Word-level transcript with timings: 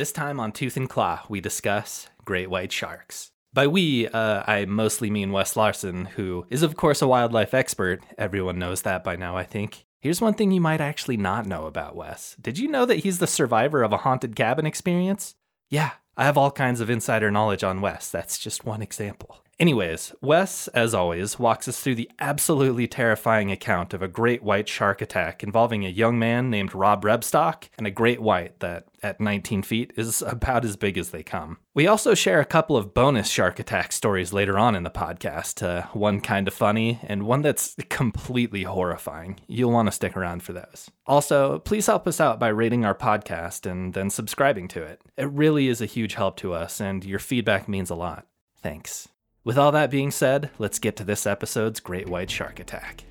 This 0.00 0.12
time 0.12 0.40
on 0.40 0.52
Tooth 0.52 0.78
and 0.78 0.88
Claw, 0.88 1.26
we 1.28 1.42
discuss 1.42 2.08
great 2.24 2.48
white 2.48 2.72
sharks. 2.72 3.32
By 3.52 3.66
we, 3.66 4.08
uh, 4.08 4.42
I 4.46 4.64
mostly 4.64 5.10
mean 5.10 5.30
Wes 5.30 5.56
Larson, 5.56 6.06
who 6.06 6.46
is, 6.48 6.62
of 6.62 6.74
course, 6.74 7.02
a 7.02 7.06
wildlife 7.06 7.52
expert. 7.52 8.02
Everyone 8.16 8.58
knows 8.58 8.80
that 8.80 9.04
by 9.04 9.16
now, 9.16 9.36
I 9.36 9.44
think. 9.44 9.84
Here's 10.00 10.22
one 10.22 10.32
thing 10.32 10.52
you 10.52 10.60
might 10.62 10.80
actually 10.80 11.18
not 11.18 11.44
know 11.44 11.66
about 11.66 11.96
Wes. 11.96 12.34
Did 12.40 12.58
you 12.58 12.66
know 12.66 12.86
that 12.86 13.00
he's 13.00 13.18
the 13.18 13.26
survivor 13.26 13.82
of 13.82 13.92
a 13.92 13.98
haunted 13.98 14.34
cabin 14.34 14.64
experience? 14.64 15.34
Yeah, 15.68 15.90
I 16.16 16.24
have 16.24 16.38
all 16.38 16.50
kinds 16.50 16.80
of 16.80 16.88
insider 16.88 17.30
knowledge 17.30 17.62
on 17.62 17.82
Wes. 17.82 18.10
That's 18.10 18.38
just 18.38 18.64
one 18.64 18.80
example. 18.80 19.44
Anyways, 19.60 20.14
Wes, 20.22 20.68
as 20.68 20.94
always, 20.94 21.38
walks 21.38 21.68
us 21.68 21.78
through 21.78 21.96
the 21.96 22.10
absolutely 22.18 22.88
terrifying 22.88 23.52
account 23.52 23.92
of 23.92 24.00
a 24.00 24.08
great 24.08 24.42
white 24.42 24.70
shark 24.70 25.02
attack 25.02 25.42
involving 25.42 25.84
a 25.84 25.90
young 25.90 26.18
man 26.18 26.48
named 26.48 26.74
Rob 26.74 27.04
Rebstock 27.04 27.68
and 27.76 27.86
a 27.86 27.90
great 27.90 28.22
white 28.22 28.58
that, 28.60 28.86
at 29.02 29.20
19 29.20 29.62
feet, 29.62 29.92
is 29.96 30.22
about 30.26 30.64
as 30.64 30.76
big 30.76 30.96
as 30.96 31.10
they 31.10 31.22
come. 31.22 31.58
We 31.74 31.86
also 31.86 32.14
share 32.14 32.40
a 32.40 32.46
couple 32.46 32.74
of 32.74 32.94
bonus 32.94 33.28
shark 33.28 33.58
attack 33.58 33.92
stories 33.92 34.32
later 34.32 34.58
on 34.58 34.74
in 34.74 34.82
the 34.82 34.88
podcast, 34.88 35.62
uh, 35.62 35.88
one 35.92 36.22
kind 36.22 36.48
of 36.48 36.54
funny 36.54 36.98
and 37.02 37.24
one 37.24 37.42
that's 37.42 37.76
completely 37.90 38.62
horrifying. 38.62 39.40
You'll 39.46 39.72
want 39.72 39.88
to 39.88 39.92
stick 39.92 40.16
around 40.16 40.42
for 40.42 40.54
those. 40.54 40.90
Also, 41.06 41.58
please 41.58 41.84
help 41.84 42.08
us 42.08 42.18
out 42.18 42.40
by 42.40 42.48
rating 42.48 42.86
our 42.86 42.94
podcast 42.94 43.70
and 43.70 43.92
then 43.92 44.08
subscribing 44.08 44.68
to 44.68 44.82
it. 44.82 45.02
It 45.18 45.30
really 45.30 45.68
is 45.68 45.82
a 45.82 45.86
huge 45.86 46.14
help 46.14 46.38
to 46.38 46.54
us, 46.54 46.80
and 46.80 47.04
your 47.04 47.18
feedback 47.18 47.68
means 47.68 47.90
a 47.90 47.94
lot. 47.94 48.26
Thanks. 48.62 49.09
With 49.42 49.56
all 49.56 49.72
that 49.72 49.90
being 49.90 50.10
said, 50.10 50.50
let's 50.58 50.78
get 50.78 50.96
to 50.96 51.04
this 51.04 51.26
episode's 51.26 51.80
Great 51.80 52.10
White 52.10 52.30
Shark 52.30 52.60
Attack. 52.60 53.04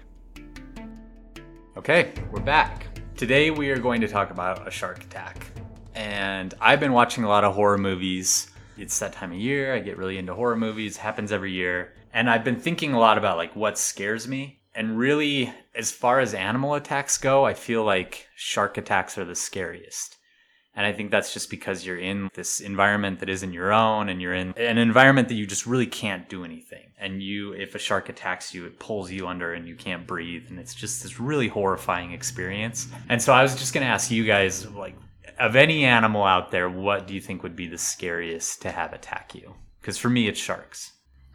Okay, 1.75 2.13
we're 2.31 2.39
back. 2.39 2.85
Today 3.17 3.49
we 3.49 3.71
are 3.71 3.79
going 3.79 3.99
to 4.01 4.07
talk 4.07 4.29
about 4.29 4.67
a 4.67 4.69
shark 4.69 5.03
attack. 5.03 5.47
And 5.95 6.53
I've 6.61 6.79
been 6.79 6.93
watching 6.93 7.23
a 7.23 7.27
lot 7.27 7.43
of 7.43 7.55
horror 7.55 7.79
movies. 7.79 8.51
It's 8.77 8.99
that 8.99 9.13
time 9.13 9.31
of 9.31 9.39
year. 9.39 9.73
I 9.73 9.79
get 9.79 9.97
really 9.97 10.19
into 10.19 10.35
horror 10.35 10.55
movies. 10.55 10.97
Happens 10.97 11.31
every 11.31 11.51
year. 11.51 11.93
And 12.13 12.29
I've 12.29 12.43
been 12.43 12.59
thinking 12.59 12.93
a 12.93 12.99
lot 12.99 13.17
about 13.17 13.37
like 13.37 13.55
what 13.55 13.79
scares 13.79 14.27
me. 14.27 14.59
And 14.75 14.99
really, 14.99 15.51
as 15.73 15.91
far 15.91 16.19
as 16.19 16.35
animal 16.35 16.75
attacks 16.75 17.17
go, 17.17 17.43
I 17.43 17.55
feel 17.55 17.83
like 17.83 18.27
shark 18.35 18.77
attacks 18.77 19.17
are 19.17 19.25
the 19.25 19.33
scariest. 19.33 20.18
And 20.79 20.87
I 20.87 20.93
think 20.93 21.11
that's 21.11 21.33
just 21.33 21.49
because 21.49 21.85
you're 21.85 21.97
in 21.97 22.31
this 22.35 22.61
environment 22.61 23.19
that 23.19 23.27
isn't 23.27 23.51
your 23.51 23.73
own 23.73 24.07
and 24.07 24.21
you're 24.21 24.33
in 24.33 24.53
an 24.55 24.77
environment 24.77 25.27
that 25.27 25.33
you 25.33 25.45
just 25.45 25.65
really 25.65 25.85
can't 25.85 26.29
do 26.29 26.45
anything. 26.45 26.93
And 26.97 27.21
you, 27.21 27.51
if 27.51 27.75
a 27.75 27.79
shark 27.79 28.07
attacks 28.07 28.53
you, 28.53 28.65
it 28.65 28.79
pulls 28.79 29.11
you 29.11 29.27
under 29.27 29.51
and 29.51 29.67
you 29.67 29.75
can't 29.75 30.07
breathe. 30.07 30.45
And 30.47 30.57
it's 30.57 30.73
just 30.73 31.03
this 31.03 31.19
really 31.19 31.49
horrifying 31.49 32.13
experience. 32.13 32.87
And 33.09 33.21
so 33.21 33.33
I 33.33 33.43
was 33.43 33.57
just 33.57 33.73
going 33.73 33.85
to 33.85 33.91
ask 33.91 34.09
you 34.09 34.23
guys, 34.23 34.71
like, 34.71 34.95
of 35.37 35.57
any 35.57 35.83
animal 35.83 36.23
out 36.23 36.49
there, 36.49 36.69
what 36.69 37.07
do 37.07 37.13
you 37.13 37.19
think 37.19 37.43
would 37.43 37.57
be 37.57 37.67
the 37.67 37.77
scariest 37.77 38.61
to 38.61 38.71
have 38.71 38.93
attack 38.93 39.35
you? 39.35 39.55
Because 39.81 39.97
for 39.97 40.09
me, 40.09 40.29
it's 40.29 40.39
sharks. 40.39 40.93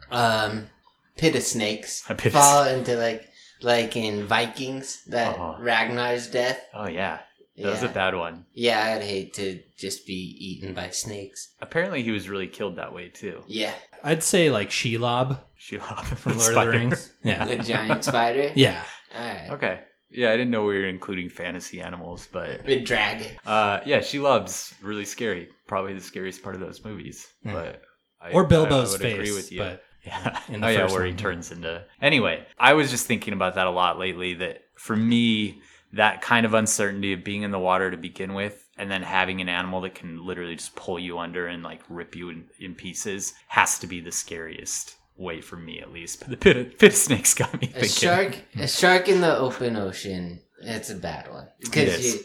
Um, 0.09 0.69
pit 1.17 1.35
of 1.35 1.43
snakes. 1.43 2.03
A 2.09 2.15
pit 2.15 2.33
of 2.33 2.41
Fall 2.41 2.63
into 2.65 2.97
like, 2.97 3.29
like 3.61 3.95
in 3.95 4.25
Vikings, 4.25 5.03
that 5.05 5.35
Uh-huh. 5.37 5.61
Ragnar's 5.61 6.25
death. 6.25 6.61
Oh, 6.73 6.87
yeah. 6.87 7.19
That 7.57 7.71
was 7.71 7.83
a 7.83 7.89
bad 7.89 8.15
one. 8.15 8.45
Yeah, 8.53 8.95
I'd 8.95 9.01
hate 9.03 9.33
to 9.35 9.61
just 9.77 10.05
be 10.05 10.13
eaten 10.39 10.73
by 10.73 10.89
snakes. 10.89 11.53
Apparently, 11.61 12.03
he 12.03 12.11
was 12.11 12.27
really 12.27 12.47
killed 12.47 12.75
that 12.75 12.93
way, 12.93 13.09
too. 13.09 13.43
Yeah, 13.47 13.73
I'd 14.03 14.23
say 14.23 14.49
like 14.49 14.69
Shelob 14.69 15.39
Shelob 15.59 16.03
from 16.17 16.37
Lord 16.37 16.55
of 16.57 16.65
the 16.65 16.69
Rings. 16.69 17.13
Yeah, 17.23 17.45
the 17.45 17.57
giant 17.57 18.03
spider. 18.03 18.51
Yeah. 18.55 18.83
Alright. 19.17 19.51
Okay. 19.51 19.79
Yeah, 20.11 20.29
I 20.29 20.37
didn't 20.37 20.51
know 20.51 20.63
we 20.65 20.77
were 20.77 20.87
including 20.87 21.29
fantasy 21.29 21.81
animals, 21.81 22.27
but 22.31 22.65
The 22.65 22.81
dragon. 22.81 23.31
Uh, 23.45 23.79
yeah, 23.85 23.99
Shelob's 23.99 24.73
really 24.81 25.05
scary. 25.05 25.49
Probably 25.67 25.93
the 25.93 26.01
scariest 26.01 26.43
part 26.43 26.55
of 26.55 26.61
those 26.61 26.83
movies. 26.85 27.25
Mm. 27.45 27.53
But 27.53 27.81
I, 28.21 28.31
Or 28.31 28.45
Bilbo's 28.45 28.89
I 28.89 28.91
would 28.93 29.01
face. 29.01 29.13
agree 29.13 29.31
with 29.33 29.51
you. 29.51 29.59
But 29.59 29.83
yeah, 30.05 30.39
in 30.49 30.61
the 30.61 30.67
oh 30.67 30.69
yeah, 30.69 30.77
first 30.81 30.95
where 30.95 31.05
he 31.05 31.13
turns 31.13 31.51
into. 31.51 31.83
Anyway, 32.01 32.45
I 32.59 32.73
was 32.73 32.91
just 32.91 33.07
thinking 33.07 33.33
about 33.33 33.55
that 33.55 33.65
a 33.67 33.71
lot 33.71 33.97
lately. 33.97 34.35
That 34.35 34.61
for 34.77 34.95
me, 34.95 35.61
that 35.95 36.21
kind 36.21 36.45
of 36.45 36.53
uncertainty 36.53 37.13
of 37.13 37.23
being 37.23 37.41
in 37.43 37.51
the 37.51 37.59
water 37.59 37.89
to 37.91 37.97
begin 37.97 38.33
with, 38.33 38.67
and 38.77 38.89
then 38.91 39.01
having 39.01 39.41
an 39.41 39.49
animal 39.49 39.81
that 39.81 39.95
can 39.95 40.25
literally 40.25 40.55
just 40.55 40.75
pull 40.75 40.99
you 40.99 41.17
under 41.19 41.47
and 41.47 41.63
like 41.63 41.81
rip 41.89 42.15
you 42.15 42.29
in, 42.29 42.45
in 42.59 42.75
pieces, 42.75 43.33
has 43.47 43.79
to 43.79 43.87
be 43.87 43.99
the 44.01 44.11
scariest 44.11 44.95
way 45.17 45.39
for 45.41 45.55
me 45.55 45.79
at 45.79 45.91
least. 45.93 46.19
But 46.19 46.29
the 46.29 46.37
pit 46.37 46.57
of, 46.57 46.77
pit 46.77 46.91
of 46.91 46.97
snakes 46.97 47.33
got 47.33 47.53
me 47.61 47.67
A 47.69 47.79
thinking. 47.79 47.89
shark, 47.89 48.37
a 48.57 48.67
shark 48.67 49.07
in 49.09 49.21
the 49.21 49.37
open 49.37 49.75
ocean. 49.77 50.41
It's 50.61 50.89
a 50.89 50.95
bad 50.95 51.31
one 51.31 51.47
because 51.59 52.17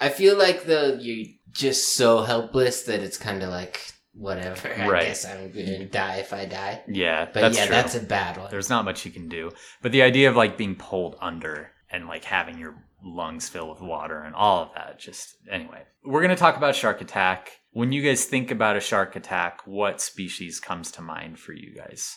I 0.00 0.08
feel 0.08 0.38
like 0.38 0.64
though 0.64 0.94
you're 1.00 1.26
just 1.52 1.94
so 1.96 2.22
helpless 2.22 2.82
that 2.84 3.00
it's 3.00 3.16
kind 3.18 3.42
of 3.42 3.50
like 3.50 3.80
whatever. 4.14 4.68
I 4.68 4.88
Right. 4.88 5.06
guess 5.06 5.24
I'm 5.26 5.50
gonna 5.50 5.84
die 5.86 6.16
if 6.16 6.32
I 6.32 6.44
die. 6.46 6.82
Yeah, 6.88 7.26
But 7.26 7.40
that's 7.40 7.58
yeah, 7.58 7.66
true. 7.66 7.74
that's 7.74 7.94
a 7.96 8.00
bad 8.00 8.38
one. 8.38 8.50
There's 8.50 8.70
not 8.70 8.84
much 8.84 9.04
you 9.04 9.10
can 9.12 9.28
do. 9.28 9.50
But 9.82 9.92
the 9.92 10.02
idea 10.02 10.28
of 10.30 10.36
like 10.36 10.56
being 10.56 10.76
pulled 10.76 11.16
under 11.20 11.70
and 11.94 12.08
like 12.08 12.24
having 12.24 12.58
your 12.58 12.74
lungs 13.02 13.48
fill 13.48 13.68
with 13.70 13.80
water 13.80 14.22
and 14.22 14.34
all 14.34 14.62
of 14.62 14.70
that, 14.74 14.98
just 14.98 15.36
anyway. 15.50 15.82
We're 16.04 16.22
going 16.22 16.30
to 16.30 16.36
talk 16.36 16.56
about 16.56 16.74
shark 16.74 17.00
attack. 17.00 17.52
When 17.70 17.92
you 17.92 18.02
guys 18.02 18.24
think 18.24 18.50
about 18.50 18.76
a 18.76 18.80
shark 18.80 19.16
attack, 19.16 19.60
what 19.64 20.00
species 20.00 20.60
comes 20.60 20.90
to 20.92 21.02
mind 21.02 21.38
for 21.38 21.52
you 21.52 21.74
guys? 21.74 22.16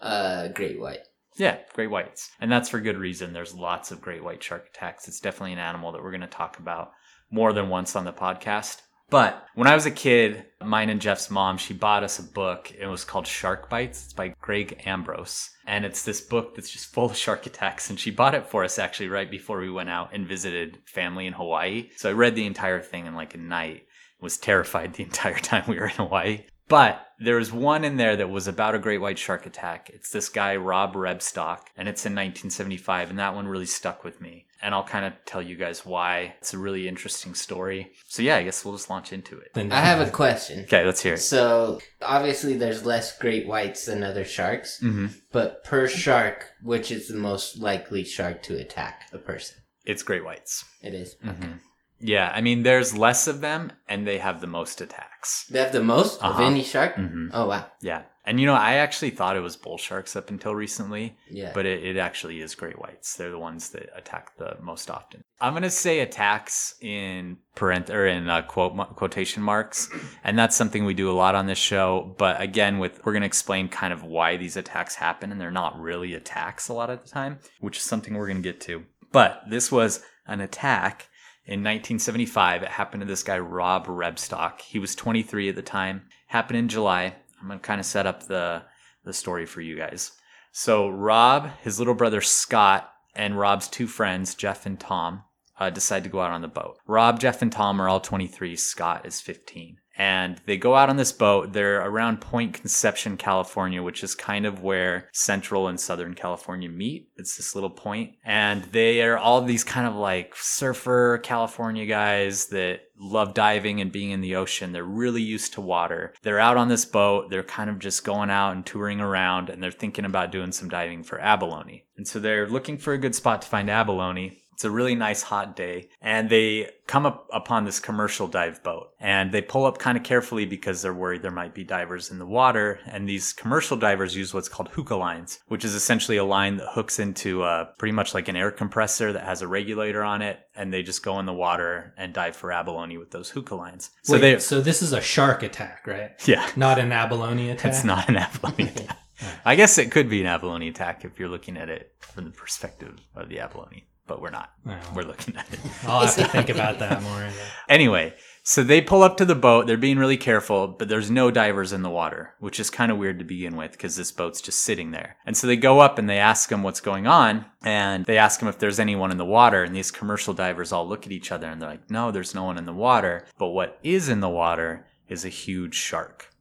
Uh, 0.00 0.48
great 0.48 0.80
white. 0.80 1.00
Yeah, 1.36 1.58
great 1.74 1.90
whites. 1.90 2.30
And 2.40 2.50
that's 2.50 2.68
for 2.68 2.80
good 2.80 2.96
reason. 2.96 3.32
There's 3.32 3.54
lots 3.54 3.90
of 3.90 4.00
great 4.00 4.24
white 4.24 4.42
shark 4.42 4.68
attacks. 4.74 5.08
It's 5.08 5.20
definitely 5.20 5.52
an 5.52 5.58
animal 5.58 5.92
that 5.92 6.02
we're 6.02 6.10
going 6.10 6.20
to 6.22 6.26
talk 6.26 6.58
about 6.58 6.92
more 7.30 7.52
than 7.52 7.68
once 7.68 7.96
on 7.96 8.04
the 8.04 8.12
podcast. 8.12 8.80
But 9.08 9.46
when 9.54 9.68
I 9.68 9.74
was 9.74 9.86
a 9.86 9.90
kid, 9.90 10.46
mine 10.60 10.90
and 10.90 11.00
Jeff's 11.00 11.30
mom, 11.30 11.58
she 11.58 11.74
bought 11.74 12.02
us 12.02 12.18
a 12.18 12.24
book. 12.24 12.72
It 12.76 12.86
was 12.86 13.04
called 13.04 13.26
Shark 13.26 13.70
Bites. 13.70 14.04
It's 14.04 14.12
by 14.12 14.34
Greg 14.40 14.82
Ambrose. 14.84 15.50
And 15.66 15.84
it's 15.84 16.02
this 16.02 16.20
book 16.20 16.54
that's 16.54 16.70
just 16.70 16.86
full 16.92 17.06
of 17.06 17.16
shark 17.16 17.46
attacks. 17.46 17.88
And 17.88 18.00
she 18.00 18.10
bought 18.10 18.34
it 18.34 18.46
for 18.46 18.64
us 18.64 18.78
actually 18.78 19.08
right 19.08 19.30
before 19.30 19.60
we 19.60 19.70
went 19.70 19.90
out 19.90 20.10
and 20.12 20.26
visited 20.26 20.78
family 20.86 21.26
in 21.26 21.34
Hawaii. 21.34 21.90
So 21.96 22.10
I 22.10 22.14
read 22.14 22.34
the 22.34 22.46
entire 22.46 22.80
thing 22.80 23.06
in 23.06 23.14
like 23.14 23.34
a 23.34 23.38
night. 23.38 23.84
Was 24.20 24.38
terrified 24.38 24.94
the 24.94 25.02
entire 25.04 25.38
time 25.38 25.64
we 25.68 25.78
were 25.78 25.86
in 25.86 25.96
Hawaii. 25.96 26.44
But 26.68 27.06
there 27.20 27.36
was 27.36 27.52
one 27.52 27.84
in 27.84 27.96
there 27.96 28.16
that 28.16 28.30
was 28.30 28.48
about 28.48 28.74
a 28.74 28.80
great 28.80 29.00
white 29.00 29.18
shark 29.18 29.46
attack. 29.46 29.88
It's 29.92 30.10
this 30.10 30.28
guy, 30.28 30.56
Rob 30.56 30.94
Rebstock, 30.94 31.60
and 31.76 31.88
it's 31.88 32.04
in 32.04 32.12
1975, 32.12 33.10
and 33.10 33.18
that 33.20 33.34
one 33.34 33.46
really 33.46 33.66
stuck 33.66 34.02
with 34.02 34.20
me. 34.20 34.45
And 34.62 34.74
I'll 34.74 34.84
kind 34.84 35.04
of 35.04 35.12
tell 35.26 35.42
you 35.42 35.54
guys 35.56 35.84
why. 35.84 36.34
It's 36.38 36.54
a 36.54 36.58
really 36.58 36.88
interesting 36.88 37.34
story. 37.34 37.92
So, 38.08 38.22
yeah, 38.22 38.36
I 38.36 38.42
guess 38.42 38.64
we'll 38.64 38.74
just 38.74 38.88
launch 38.88 39.12
into 39.12 39.38
it. 39.38 39.50
I 39.70 39.80
have 39.80 40.00
a 40.06 40.10
question. 40.10 40.60
Okay, 40.64 40.84
let's 40.84 41.02
hear 41.02 41.14
it. 41.14 41.18
So 41.18 41.80
obviously, 42.00 42.56
there's 42.56 42.84
less 42.86 43.16
great 43.18 43.46
whites 43.46 43.84
than 43.86 44.02
other 44.02 44.24
sharks, 44.24 44.78
hmm 44.80 45.06
but 45.32 45.62
per 45.64 45.86
shark, 45.86 46.46
which 46.62 46.90
is 46.90 47.08
the 47.08 47.16
most 47.16 47.58
likely 47.58 48.02
shark 48.04 48.42
to 48.44 48.56
attack 48.56 49.02
a 49.12 49.18
person? 49.18 49.58
It's 49.84 50.02
great 50.02 50.24
whites. 50.24 50.64
It 50.82 50.94
is. 50.94 51.14
hmm 51.22 51.52
Yeah, 52.00 52.32
I 52.34 52.40
mean, 52.40 52.62
there's 52.62 52.96
less 52.96 53.26
of 53.26 53.40
them, 53.40 53.72
and 53.88 54.06
they 54.06 54.18
have 54.18 54.40
the 54.40 54.46
most 54.46 54.80
attacks. 54.80 55.46
They 55.50 55.58
have 55.60 55.72
the 55.72 55.82
most 55.84 56.16
of 56.22 56.32
Uh-huh. 56.32 56.44
any 56.44 56.62
shark. 56.64 56.94
hmm 56.96 57.28
Oh 57.32 57.46
wow. 57.48 57.66
Yeah. 57.82 58.02
And, 58.26 58.40
you 58.40 58.46
know, 58.46 58.54
I 58.54 58.74
actually 58.74 59.10
thought 59.10 59.36
it 59.36 59.40
was 59.40 59.56
bull 59.56 59.78
sharks 59.78 60.16
up 60.16 60.30
until 60.30 60.52
recently. 60.54 61.16
Yeah. 61.30 61.52
but 61.54 61.64
it, 61.64 61.84
it 61.84 61.96
actually 61.96 62.40
is 62.40 62.54
great 62.56 62.78
whites. 62.80 63.14
They're 63.14 63.30
the 63.30 63.38
ones 63.38 63.70
that 63.70 63.88
attack 63.96 64.36
the 64.36 64.56
most 64.60 64.90
often. 64.90 65.22
I'm 65.40 65.52
gonna 65.54 65.70
say 65.70 66.00
attacks 66.00 66.74
in 66.80 67.36
parent 67.54 67.88
or 67.90 68.06
in 68.06 68.28
uh, 68.28 68.42
quote 68.42 68.74
quotation 68.96 69.42
marks, 69.42 69.88
and 70.24 70.38
that's 70.38 70.56
something 70.56 70.84
we 70.84 70.94
do 70.94 71.10
a 71.10 71.12
lot 71.12 71.34
on 71.34 71.46
this 71.46 71.58
show. 71.58 72.14
But 72.18 72.40
again, 72.40 72.78
with 72.78 73.04
we're 73.04 73.12
gonna 73.12 73.26
explain 73.26 73.68
kind 73.68 73.92
of 73.92 74.02
why 74.02 74.36
these 74.38 74.56
attacks 74.56 74.94
happen, 74.94 75.30
and 75.30 75.40
they're 75.40 75.50
not 75.50 75.78
really 75.78 76.14
attacks 76.14 76.68
a 76.68 76.72
lot 76.72 76.90
of 76.90 77.02
the 77.02 77.08
time, 77.08 77.38
which 77.60 77.76
is 77.76 77.82
something 77.84 78.14
we're 78.14 78.28
gonna 78.28 78.40
get 78.40 78.60
to. 78.62 78.84
But 79.12 79.42
this 79.48 79.70
was 79.70 80.02
an 80.26 80.40
attack. 80.40 81.08
In 81.44 81.60
1975, 81.60 82.64
it 82.64 82.68
happened 82.70 83.02
to 83.02 83.06
this 83.06 83.22
guy, 83.22 83.38
Rob 83.38 83.86
Rebstock. 83.86 84.60
He 84.62 84.80
was 84.80 84.96
23 84.96 85.50
at 85.50 85.54
the 85.54 85.62
time. 85.62 86.02
Happened 86.26 86.58
in 86.58 86.68
July. 86.68 87.14
I'm 87.40 87.48
to 87.48 87.58
kind 87.58 87.80
of 87.80 87.86
set 87.86 88.06
up 88.06 88.24
the, 88.24 88.62
the 89.04 89.12
story 89.12 89.46
for 89.46 89.60
you 89.60 89.76
guys. 89.76 90.12
So 90.52 90.88
Rob, 90.88 91.50
his 91.62 91.78
little 91.78 91.94
brother 91.94 92.20
Scott, 92.20 92.90
and 93.14 93.38
Rob's 93.38 93.68
two 93.68 93.86
friends, 93.86 94.34
Jeff 94.34 94.66
and 94.66 94.78
Tom, 94.78 95.24
uh, 95.58 95.70
decide 95.70 96.04
to 96.04 96.10
go 96.10 96.20
out 96.20 96.32
on 96.32 96.42
the 96.42 96.48
boat. 96.48 96.78
Rob, 96.86 97.18
Jeff, 97.18 97.42
and 97.42 97.50
Tom 97.50 97.80
are 97.80 97.88
all 97.88 98.00
23. 98.00 98.56
Scott 98.56 99.06
is 99.06 99.20
15. 99.20 99.78
And 99.96 100.40
they 100.46 100.56
go 100.56 100.74
out 100.74 100.90
on 100.90 100.96
this 100.96 101.12
boat. 101.12 101.52
They're 101.52 101.80
around 101.80 102.20
Point 102.20 102.54
Conception, 102.54 103.16
California, 103.16 103.82
which 103.82 104.04
is 104.04 104.14
kind 104.14 104.44
of 104.44 104.62
where 104.62 105.08
Central 105.12 105.68
and 105.68 105.80
Southern 105.80 106.14
California 106.14 106.68
meet. 106.68 107.08
It's 107.16 107.36
this 107.36 107.54
little 107.54 107.70
point. 107.70 108.14
And 108.24 108.64
they 108.64 109.02
are 109.02 109.16
all 109.16 109.40
these 109.40 109.64
kind 109.64 109.86
of 109.86 109.94
like 109.94 110.34
surfer 110.36 111.18
California 111.18 111.86
guys 111.86 112.46
that 112.46 112.80
love 112.98 113.34
diving 113.34 113.80
and 113.80 113.92
being 113.92 114.10
in 114.10 114.20
the 114.20 114.36
ocean. 114.36 114.72
They're 114.72 114.84
really 114.84 115.22
used 115.22 115.54
to 115.54 115.60
water. 115.60 116.14
They're 116.22 116.40
out 116.40 116.56
on 116.56 116.68
this 116.68 116.84
boat. 116.84 117.30
They're 117.30 117.42
kind 117.42 117.70
of 117.70 117.78
just 117.78 118.04
going 118.04 118.30
out 118.30 118.52
and 118.52 118.64
touring 118.64 119.00
around 119.00 119.50
and 119.50 119.62
they're 119.62 119.70
thinking 119.70 120.04
about 120.04 120.32
doing 120.32 120.52
some 120.52 120.68
diving 120.68 121.02
for 121.02 121.20
abalone. 121.20 121.84
And 121.96 122.06
so 122.06 122.18
they're 122.18 122.48
looking 122.48 122.78
for 122.78 122.92
a 122.92 122.98
good 122.98 123.14
spot 123.14 123.42
to 123.42 123.48
find 123.48 123.70
abalone. 123.70 124.42
It's 124.56 124.64
a 124.64 124.70
really 124.70 124.94
nice 124.94 125.20
hot 125.22 125.54
day. 125.54 125.90
And 126.00 126.30
they 126.30 126.70
come 126.86 127.04
up 127.04 127.28
upon 127.30 127.66
this 127.66 127.78
commercial 127.78 128.26
dive 128.26 128.62
boat 128.62 128.88
and 128.98 129.30
they 129.30 129.42
pull 129.42 129.66
up 129.66 129.76
kind 129.76 129.98
of 129.98 130.02
carefully 130.04 130.46
because 130.46 130.80
they're 130.80 130.94
worried 130.94 131.20
there 131.20 131.30
might 131.30 131.52
be 131.54 131.62
divers 131.62 132.10
in 132.10 132.18
the 132.18 132.24
water. 132.24 132.80
And 132.86 133.06
these 133.06 133.34
commercial 133.34 133.76
divers 133.76 134.16
use 134.16 134.32
what's 134.32 134.48
called 134.48 134.68
hookah 134.70 134.96
lines, 134.96 135.40
which 135.48 135.62
is 135.62 135.74
essentially 135.74 136.16
a 136.16 136.24
line 136.24 136.56
that 136.56 136.68
hooks 136.70 136.98
into 136.98 137.42
uh, 137.42 137.66
pretty 137.78 137.92
much 137.92 138.14
like 138.14 138.28
an 138.28 138.36
air 138.36 138.50
compressor 138.50 139.12
that 139.12 139.24
has 139.24 139.42
a 139.42 139.46
regulator 139.48 140.02
on 140.02 140.22
it. 140.22 140.40
And 140.54 140.72
they 140.72 140.82
just 140.82 141.02
go 141.04 141.18
in 141.20 141.26
the 141.26 141.34
water 141.34 141.92
and 141.98 142.14
dive 142.14 142.34
for 142.34 142.50
abalone 142.50 142.96
with 142.96 143.10
those 143.10 143.28
hookah 143.28 143.56
lines. 143.56 143.90
So 144.04 144.14
Wait, 144.14 144.20
they, 144.22 144.38
so 144.38 144.62
this 144.62 144.80
is 144.80 144.94
a 144.94 145.02
shark 145.02 145.42
attack, 145.42 145.86
right? 145.86 146.12
yeah, 146.26 146.48
Not 146.56 146.78
an 146.78 146.92
abalone 146.92 147.50
attack. 147.50 147.72
it's 147.74 147.84
not 147.84 148.08
an 148.08 148.16
abalone 148.16 148.68
attack. 148.70 148.96
I 149.44 149.54
guess 149.54 149.76
it 149.78 149.90
could 149.90 150.08
be 150.08 150.20
an 150.22 150.26
abalone 150.26 150.68
attack 150.68 151.04
if 151.04 151.18
you're 151.18 151.28
looking 151.28 151.56
at 151.58 151.68
it 151.68 151.92
from 152.00 152.24
the 152.24 152.30
perspective 152.30 152.96
of 153.14 153.28
the 153.28 153.38
abalone, 153.40 153.86
but 154.06 154.20
we're 154.20 154.30
not. 154.30 154.52
No. 154.64 154.78
We're 154.94 155.02
looking 155.02 155.36
at 155.36 155.52
it. 155.52 155.60
I'll 155.86 156.06
have 156.06 156.14
to 156.16 156.28
think 156.28 156.48
about 156.48 156.78
that 156.80 157.02
more. 157.02 157.20
yeah. 157.20 157.32
Anyway, 157.68 158.14
so 158.42 158.62
they 158.62 158.80
pull 158.80 159.02
up 159.02 159.16
to 159.16 159.24
the 159.24 159.34
boat. 159.34 159.66
They're 159.66 159.76
being 159.76 159.98
really 159.98 160.16
careful, 160.16 160.68
but 160.68 160.88
there's 160.88 161.10
no 161.10 161.30
divers 161.30 161.72
in 161.72 161.82
the 161.82 161.90
water, 161.90 162.34
which 162.38 162.60
is 162.60 162.70
kind 162.70 162.92
of 162.92 162.98
weird 162.98 163.18
to 163.18 163.24
begin 163.24 163.56
with 163.56 163.72
because 163.72 163.96
this 163.96 164.12
boat's 164.12 164.40
just 164.40 164.60
sitting 164.60 164.92
there. 164.92 165.16
And 165.26 165.36
so 165.36 165.46
they 165.46 165.56
go 165.56 165.80
up 165.80 165.98
and 165.98 166.08
they 166.08 166.18
ask 166.18 166.48
them 166.48 166.62
what's 166.62 166.80
going 166.80 167.06
on. 167.06 167.44
And 167.64 168.04
they 168.04 168.18
ask 168.18 168.38
them 168.38 168.48
if 168.48 168.58
there's 168.58 168.78
anyone 168.78 169.10
in 169.10 169.16
the 169.18 169.24
water. 169.24 169.64
And 169.64 169.74
these 169.74 169.90
commercial 169.90 170.32
divers 170.34 170.70
all 170.72 170.86
look 170.88 171.06
at 171.06 171.12
each 171.12 171.32
other 171.32 171.48
and 171.48 171.60
they're 171.60 171.70
like, 171.70 171.90
no, 171.90 172.10
there's 172.12 172.34
no 172.34 172.44
one 172.44 172.58
in 172.58 172.66
the 172.66 172.72
water. 172.72 173.26
But 173.38 173.48
what 173.48 173.78
is 173.82 174.08
in 174.08 174.20
the 174.20 174.28
water 174.28 174.86
is 175.08 175.24
a 175.24 175.28
huge 175.28 175.74
shark. 175.74 176.32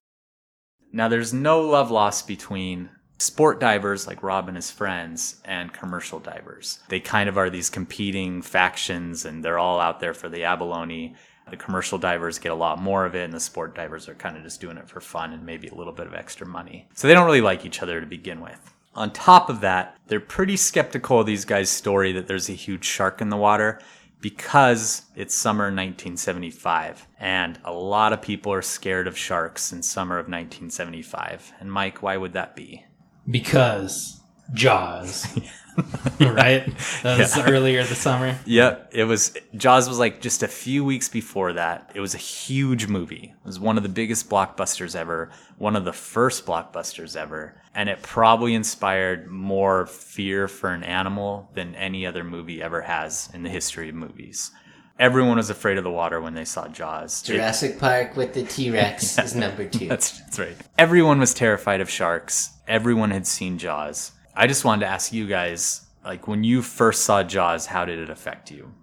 Now, 0.93 1.07
there's 1.09 1.33
no 1.33 1.59
love 1.61 1.91
lost 1.91 2.25
between 2.27 2.89
sport 3.17 3.59
divers 3.59 4.07
like 4.07 4.23
Rob 4.23 4.47
and 4.47 4.57
his 4.57 4.71
friends 4.71 5.41
and 5.45 5.73
commercial 5.73 6.19
divers. 6.19 6.79
They 6.89 6.99
kind 6.99 7.29
of 7.29 7.37
are 7.37 7.49
these 7.49 7.69
competing 7.69 8.41
factions 8.41 9.25
and 9.25 9.43
they're 9.43 9.59
all 9.59 9.79
out 9.79 9.99
there 9.99 10.13
for 10.13 10.29
the 10.29 10.43
abalone. 10.43 11.15
The 11.49 11.57
commercial 11.57 11.97
divers 11.97 12.39
get 12.39 12.51
a 12.51 12.55
lot 12.55 12.81
more 12.81 13.05
of 13.05 13.13
it, 13.13 13.23
and 13.23 13.33
the 13.33 13.39
sport 13.39 13.75
divers 13.75 14.09
are 14.09 14.15
kind 14.15 14.35
of 14.35 14.41
just 14.41 14.59
doing 14.59 14.77
it 14.77 14.89
for 14.89 14.99
fun 14.99 15.31
and 15.31 15.45
maybe 15.45 15.67
a 15.67 15.75
little 15.75 15.93
bit 15.93 16.07
of 16.07 16.15
extra 16.15 16.47
money. 16.47 16.87
So 16.95 17.07
they 17.07 17.13
don't 17.13 17.27
really 17.27 17.41
like 17.41 17.65
each 17.65 17.83
other 17.83 18.01
to 18.01 18.07
begin 18.07 18.41
with. 18.41 18.73
On 18.95 19.11
top 19.11 19.49
of 19.49 19.61
that, 19.61 19.95
they're 20.07 20.19
pretty 20.19 20.57
skeptical 20.57 21.19
of 21.19 21.27
these 21.27 21.45
guys' 21.45 21.69
story 21.69 22.13
that 22.13 22.27
there's 22.27 22.49
a 22.49 22.53
huge 22.53 22.85
shark 22.85 23.21
in 23.21 23.29
the 23.29 23.37
water 23.37 23.79
because 24.21 25.03
it's 25.15 25.35
summer 25.35 25.65
1975 25.65 27.05
and 27.19 27.59
a 27.63 27.71
lot 27.71 28.11
of 28.13 28.21
people 28.21 28.51
are 28.51 28.61
scared 28.61 29.05
of 29.05 29.17
sharks 29.17 29.71
in 29.71 29.83
summer 29.83 30.15
of 30.15 30.25
1975. 30.25 31.53
And 31.59 31.71
Mike, 31.71 32.01
why 32.01 32.17
would 32.17 32.33
that 32.33 32.55
be? 32.55 32.85
Because 33.29 34.21
Jaws, 34.53 35.25
right? 36.19 36.65
That 37.03 37.17
was 37.17 37.35
Yeah. 37.35 37.49
earlier 37.49 37.83
this 37.83 37.97
summer. 37.97 38.37
Yep, 38.45 38.91
it 38.93 39.03
was 39.05 39.35
Jaws 39.55 39.89
was 39.89 39.97
like 39.99 40.21
just 40.21 40.43
a 40.43 40.47
few 40.47 40.85
weeks 40.85 41.09
before 41.09 41.53
that. 41.53 41.91
It 41.95 41.99
was 42.01 42.13
a 42.13 42.19
huge 42.19 42.87
movie. 42.87 43.33
It 43.37 43.45
was 43.45 43.59
one 43.59 43.77
of 43.77 43.83
the 43.83 43.89
biggest 43.89 44.29
blockbusters 44.29 44.95
ever, 44.95 45.31
one 45.57 45.75
of 45.75 45.85
the 45.85 45.93
first 45.93 46.45
blockbusters 46.45 47.15
ever, 47.15 47.59
and 47.73 47.89
it 47.89 48.01
probably 48.03 48.53
inspired 48.53 49.27
more 49.27 49.85
fear 49.87 50.47
for 50.47 50.69
an 50.71 50.83
animal 50.83 51.49
than 51.55 51.75
any 51.75 52.05
other 52.05 52.23
movie 52.23 52.61
ever 52.61 52.81
has 52.81 53.29
in 53.33 53.43
the 53.43 53.49
history 53.49 53.89
of 53.89 53.95
movies. 53.95 54.51
Everyone 54.97 55.35
was 55.35 55.49
afraid 55.49 55.77
of 55.77 55.83
the 55.83 55.91
water 55.91 56.21
when 56.21 56.35
they 56.35 56.45
saw 56.45 56.69
Jaws. 56.69 57.21
It- 57.27 57.33
Jurassic 57.33 57.79
Park 57.79 58.15
with 58.15 58.33
the 58.33 58.43
T 58.43 58.69
Rex 58.71 59.17
is 59.19 59.35
number 59.35 59.65
two. 59.67 59.87
that's, 59.89 60.19
that's 60.21 60.39
right. 60.39 60.55
Everyone 60.77 61.19
was 61.19 61.33
terrified 61.33 61.81
of 61.81 61.89
sharks. 61.89 62.51
Everyone 62.67 63.11
had 63.11 63.27
seen 63.27 63.57
Jaws. 63.57 64.11
I 64.35 64.47
just 64.47 64.65
wanted 64.65 64.85
to 64.85 64.91
ask 64.91 65.13
you 65.13 65.27
guys, 65.27 65.81
like, 66.03 66.27
when 66.27 66.43
you 66.43 66.61
first 66.61 67.03
saw 67.05 67.23
Jaws, 67.23 67.65
how 67.67 67.85
did 67.85 67.99
it 67.99 68.09
affect 68.09 68.51
you? 68.51 68.73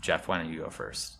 Jeff, 0.00 0.28
why 0.28 0.38
don't 0.38 0.52
you 0.52 0.60
go 0.60 0.70
first? 0.70 1.18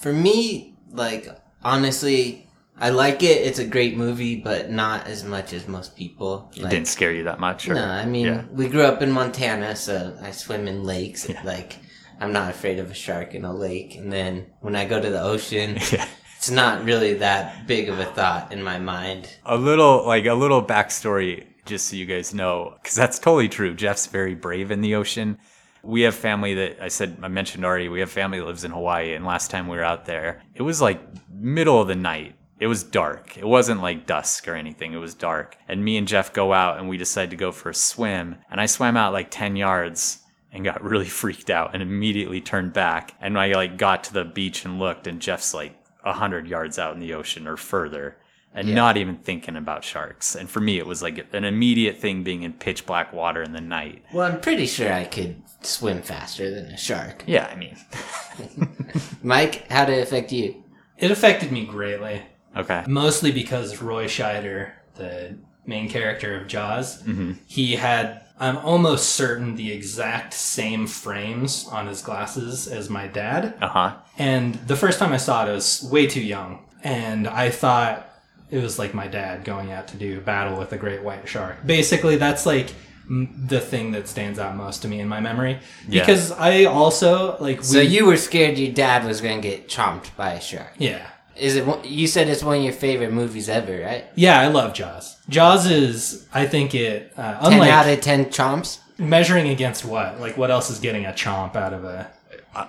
For 0.00 0.12
me, 0.12 0.76
like 0.90 1.28
honestly, 1.64 2.46
I 2.78 2.90
like 2.90 3.22
it. 3.22 3.46
It's 3.46 3.58
a 3.58 3.66
great 3.66 3.96
movie, 3.96 4.36
but 4.36 4.70
not 4.70 5.06
as 5.06 5.24
much 5.24 5.52
as 5.52 5.66
most 5.68 5.96
people. 5.96 6.50
It 6.54 6.68
didn't 6.68 6.88
scare 6.88 7.12
you 7.12 7.24
that 7.24 7.40
much? 7.40 7.68
Or? 7.68 7.74
no, 7.74 7.84
I 7.84 8.04
mean 8.04 8.26
Yeah. 8.26 8.44
we 8.50 8.68
grew 8.68 8.82
up 8.82 9.00
in 9.02 9.10
Montana, 9.10 9.76
so 9.76 10.16
I 10.20 10.30
swim 10.32 10.68
in 10.68 10.84
lakes. 10.84 11.28
Yeah. 11.28 11.40
Like 11.44 11.78
I'm 12.20 12.32
not 12.32 12.50
afraid 12.50 12.78
of 12.78 12.90
a 12.90 12.94
shark 12.94 13.34
in 13.34 13.44
a 13.44 13.52
lake. 13.54 13.94
And 13.96 14.12
then 14.12 14.46
when 14.60 14.76
I 14.76 14.84
go 14.84 15.00
to 15.00 15.08
the 15.10 15.22
ocean, 15.22 15.78
Yeah. 15.92 16.06
It's 16.42 16.50
not 16.50 16.84
really 16.84 17.14
that 17.14 17.68
big 17.68 17.88
of 17.88 18.00
a 18.00 18.04
thought 18.04 18.52
in 18.52 18.64
my 18.64 18.76
mind. 18.76 19.32
A 19.46 19.56
little, 19.56 20.04
like, 20.04 20.26
a 20.26 20.34
little 20.34 20.60
backstory, 20.60 21.46
just 21.66 21.86
so 21.86 21.94
you 21.94 22.04
guys 22.04 22.34
know, 22.34 22.76
because 22.82 22.96
that's 22.96 23.20
totally 23.20 23.48
true. 23.48 23.76
Jeff's 23.76 24.08
very 24.08 24.34
brave 24.34 24.72
in 24.72 24.80
the 24.80 24.96
ocean. 24.96 25.38
We 25.84 26.00
have 26.00 26.16
family 26.16 26.54
that 26.54 26.82
I 26.82 26.88
said, 26.88 27.16
I 27.22 27.28
mentioned 27.28 27.64
already, 27.64 27.88
we 27.88 28.00
have 28.00 28.10
family 28.10 28.40
that 28.40 28.46
lives 28.46 28.64
in 28.64 28.72
Hawaii. 28.72 29.14
And 29.14 29.24
last 29.24 29.52
time 29.52 29.68
we 29.68 29.76
were 29.76 29.84
out 29.84 30.04
there, 30.04 30.42
it 30.52 30.62
was 30.62 30.82
like 30.82 31.00
middle 31.32 31.80
of 31.80 31.86
the 31.86 31.94
night. 31.94 32.34
It 32.58 32.66
was 32.66 32.82
dark. 32.82 33.38
It 33.38 33.46
wasn't 33.46 33.80
like 33.80 34.08
dusk 34.08 34.48
or 34.48 34.56
anything. 34.56 34.94
It 34.94 34.96
was 34.96 35.14
dark. 35.14 35.56
And 35.68 35.84
me 35.84 35.96
and 35.96 36.08
Jeff 36.08 36.32
go 36.32 36.52
out 36.52 36.80
and 36.80 36.88
we 36.88 36.96
decide 36.96 37.30
to 37.30 37.36
go 37.36 37.52
for 37.52 37.70
a 37.70 37.74
swim. 37.74 38.34
And 38.50 38.60
I 38.60 38.66
swam 38.66 38.96
out 38.96 39.12
like 39.12 39.30
10 39.30 39.54
yards 39.54 40.18
and 40.50 40.64
got 40.64 40.82
really 40.90 41.06
freaked 41.06 41.50
out 41.50 41.70
and 41.72 41.84
immediately 41.84 42.40
turned 42.40 42.72
back. 42.72 43.14
And 43.20 43.38
I 43.38 43.52
like 43.52 43.78
got 43.78 44.02
to 44.04 44.12
the 44.12 44.24
beach 44.24 44.64
and 44.64 44.80
looked 44.80 45.06
and 45.06 45.20
Jeff's 45.20 45.54
like 45.54 45.78
100 46.04 46.46
yards 46.46 46.78
out 46.78 46.94
in 46.94 47.00
the 47.00 47.14
ocean 47.14 47.46
or 47.46 47.56
further 47.56 48.16
and 48.54 48.68
Yeah. 48.68 48.74
not 48.74 48.96
even 48.98 49.16
thinking 49.16 49.56
about 49.56 49.82
sharks. 49.84 50.34
And 50.34 50.48
for 50.50 50.60
me, 50.60 50.78
it 50.78 50.86
was 50.86 51.02
like 51.02 51.26
an 51.32 51.44
immediate 51.44 51.98
thing 51.98 52.22
being 52.22 52.42
in 52.42 52.52
pitch 52.52 52.84
black 52.84 53.12
water 53.12 53.42
in 53.42 53.52
the 53.52 53.60
night. 53.62 54.04
Well, 54.12 54.30
I'm 54.30 54.40
pretty 54.40 54.66
sure 54.66 54.92
I 54.92 55.04
could 55.04 55.36
swim 55.62 56.02
faster 56.02 56.50
than 56.54 56.66
a 56.66 56.76
shark. 56.76 57.24
Yeah, 57.26 57.46
I 57.50 57.54
mean, 57.56 57.76
Mike, 59.22 59.70
how 59.70 59.84
did 59.84 59.98
it 59.98 60.02
affect 60.02 60.32
you? 60.32 60.62
It 60.98 61.10
affected 61.10 61.50
me 61.52 61.64
greatly, 61.66 62.22
okay. 62.56 62.84
mostly 62.86 63.32
because 63.32 63.80
Roy 63.82 64.06
Scheider, 64.06 64.72
the 64.94 65.38
main 65.66 65.88
character 65.88 66.38
of 66.40 66.46
Jaws, 66.46 67.02
Mm-hmm. 67.02 67.32
he 67.46 67.76
had. 67.76 68.21
I'm 68.38 68.56
almost 68.58 69.10
certain 69.10 69.56
the 69.56 69.72
exact 69.72 70.34
same 70.34 70.86
frames 70.86 71.68
on 71.70 71.86
his 71.86 72.02
glasses 72.02 72.66
as 72.66 72.90
my 72.90 73.06
dad. 73.06 73.54
Uh 73.60 73.68
huh. 73.68 73.96
And 74.18 74.54
the 74.66 74.76
first 74.76 74.98
time 74.98 75.12
I 75.12 75.16
saw 75.18 75.46
it, 75.46 75.50
I 75.50 75.52
was 75.52 75.88
way 75.90 76.06
too 76.06 76.22
young. 76.22 76.64
And 76.82 77.28
I 77.28 77.50
thought 77.50 78.08
it 78.50 78.62
was 78.62 78.78
like 78.78 78.94
my 78.94 79.06
dad 79.06 79.44
going 79.44 79.72
out 79.72 79.88
to 79.88 79.96
do 79.96 80.20
battle 80.20 80.58
with 80.58 80.72
a 80.72 80.76
great 80.76 81.02
white 81.02 81.28
shark. 81.28 81.64
Basically, 81.64 82.16
that's 82.16 82.44
like 82.44 82.72
the 83.08 83.60
thing 83.60 83.92
that 83.92 84.08
stands 84.08 84.38
out 84.38 84.56
most 84.56 84.82
to 84.82 84.88
me 84.88 85.00
in 85.00 85.08
my 85.08 85.20
memory. 85.20 85.58
Yeah. 85.88 86.02
Because 86.02 86.32
I 86.32 86.64
also, 86.64 87.36
like, 87.38 87.58
we, 87.58 87.64
So 87.64 87.80
you 87.80 88.06
were 88.06 88.16
scared 88.16 88.58
your 88.58 88.72
dad 88.72 89.04
was 89.04 89.20
going 89.20 89.40
to 89.40 89.48
get 89.48 89.68
chomped 89.68 90.14
by 90.16 90.32
a 90.34 90.40
shark. 90.40 90.72
Yeah. 90.78 91.06
Is 91.36 91.56
it? 91.56 91.84
You 91.84 92.06
said 92.06 92.28
it's 92.28 92.42
one 92.42 92.58
of 92.58 92.62
your 92.64 92.72
favorite 92.72 93.12
movies 93.12 93.48
ever, 93.48 93.80
right? 93.84 94.04
Yeah, 94.14 94.40
I 94.40 94.48
love 94.48 94.74
Jaws. 94.74 95.16
Jaws 95.28 95.66
is, 95.70 96.26
I 96.32 96.46
think 96.46 96.74
it, 96.74 97.12
uh, 97.16 97.40
Ten 97.40 97.52
unlike 97.54 97.70
out 97.70 97.88
of 97.88 98.00
ten 98.00 98.26
chomps. 98.26 98.78
measuring 98.98 99.48
against 99.48 99.84
what? 99.84 100.20
Like, 100.20 100.36
what 100.36 100.50
else 100.50 100.70
is 100.70 100.78
getting 100.78 101.06
a 101.06 101.12
chomp 101.12 101.56
out 101.56 101.72
of 101.72 101.84
a. 101.84 102.10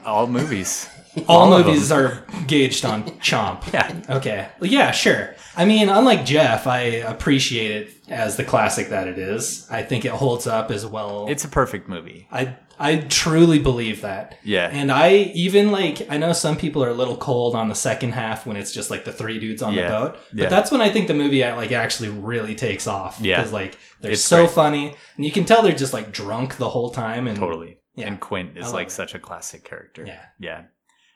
All 0.05 0.27
movies. 0.27 0.87
All, 1.27 1.53
All 1.53 1.59
movies 1.63 1.91
are 1.91 2.23
gauged 2.47 2.85
on 2.85 3.03
chomp. 3.19 3.71
Yeah. 3.71 4.01
Okay. 4.17 4.47
Well, 4.59 4.69
yeah, 4.69 4.89
sure. 4.91 5.35
I 5.55 5.65
mean, 5.65 5.89
unlike 5.89 6.25
Jeff, 6.25 6.65
I 6.65 6.79
appreciate 6.79 7.69
it 7.87 7.93
as 8.09 8.35
the 8.37 8.43
classic 8.43 8.89
that 8.89 9.07
it 9.07 9.19
is. 9.19 9.67
I 9.69 9.83
think 9.83 10.05
it 10.05 10.11
holds 10.11 10.47
up 10.47 10.71
as 10.71 10.85
well. 10.87 11.27
It's 11.29 11.43
a 11.43 11.47
perfect 11.49 11.87
movie. 11.87 12.27
I 12.31 12.55
I 12.79 12.97
truly 12.97 13.59
believe 13.59 14.01
that. 14.01 14.37
Yeah. 14.43 14.67
And 14.71 14.91
I 14.91 15.13
even 15.35 15.71
like 15.71 16.07
I 16.09 16.17
know 16.17 16.33
some 16.33 16.57
people 16.57 16.83
are 16.83 16.89
a 16.89 16.93
little 16.93 17.15
cold 17.17 17.55
on 17.55 17.69
the 17.69 17.75
second 17.75 18.13
half 18.13 18.45
when 18.45 18.57
it's 18.57 18.71
just 18.73 18.89
like 18.89 19.05
the 19.05 19.11
three 19.13 19.39
dudes 19.39 19.61
on 19.61 19.73
Yeah. 19.73 19.83
the 19.83 19.89
boat. 19.89 20.17
But 20.31 20.39
Yeah. 20.43 20.49
that's 20.49 20.71
when 20.71 20.81
I 20.81 20.89
think 20.89 21.07
the 21.07 21.13
movie 21.13 21.43
uh, 21.43 21.55
like 21.55 21.71
actually 21.71 22.09
really 22.09 22.55
takes 22.55 22.87
off. 22.87 23.19
Yeah. 23.21 23.37
Because 23.37 23.53
like 23.53 23.77
they're 24.01 24.11
It's 24.11 24.21
so 24.23 24.43
great. 24.45 24.51
funny. 24.55 24.95
And 25.17 25.25
you 25.25 25.31
can 25.31 25.45
tell 25.45 25.61
they're 25.61 25.71
just 25.73 25.93
like 25.93 26.11
drunk 26.11 26.57
the 26.57 26.69
whole 26.69 26.89
time 26.89 27.27
and 27.27 27.37
Totally. 27.37 27.77
Yeah. 27.95 28.07
And 28.07 28.19
Quint 28.19 28.57
is 28.57 28.73
like 28.73 28.87
it. 28.87 28.91
such 28.91 29.13
a 29.13 29.19
classic 29.19 29.63
character. 29.63 30.03
Yeah. 30.07 30.21
Yeah. 30.39 30.61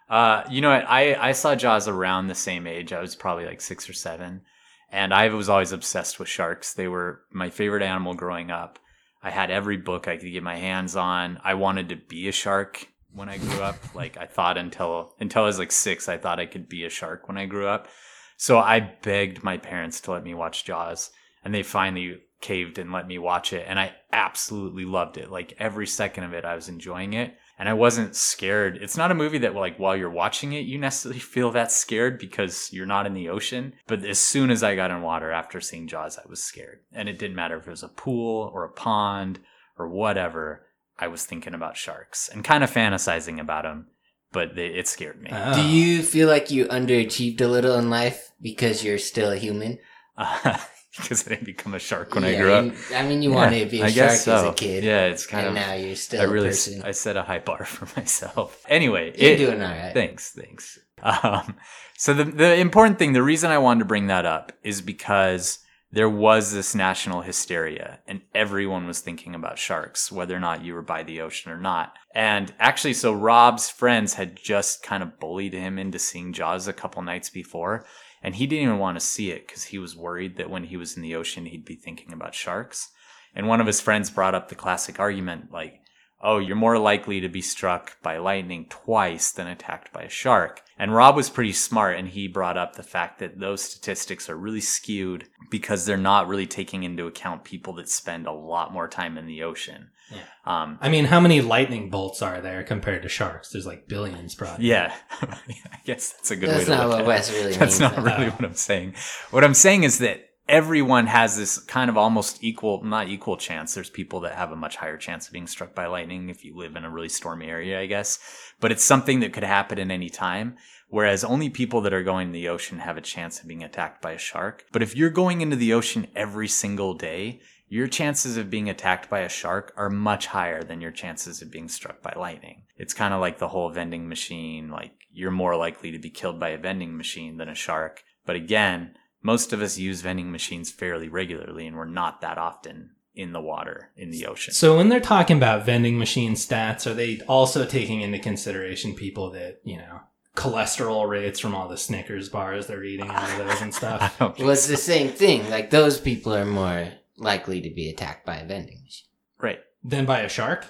Uh, 0.10 0.44
you 0.50 0.62
know 0.62 0.70
what? 0.70 0.86
I, 0.88 1.16
I 1.16 1.32
saw 1.34 1.56
Jaws 1.56 1.88
around 1.88 2.28
the 2.28 2.36
same 2.36 2.66
age. 2.68 2.94
I 2.94 3.02
was 3.02 3.16
probably 3.16 3.46
like 3.46 3.60
six 3.62 3.90
or 3.90 3.94
seven. 3.94 4.42
And 4.90 5.14
I 5.14 5.28
was 5.30 5.50
always 5.50 5.74
obsessed 5.74 6.18
with 6.18 6.30
sharks. 6.30 6.74
They 6.74 6.88
were 6.88 7.22
my 7.32 7.50
favorite 7.50 7.84
animal 7.84 8.14
growing 8.14 8.52
up. 8.52 8.80
I 9.28 9.30
had 9.30 9.52
every 9.52 9.76
book 9.76 10.08
I 10.08 10.16
could 10.16 10.32
get 10.32 10.42
my 10.42 10.56
hands 10.56 10.96
on. 10.96 11.42
I 11.44 11.56
wanted 11.56 11.90
to 11.90 11.98
be 11.98 12.30
a 12.30 12.32
shark 12.32 12.88
when 13.12 13.28
I 13.28 13.38
grew 13.38 13.62
up. 13.62 13.76
like 13.94 14.16
I 14.16 14.26
thought 14.26 14.58
until 14.58 15.16
until 15.20 15.44
I 15.44 15.48
was 15.48 15.60
like 15.60 15.74
six, 15.74 16.08
I 16.08 16.18
thought 16.18 16.40
I 16.40 16.46
could 16.46 16.70
be 16.70 16.86
a 16.86 16.90
shark 16.90 17.28
when 17.28 17.38
I 17.38 17.46
grew 17.46 17.68
up. 17.68 17.90
So 18.38 18.58
I 18.58 18.80
begged 18.80 19.44
my 19.44 19.58
parents 19.58 20.00
to 20.02 20.12
let 20.12 20.24
me 20.24 20.34
watch 20.34 20.64
Jaws, 20.64 21.12
and 21.44 21.54
they 21.54 21.62
finally 21.62 22.22
caved 22.40 22.78
and 22.78 22.94
let 22.94 23.06
me 23.06 23.18
watch 23.18 23.52
it. 23.52 23.66
And 23.68 23.78
I 23.78 23.96
absolutely 24.14 24.86
loved 24.86 25.18
it. 25.18 25.30
Like 25.30 25.56
every 25.60 25.88
second 25.88 26.24
of 26.24 26.34
it, 26.34 26.46
I 26.46 26.56
was 26.56 26.70
enjoying 26.70 27.12
it. 27.12 27.36
And 27.60 27.68
I 27.68 27.74
wasn't 27.74 28.16
scared. 28.16 28.78
It's 28.78 28.98
not 28.98 29.12
a 29.12 29.16
movie 29.16 29.40
that, 29.40 29.56
like, 29.56 29.80
while 29.80 29.98
you're 29.98 30.12
watching 30.12 30.54
it, 30.54 30.66
you 30.66 30.78
necessarily 30.78 31.20
feel 31.34 31.52
that 31.52 31.72
scared 31.72 32.20
because 32.20 32.72
you're 32.72 32.86
not 32.86 33.08
in 33.08 33.14
the 33.14 33.30
ocean. 33.30 33.74
But 33.88 34.06
as 34.06 34.20
soon 34.20 34.52
as 34.52 34.64
I 34.64 34.76
got 34.76 34.92
in 34.92 35.02
water 35.02 35.32
after 35.32 35.60
seeing 35.60 35.88
Jaws, 35.88 36.18
I 36.18 36.30
was 36.30 36.44
scared. 36.44 36.82
And 36.94 37.10
it 37.10 37.18
didn't 37.18 37.36
matter 37.36 37.58
if 37.58 37.68
it 37.68 37.72
was 37.72 37.84
a 37.84 37.90
pool 37.90 38.52
or 38.54 38.64
a 38.64 38.72
pond 38.72 39.40
or 39.78 39.88
whatever. 39.88 40.68
I 41.00 41.08
was 41.08 41.26
thinking 41.26 41.54
about 41.54 41.78
sharks 41.78 42.28
and 42.28 42.44
kind 42.44 42.64
of 42.64 42.72
fantasizing 42.72 43.40
about 43.40 43.64
them, 43.64 43.88
but 44.32 44.56
they, 44.56 44.68
it 44.68 44.88
scared 44.88 45.22
me. 45.22 45.30
Oh. 45.32 45.54
Do 45.54 45.68
you 45.68 46.02
feel 46.02 46.28
like 46.28 46.50
you 46.50 46.66
underachieved 46.66 47.42
a 47.42 47.48
little 47.48 47.78
in 47.78 47.90
life 47.90 48.32
because 48.42 48.84
you're 48.84 48.98
still 48.98 49.32
a 49.32 49.38
human? 49.38 49.80
Uh, 50.18 50.58
because 50.98 51.26
I 51.26 51.32
didn't 51.32 51.46
become 51.46 51.74
a 51.74 51.80
shark 51.80 52.14
when 52.16 52.24
I 52.24 52.36
grew 52.36 52.52
up. 52.54 52.66
you- 52.66 52.74
I 52.96 53.04
mean, 53.08 53.22
you 53.22 53.30
Yeah, 53.30 53.36
wanted 53.36 53.66
to 53.66 53.72
be 53.72 53.82
a 53.82 53.86
I 53.86 53.92
shark 53.92 54.12
so. 54.12 54.36
as 54.36 54.44
a 54.44 54.54
kid. 54.54 54.84
Yeah, 54.84 55.06
it's 55.06 55.26
kind 55.26 55.48
and 55.48 55.58
of. 55.58 55.64
now 55.64 55.74
you're 55.74 55.96
still 55.96 56.22
I 56.22 56.26
a 56.26 56.28
really, 56.30 56.50
person. 56.50 56.82
I 56.84 56.92
set 56.92 57.16
a 57.18 57.24
high 57.24 57.40
bar 57.40 57.64
for 57.76 57.88
myself. 58.00 58.64
Anyway, 58.68 59.14
you're 59.18 59.32
it- 59.34 59.38
doing 59.38 59.62
all 59.62 59.70
right. 59.70 59.94
Thanks, 59.94 60.32
thanks. 60.32 60.80
Um, 61.04 61.56
so 61.98 62.14
the 62.14 62.24
the 62.26 62.56
important 62.56 62.98
thing, 63.00 63.14
the 63.14 63.24
reason 63.24 63.52
I 63.52 63.58
wanted 63.60 63.80
to 63.80 63.86
bring 63.86 64.08
that 64.08 64.26
up 64.26 64.52
is 64.64 64.82
because 64.82 65.60
there 65.92 66.10
was 66.10 66.52
this 66.52 66.76
national 66.76 67.22
hysteria, 67.22 68.00
and 68.08 68.22
everyone 68.36 68.86
was 68.88 69.00
thinking 69.00 69.34
about 69.36 69.58
sharks, 69.58 70.12
whether 70.12 70.36
or 70.36 70.40
not 70.40 70.62
you 70.66 70.74
were 70.74 70.82
by 70.82 71.02
the 71.04 71.22
ocean 71.22 71.50
or 71.52 71.58
not. 71.58 71.94
And 72.14 72.54
actually, 72.60 72.94
so 72.94 73.14
Rob's 73.14 73.70
friends 73.70 74.16
had 74.16 74.36
just 74.36 74.84
kind 74.84 75.02
of 75.02 75.18
bullied 75.20 75.54
him 75.54 75.78
into 75.80 75.98
seeing 75.98 76.34
Jaws 76.34 76.68
a 76.68 76.74
couple 76.74 77.02
nights 77.04 77.30
before, 77.30 77.86
and 78.28 78.36
he 78.36 78.46
didn't 78.46 78.64
even 78.64 78.78
want 78.78 79.00
to 79.00 79.06
see 79.06 79.32
it 79.32 79.48
because 79.48 79.64
he 79.64 79.80
was 79.80 79.96
worried 79.96 80.36
that 80.36 80.50
when 80.50 80.66
he 80.66 80.76
was 80.76 80.98
in 80.98 81.02
the 81.02 81.16
ocean, 81.16 81.46
he'd 81.46 81.64
be 81.64 81.76
thinking 81.76 82.12
about 82.12 82.36
sharks. 82.36 82.90
And 83.34 83.48
one 83.48 83.62
of 83.62 83.68
his 83.68 83.80
friends 83.80 84.10
brought 84.10 84.36
up 84.36 84.50
the 84.50 84.54
classic 84.54 85.00
argument, 85.00 85.54
like, 85.54 85.80
oh, 86.22 86.38
you're 86.38 86.58
more 86.58 86.78
likely 86.78 87.22
to 87.22 87.30
be 87.30 87.40
struck 87.40 87.96
by 88.04 88.18
lightning 88.18 88.66
twice 88.68 89.32
than 89.32 89.48
attacked 89.48 89.94
by 89.94 90.02
a 90.02 90.10
shark. 90.10 90.62
And 90.78 90.94
Rob 90.94 91.16
was 91.16 91.30
pretty 91.30 91.54
smart 91.54 91.98
and 91.98 92.10
he 92.10 92.28
brought 92.28 92.58
up 92.58 92.76
the 92.76 92.84
fact 92.84 93.20
that 93.20 93.40
those 93.40 93.64
statistics 93.64 94.30
are 94.30 94.36
really 94.36 94.60
skewed 94.60 95.30
because 95.50 95.86
they're 95.86 95.96
not 95.96 96.28
really 96.28 96.48
taking 96.48 96.84
into 96.84 97.08
account 97.08 97.46
people 97.46 97.72
that 97.76 97.88
spend 97.88 98.28
a 98.28 98.34
lot 98.34 98.74
more 98.74 98.90
time 98.90 99.18
in 99.18 99.28
the 99.28 99.42
ocean. 99.42 99.88
Yeah. 100.12 100.20
Um, 100.46 100.78
I 100.82 100.90
mean, 100.90 101.06
how 101.06 101.20
many 101.20 101.42
lightning 101.42 101.90
bolts 101.90 102.22
are 102.22 102.40
there 102.42 102.64
compared 102.64 103.04
to 103.04 103.10
sharks? 103.10 103.50
There's 103.50 103.66
like 103.66 103.88
billions, 103.88 104.36
probably. 104.36 104.66
yeah, 104.68 104.96
I 105.22 105.80
guess 105.86 106.14
that's 106.14 106.32
a 106.32 106.36
good 106.36 106.50
That's 106.50 106.60
way 106.60 106.66
to 106.66 106.72
not 106.78 106.88
look 106.90 106.92
what 106.98 107.02
at 107.02 107.08
Wes 107.08 107.30
it. 107.30 107.34
really 107.34 107.54
That's 107.54 107.80
means. 107.80 107.80
not 107.80 107.96
though. 107.96 108.04
really 108.04 108.30
what 108.30 108.46
I'm 108.46 108.54
saying. 108.54 108.94
What 109.32 109.44
I'm 109.44 109.54
saying 109.54 109.84
is 109.84 109.98
that 110.00 110.22
everyone 110.48 111.08
has 111.08 111.36
this 111.38 111.58
kind 111.58 111.90
of 111.90 111.98
almost 111.98 112.42
equal, 112.42 112.82
not 112.84 113.10
equal 113.10 113.36
chance. 113.36 113.74
There's 113.74 113.90
people 113.90 114.22
that 114.22 114.36
have 114.36 114.52
a 114.52 114.56
much 114.56 114.78
higher 114.78 114.96
chance 114.98 115.28
of 115.28 115.34
being 115.34 115.46
struck 115.48 115.76
by 115.76 115.88
lightning 115.88 116.30
if 116.30 116.46
you 116.46 116.56
live 116.56 116.78
in 116.78 116.86
a 116.86 116.90
really 116.90 117.10
stormy 117.10 117.48
area, 117.48 117.80
I 117.82 117.86
guess. 117.86 118.18
But 118.62 118.72
it's 118.72 118.86
something 118.86 119.20
that 119.20 119.34
could 119.34 119.44
happen 119.44 119.78
at 119.78 119.92
any 119.92 120.10
time. 120.10 120.56
Whereas 120.90 121.26
only 121.26 121.50
people 121.50 121.82
that 121.82 121.92
are 121.94 122.02
going 122.04 122.28
to 122.28 122.34
the 122.34 122.48
ocean 122.48 122.80
have 122.80 122.96
a 122.96 123.02
chance 123.02 123.42
of 123.42 123.48
being 123.50 123.62
attacked 123.62 124.02
by 124.02 124.14
a 124.14 124.18
shark. 124.18 124.64
But 124.72 124.82
if 124.82 124.96
you're 124.96 125.10
going 125.10 125.42
into 125.42 125.58
the 125.58 125.74
ocean 125.74 126.08
every 126.16 126.48
single 126.48 126.94
day, 126.94 127.42
your 127.70 127.88
chances 127.88 128.38
of 128.38 128.50
being 128.50 128.70
attacked 128.70 129.10
by 129.10 129.20
a 129.20 129.30
shark 129.30 129.74
are 129.76 129.90
much 129.90 130.28
higher 130.28 130.64
than 130.64 130.82
your 130.82 130.92
chances 130.92 131.42
of 131.42 131.52
being 131.52 131.68
struck 131.68 132.02
by 132.02 132.14
lightning. 132.16 132.64
It's 132.78 132.94
kind 132.94 133.14
of 133.14 133.20
like 133.20 133.40
the 133.40 133.50
whole 133.50 133.70
vending 133.70 134.08
machine. 134.08 134.70
Like 134.70 134.94
you're 135.12 135.32
more 135.32 135.56
likely 135.56 135.92
to 135.92 136.00
be 136.00 136.10
killed 136.10 136.40
by 136.40 136.50
a 136.50 136.58
vending 136.58 136.96
machine 136.96 137.38
than 137.38 137.50
a 137.50 137.56
shark. 137.56 138.04
But 138.26 138.36
again, 138.36 138.96
most 139.22 139.52
of 139.52 139.62
us 139.62 139.78
use 139.78 140.02
vending 140.02 140.32
machines 140.32 140.72
fairly 140.72 141.10
regularly 141.10 141.68
and 141.68 141.76
we're 141.76 141.86
not 141.86 142.22
that 142.22 142.38
often 142.38 142.92
in 143.16 143.34
the 143.34 143.42
water, 143.42 143.90
in 143.98 144.12
the 144.12 144.28
ocean. 144.28 144.54
So 144.54 144.78
when 144.78 144.90
they're 144.90 145.00
talking 145.00 145.38
about 145.38 145.66
vending 145.66 145.98
machine 145.98 146.36
stats, 146.36 146.90
are 146.90 146.94
they 146.94 147.20
also 147.22 147.66
taking 147.66 148.02
into 148.02 148.20
consideration 148.20 148.94
people 148.94 149.32
that, 149.32 149.60
you 149.64 149.78
know, 149.78 150.02
cholesterol 150.36 151.10
rates 151.10 151.40
from 151.40 151.56
all 151.56 151.68
the 151.68 151.78
Snickers 151.78 152.30
bars 152.30 152.68
they're 152.68 152.84
eating 152.84 153.10
out 153.10 153.30
of 153.30 153.38
those 153.40 153.62
and 153.62 153.74
stuff? 153.74 154.16
Well, 154.22 154.52
it's 154.52 154.68
the 154.68 154.78
same 154.78 155.10
thing. 155.10 155.50
Like 155.50 155.72
those 155.72 156.00
people 156.00 156.34
are 156.34 156.46
more 156.46 156.90
likely 157.18 157.62
to 157.62 157.70
be 157.70 157.90
attacked 157.90 158.26
by 158.26 158.38
a 158.38 158.46
vending 158.46 158.82
machine. 158.84 159.08
right. 159.40 159.60
Then 159.84 160.06
by 160.06 160.22
a 160.22 160.30
shark? 160.30 160.66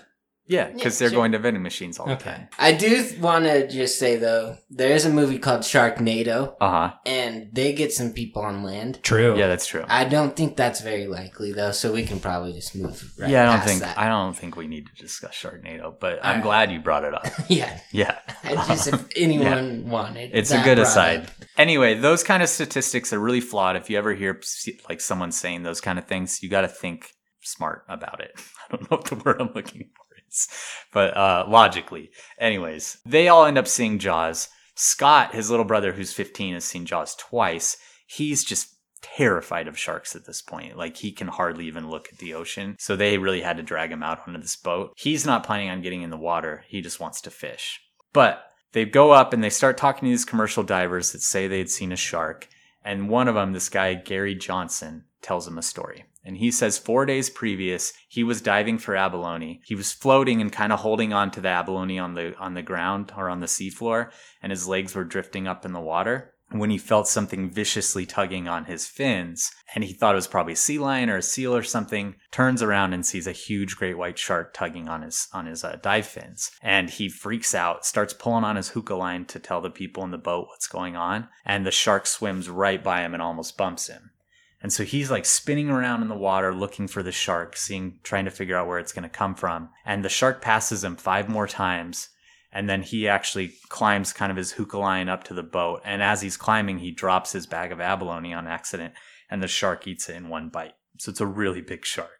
Yeah, 0.49 0.69
because 0.71 0.95
Yeah, 0.95 1.05
they're 1.05 1.09
sure. 1.13 1.19
going 1.19 1.31
to 1.33 1.39
vending 1.39 1.61
machines 1.63 1.99
all 1.99 2.05
the 2.07 2.13
Okay. 2.13 2.31
time. 2.31 2.47
I 2.57 2.71
do 2.71 3.05
want 3.19 3.45
to 3.45 3.67
just 3.67 3.99
say 3.99 4.15
though, 4.15 4.57
there 4.69 4.91
is 4.91 5.05
a 5.05 5.09
movie 5.09 5.39
called 5.39 5.61
Sharknado, 5.61 6.55
Uh 6.61 6.69
huh. 6.71 6.93
and 7.05 7.49
they 7.53 7.73
get 7.73 7.91
some 7.91 8.13
people 8.13 8.41
on 8.43 8.63
land. 8.63 8.99
True. 9.03 9.37
Yeah, 9.37 9.47
that's 9.47 9.67
true. 9.67 9.83
I 9.89 10.05
don't 10.05 10.35
think 10.35 10.55
that's 10.55 10.81
very 10.81 11.07
likely 11.07 11.51
though, 11.53 11.71
so 11.71 11.91
we 11.91 12.03
can 12.03 12.19
probably 12.19 12.53
just 12.53 12.75
move. 12.75 13.13
Right 13.19 13.29
yeah, 13.29 13.43
I 13.43 13.45
don't 13.47 13.55
past 13.57 13.67
think 13.67 13.81
that. 13.81 13.97
I 13.97 14.07
don't 14.07 14.35
think 14.35 14.55
we 14.55 14.67
need 14.67 14.87
to 14.87 14.93
discuss 15.01 15.33
Sharknado, 15.35 15.99
but 15.99 16.19
I'm 16.23 16.27
Alright. 16.29 16.43
glad 16.43 16.71
you 16.71 16.79
brought 16.79 17.03
it 17.03 17.13
up. 17.13 17.25
yeah, 17.49 17.79
Yeah, 17.91 18.17
I 18.43 18.55
just 18.67 18.87
if 18.87 19.05
anyone 19.17 19.89
wanted, 19.89 20.31
it's 20.33 20.51
a 20.51 20.61
good 20.63 20.79
aside. 20.79 21.25
up. 21.25 21.31
Anyway, 21.57 21.95
those 21.95 22.23
kind 22.23 22.41
of 22.43 22.49
statistics 22.49 23.11
are 23.11 23.19
really 23.19 23.41
flawed. 23.41 23.75
If 23.75 23.89
you 23.89 23.97
ever 23.97 24.13
hear 24.13 24.39
like 24.87 25.01
someone 25.01 25.31
saying 25.31 25.63
those 25.63 25.81
kind 25.81 25.99
of 25.99 26.05
things, 26.05 26.41
you 26.41 26.49
got 26.49 26.61
to 26.61 26.67
think 26.67 27.11
smart 27.43 27.83
about 27.89 28.19
it. 28.21 28.31
I 28.71 28.75
don't 28.77 28.89
know 28.89 28.97
what 28.97 29.05
the 29.07 29.15
word 29.15 29.41
I'm 29.41 29.51
looking 29.55 29.89
for 29.95 30.03
is, 30.29 30.47
but 30.93 31.15
uh, 31.15 31.45
logically. 31.47 32.11
Anyways, 32.39 32.97
they 33.05 33.27
all 33.27 33.45
end 33.45 33.57
up 33.57 33.67
seeing 33.67 33.99
Jaws. 33.99 34.49
Scott, 34.75 35.33
his 35.33 35.49
little 35.49 35.65
brother, 35.65 35.93
who's 35.93 36.13
15, 36.13 36.53
has 36.53 36.65
seen 36.65 36.85
Jaws 36.85 37.15
twice. 37.15 37.77
He's 38.05 38.43
just 38.43 38.77
terrified 39.01 39.67
of 39.67 39.77
sharks 39.77 40.15
at 40.15 40.25
this 40.25 40.41
point. 40.41 40.77
Like 40.77 40.97
he 40.97 41.11
can 41.11 41.27
hardly 41.27 41.65
even 41.65 41.89
look 41.89 42.09
at 42.11 42.19
the 42.19 42.33
ocean. 42.33 42.75
So 42.79 42.95
they 42.95 43.17
really 43.17 43.41
had 43.41 43.57
to 43.57 43.63
drag 43.63 43.91
him 43.91 44.03
out 44.03 44.19
onto 44.27 44.39
this 44.39 44.55
boat. 44.55 44.93
He's 44.95 45.25
not 45.25 45.45
planning 45.45 45.69
on 45.69 45.81
getting 45.81 46.01
in 46.01 46.09
the 46.09 46.17
water. 46.17 46.63
He 46.67 46.81
just 46.81 46.99
wants 46.99 47.21
to 47.21 47.31
fish. 47.31 47.79
But 48.13 48.43
they 48.73 48.85
go 48.85 49.11
up 49.11 49.33
and 49.33 49.43
they 49.43 49.49
start 49.49 49.77
talking 49.77 50.07
to 50.07 50.11
these 50.11 50.25
commercial 50.25 50.63
divers 50.63 51.11
that 51.11 51.21
say 51.21 51.47
they 51.47 51.59
had 51.59 51.69
seen 51.69 51.91
a 51.91 51.97
shark. 51.97 52.47
And 52.83 53.09
one 53.09 53.27
of 53.27 53.35
them, 53.35 53.53
this 53.53 53.69
guy, 53.69 53.95
Gary 53.95 54.35
Johnson, 54.35 55.05
tells 55.21 55.47
him 55.47 55.57
a 55.57 55.63
story. 55.63 56.05
And 56.27 56.35
he 56.37 56.51
says 56.51 56.77
four 56.77 57.05
days 57.05 57.29
previous, 57.29 57.93
he 58.09 58.21
was 58.21 58.41
diving 58.41 58.79
for 58.79 58.97
abalone. 58.97 59.61
He 59.63 59.75
was 59.75 59.93
floating 59.93 60.41
and 60.41 60.51
kind 60.51 60.73
of 60.73 60.79
holding 60.79 61.13
on 61.13 61.31
to 61.31 61.39
the 61.39 61.47
abalone 61.47 61.97
on 61.97 62.15
the, 62.15 62.35
on 62.37 62.53
the 62.53 62.61
ground 62.61 63.13
or 63.15 63.29
on 63.29 63.39
the 63.39 63.47
seafloor, 63.47 64.11
and 64.43 64.51
his 64.51 64.67
legs 64.67 64.93
were 64.93 65.05
drifting 65.05 65.47
up 65.47 65.65
in 65.65 65.71
the 65.71 65.79
water. 65.79 66.33
When 66.49 66.69
he 66.69 66.77
felt 66.77 67.07
something 67.07 67.49
viciously 67.49 68.05
tugging 68.05 68.45
on 68.45 68.65
his 68.65 68.87
fins, 68.87 69.51
and 69.73 69.85
he 69.85 69.93
thought 69.93 70.15
it 70.15 70.17
was 70.17 70.27
probably 70.27 70.53
a 70.53 70.57
sea 70.57 70.79
lion 70.79 71.09
or 71.09 71.15
a 71.15 71.21
seal 71.21 71.55
or 71.55 71.63
something, 71.63 72.15
turns 72.31 72.61
around 72.61 72.93
and 72.93 73.05
sees 73.05 73.27
a 73.27 73.31
huge 73.31 73.77
great 73.77 73.97
white 73.97 74.19
shark 74.19 74.53
tugging 74.53 74.89
on 74.89 75.03
his 75.03 75.29
on 75.33 75.45
his 75.45 75.63
uh, 75.63 75.77
dive 75.81 76.07
fins, 76.07 76.51
and 76.61 76.89
he 76.89 77.07
freaks 77.07 77.55
out, 77.55 77.85
starts 77.85 78.13
pulling 78.13 78.43
on 78.43 78.57
his 78.57 78.69
hookah 78.69 78.95
line 78.95 79.23
to 79.25 79.39
tell 79.39 79.61
the 79.61 79.69
people 79.69 80.03
in 80.03 80.11
the 80.11 80.17
boat 80.17 80.47
what's 80.47 80.67
going 80.67 80.97
on, 80.97 81.29
and 81.45 81.65
the 81.65 81.71
shark 81.71 82.05
swims 82.05 82.49
right 82.49 82.83
by 82.83 83.01
him 83.01 83.13
and 83.13 83.23
almost 83.23 83.57
bumps 83.57 83.87
him. 83.87 84.11
And 84.61 84.73
so 84.73 84.83
he's 84.83 85.11
like 85.11 85.25
spinning 85.25 85.69
around 85.69 86.01
in 86.01 86.07
the 86.07 86.15
water 86.15 86.53
looking 86.53 86.87
for 86.87 87.03
the 87.03 87.11
shark, 87.11 87.55
seeing, 87.55 87.99
trying 88.03 88.25
to 88.25 88.31
figure 88.31 88.57
out 88.57 88.67
where 88.67 88.79
it's 88.79 88.91
going 88.91 89.03
to 89.03 89.09
come 89.09 89.35
from. 89.35 89.69
And 89.85 90.03
the 90.03 90.09
shark 90.09 90.41
passes 90.41 90.83
him 90.83 90.95
five 90.95 91.29
more 91.29 91.47
times. 91.47 92.09
And 92.51 92.67
then 92.67 92.81
he 92.81 93.07
actually 93.07 93.53
climbs 93.69 94.13
kind 94.13 94.31
of 94.31 94.37
his 94.37 94.53
hookah 94.53 94.79
line 94.79 95.09
up 95.09 95.23
to 95.25 95.33
the 95.33 95.43
boat. 95.43 95.81
And 95.85 96.01
as 96.01 96.21
he's 96.21 96.37
climbing, 96.37 96.79
he 96.79 96.91
drops 96.91 97.33
his 97.33 97.45
bag 97.45 97.71
of 97.71 97.79
abalone 97.79 98.33
on 98.33 98.47
accident 98.47 98.93
and 99.29 99.43
the 99.43 99.47
shark 99.47 99.85
eats 99.87 100.09
it 100.09 100.15
in 100.15 100.29
one 100.29 100.49
bite. 100.49 100.73
So 100.97 101.11
it's 101.11 101.21
a 101.21 101.25
really 101.25 101.61
big 101.61 101.85
shark. 101.85 102.11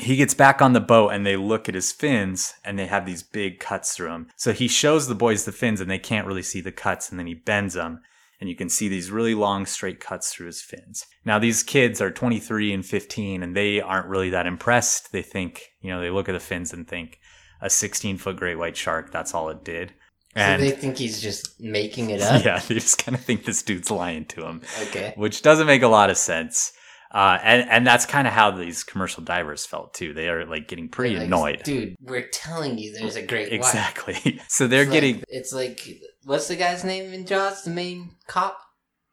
He 0.00 0.16
gets 0.16 0.34
back 0.34 0.60
on 0.60 0.72
the 0.72 0.80
boat 0.80 1.10
and 1.10 1.24
they 1.24 1.36
look 1.36 1.68
at 1.68 1.76
his 1.76 1.92
fins 1.92 2.54
and 2.64 2.76
they 2.76 2.86
have 2.86 3.06
these 3.06 3.22
big 3.22 3.60
cuts 3.60 3.94
through 3.94 4.08
them. 4.08 4.26
So 4.36 4.52
he 4.52 4.66
shows 4.66 5.06
the 5.06 5.14
boys 5.14 5.44
the 5.44 5.52
fins 5.52 5.80
and 5.80 5.88
they 5.88 6.00
can't 6.00 6.26
really 6.26 6.42
see 6.42 6.60
the 6.60 6.72
cuts 6.72 7.10
and 7.10 7.18
then 7.18 7.28
he 7.28 7.34
bends 7.34 7.74
them 7.74 8.00
and 8.44 8.50
you 8.50 8.54
can 8.56 8.68
see 8.68 8.88
these 8.88 9.10
really 9.10 9.34
long 9.34 9.64
straight 9.64 10.00
cuts 10.00 10.30
through 10.30 10.48
his 10.48 10.60
fins. 10.60 11.06
Now 11.24 11.38
these 11.38 11.62
kids 11.62 11.98
are 12.02 12.10
23 12.10 12.74
and 12.74 12.84
15 12.84 13.42
and 13.42 13.56
they 13.56 13.80
aren't 13.80 14.06
really 14.06 14.28
that 14.28 14.46
impressed. 14.46 15.12
They 15.12 15.22
think, 15.22 15.62
you 15.80 15.88
know, 15.88 16.02
they 16.02 16.10
look 16.10 16.28
at 16.28 16.32
the 16.32 16.40
fins 16.40 16.70
and 16.74 16.86
think 16.86 17.18
a 17.62 17.70
16 17.70 18.18
foot 18.18 18.36
great 18.36 18.56
white 18.58 18.76
shark, 18.76 19.10
that's 19.10 19.32
all 19.32 19.48
it 19.48 19.64
did. 19.64 19.94
And 20.36 20.60
so 20.60 20.68
they 20.68 20.72
think 20.76 20.98
he's 20.98 21.22
just 21.22 21.58
making 21.58 22.10
it 22.10 22.20
up. 22.30 22.44
yeah, 22.44 22.58
they 22.58 22.74
just 22.74 23.02
kind 23.02 23.16
of 23.16 23.24
think 23.24 23.46
this 23.46 23.62
dude's 23.62 23.90
lying 23.90 24.26
to 24.26 24.42
them, 24.42 24.60
Okay. 24.88 25.14
which 25.16 25.40
doesn't 25.40 25.66
make 25.66 25.80
a 25.80 25.88
lot 25.88 26.10
of 26.10 26.18
sense. 26.18 26.72
Uh, 27.10 27.38
and, 27.42 27.66
and 27.70 27.86
that's 27.86 28.04
kind 28.04 28.26
of 28.28 28.34
how 28.34 28.50
these 28.50 28.82
commercial 28.84 29.22
divers 29.22 29.64
felt 29.64 29.94
too. 29.94 30.12
They 30.12 30.28
are 30.28 30.44
like 30.44 30.68
getting 30.68 30.90
pretty 30.90 31.16
Like, 31.16 31.26
annoyed. 31.28 31.62
dude. 31.62 31.94
We're 32.02 32.28
telling 32.28 32.76
you, 32.76 32.92
there's 32.92 33.16
a 33.16 33.22
great 33.22 33.50
white. 33.50 33.52
Exactly. 33.54 34.40
So 34.48 34.66
they're 34.66 34.82
It's 34.82 34.90
getting 34.92 35.14
Like, 35.16 35.24
it's 35.28 35.52
like 35.54 35.88
what's 36.24 36.48
the 36.48 36.56
guy's 36.56 36.84
name 36.84 37.12
in 37.12 37.26
Jaws? 37.26 37.62
The 37.64 37.70
main 37.70 38.12
cop. 38.26 38.58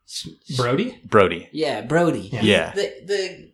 Sh- 0.07 0.27
sh- 0.49 0.57
Brody? 0.57 0.99
Brody. 1.05 1.49
Yeah, 1.51 1.81
Brody. 1.81 2.29
Yeah. 2.33 2.41
Yeah. 2.41 2.71
The 2.73 2.93
the 3.05 3.51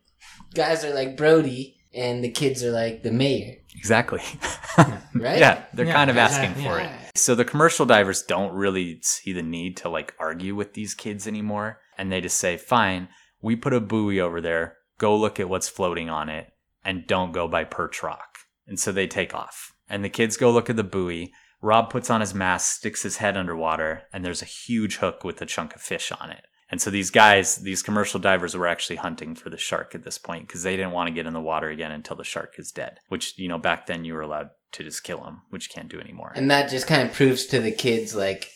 guys 0.53 0.83
are 0.83 0.93
like 0.93 1.17
Brody, 1.17 1.77
and 1.93 2.23
the 2.23 2.31
kids 2.31 2.63
are 2.63 2.71
like 2.71 3.03
the 3.03 3.11
mayor, 3.11 3.55
Exactly. 3.75 4.21
right? 5.15 5.39
yeah, 5.39 5.63
they're 5.73 5.85
Yeah, 5.85 5.93
kind 5.93 6.09
of 6.09 6.15
yeah, 6.15 6.25
asking 6.25 6.63
yeah. 6.63 6.71
for 6.71 6.79
it. 6.79 6.89
So 7.15 7.35
the 7.35 7.45
commercial 7.45 7.85
divers 7.85 8.21
don't 8.23 8.53
really 8.53 8.99
see 9.01 9.33
the 9.33 9.41
need 9.43 9.77
to 9.77 9.89
like 9.89 10.13
argue 10.19 10.55
with 10.55 10.73
these 10.73 10.93
kids 10.93 11.27
anymore. 11.27 11.79
And 11.97 12.11
they 12.11 12.21
just 12.21 12.37
say, 12.37 12.57
fine, 12.57 13.09
we 13.41 13.55
put 13.55 13.73
a 13.73 13.79
buoy 13.81 14.19
over 14.19 14.39
there. 14.41 14.77
Go 14.99 15.15
look 15.17 15.39
at 15.39 15.49
what's 15.49 15.67
floating 15.69 16.09
on 16.09 16.29
it 16.29 16.47
and 16.85 17.07
don't 17.07 17.31
go 17.31 17.47
by 17.47 17.63
Perch 17.63 18.03
Rock. 18.03 18.37
And 18.67 18.79
so 18.79 18.91
they 18.91 19.07
take 19.07 19.33
off. 19.33 19.73
And 19.89 20.03
the 20.03 20.09
kids 20.09 20.37
go 20.37 20.51
look 20.51 20.69
at 20.69 20.75
the 20.75 20.83
buoy. 20.83 21.33
Rob 21.61 21.89
puts 21.89 22.09
on 22.09 22.21
his 22.21 22.33
mask, 22.33 22.77
sticks 22.77 23.03
his 23.03 23.17
head 23.17 23.35
underwater, 23.35 24.03
and 24.13 24.23
there's 24.23 24.41
a 24.41 24.45
huge 24.45 24.97
hook 24.97 25.23
with 25.23 25.41
a 25.41 25.45
chunk 25.45 25.75
of 25.75 25.81
fish 25.81 26.11
on 26.11 26.29
it. 26.29 26.45
And 26.69 26.81
so 26.81 26.89
these 26.89 27.09
guys, 27.09 27.57
these 27.57 27.81
commercial 27.81 28.19
divers 28.19 28.55
were 28.55 28.67
actually 28.67 28.97
hunting 28.97 29.35
for 29.35 29.49
the 29.49 29.57
shark 29.57 29.95
at 29.95 30.03
this 30.03 30.17
point 30.17 30.47
because 30.47 30.63
they 30.63 30.75
didn't 30.75 30.91
want 30.91 31.07
to 31.07 31.13
get 31.13 31.25
in 31.25 31.33
the 31.33 31.39
water 31.39 31.69
again 31.69 31.91
until 31.91 32.17
the 32.17 32.25
shark 32.25 32.55
is 32.57 32.71
dead, 32.71 32.99
which, 33.07 33.37
you 33.37 33.47
know, 33.47 33.57
back 33.57 33.87
then 33.87 34.03
you 34.03 34.13
were 34.13 34.21
allowed 34.21 34.49
to 34.73 34.83
just 34.83 35.03
kill 35.03 35.23
him, 35.23 35.41
which 35.49 35.69
you 35.69 35.73
can't 35.73 35.89
do 35.89 35.99
anymore. 35.99 36.33
And 36.35 36.51
that 36.51 36.69
just 36.69 36.85
kind 36.85 37.07
of 37.07 37.15
proves 37.15 37.45
to 37.47 37.61
the 37.61 37.71
kids 37.71 38.13
like 38.13 38.51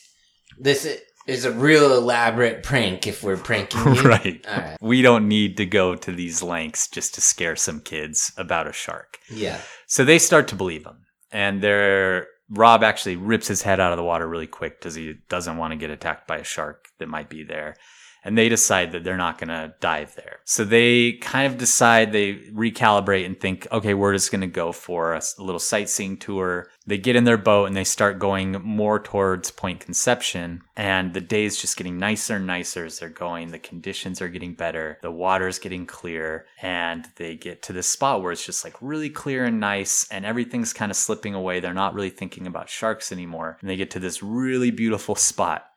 this 0.59 0.85
is 1.25 1.45
a 1.45 1.51
real 1.53 1.93
elaborate 1.93 2.63
prank 2.63 3.07
if 3.07 3.23
we're 3.23 3.37
pranking 3.37 3.95
you. 3.95 4.01
right. 4.03 4.45
Right. 4.45 4.77
We 4.81 5.01
don't 5.01 5.29
need 5.29 5.55
to 5.57 5.65
go 5.65 5.95
to 5.95 6.11
these 6.11 6.43
lengths 6.43 6.89
just 6.89 7.15
to 7.15 7.21
scare 7.21 7.55
some 7.55 7.79
kids 7.79 8.33
about 8.37 8.67
a 8.67 8.73
shark. 8.73 9.19
Yeah. 9.29 9.61
So 9.87 10.03
they 10.03 10.19
start 10.19 10.49
to 10.49 10.55
believe 10.55 10.85
him. 10.85 11.05
And 11.31 11.63
they're 11.63 12.27
Rob 12.51 12.83
actually 12.83 13.15
rips 13.15 13.47
his 13.47 13.61
head 13.61 13.79
out 13.79 13.93
of 13.93 13.97
the 13.97 14.03
water 14.03 14.27
really 14.27 14.47
quick 14.47 14.79
because 14.79 14.95
he 14.95 15.15
doesn't 15.29 15.57
want 15.57 15.71
to 15.71 15.77
get 15.77 15.89
attacked 15.89 16.27
by 16.27 16.37
a 16.37 16.43
shark 16.43 16.89
that 16.99 17.07
might 17.07 17.29
be 17.29 17.43
there. 17.43 17.75
And 18.23 18.37
they 18.37 18.49
decide 18.49 18.91
that 18.91 19.03
they're 19.03 19.17
not 19.17 19.37
going 19.39 19.49
to 19.49 19.73
dive 19.79 20.15
there. 20.15 20.39
So 20.43 20.63
they 20.63 21.13
kind 21.13 21.51
of 21.51 21.57
decide, 21.57 22.11
they 22.11 22.35
recalibrate 22.35 23.25
and 23.25 23.39
think, 23.39 23.67
okay, 23.71 23.93
we're 23.93 24.13
just 24.13 24.31
going 24.31 24.41
to 24.41 24.47
go 24.47 24.71
for 24.71 25.13
a 25.13 25.21
little 25.39 25.59
sightseeing 25.59 26.17
tour. 26.17 26.69
They 26.85 26.97
get 26.97 27.15
in 27.15 27.23
their 27.23 27.37
boat 27.37 27.65
and 27.65 27.75
they 27.75 27.83
start 27.83 28.19
going 28.19 28.51
more 28.63 28.99
towards 28.99 29.51
Point 29.51 29.79
Conception. 29.79 30.61
And 30.75 31.13
the 31.13 31.21
day 31.21 31.45
is 31.45 31.59
just 31.59 31.77
getting 31.77 31.97
nicer 31.97 32.35
and 32.35 32.47
nicer 32.47 32.85
as 32.85 32.99
they're 32.99 33.09
going. 33.09 33.49
The 33.49 33.59
conditions 33.59 34.21
are 34.21 34.29
getting 34.29 34.53
better. 34.53 34.99
The 35.01 35.11
water's 35.11 35.59
getting 35.59 35.85
clear. 35.85 36.45
And 36.61 37.07
they 37.15 37.35
get 37.35 37.63
to 37.63 37.73
this 37.73 37.87
spot 37.87 38.21
where 38.21 38.31
it's 38.31 38.45
just 38.45 38.63
like 38.63 38.75
really 38.81 39.09
clear 39.09 39.45
and 39.45 39.59
nice. 39.59 40.07
And 40.11 40.25
everything's 40.25 40.73
kind 40.73 40.91
of 40.91 40.97
slipping 40.97 41.33
away. 41.33 41.59
They're 41.59 41.73
not 41.73 41.93
really 41.93 42.09
thinking 42.09 42.45
about 42.45 42.69
sharks 42.69 43.11
anymore. 43.11 43.57
And 43.61 43.69
they 43.69 43.75
get 43.75 43.91
to 43.91 43.99
this 43.99 44.21
really 44.21 44.71
beautiful 44.71 45.15
spot. 45.15 45.67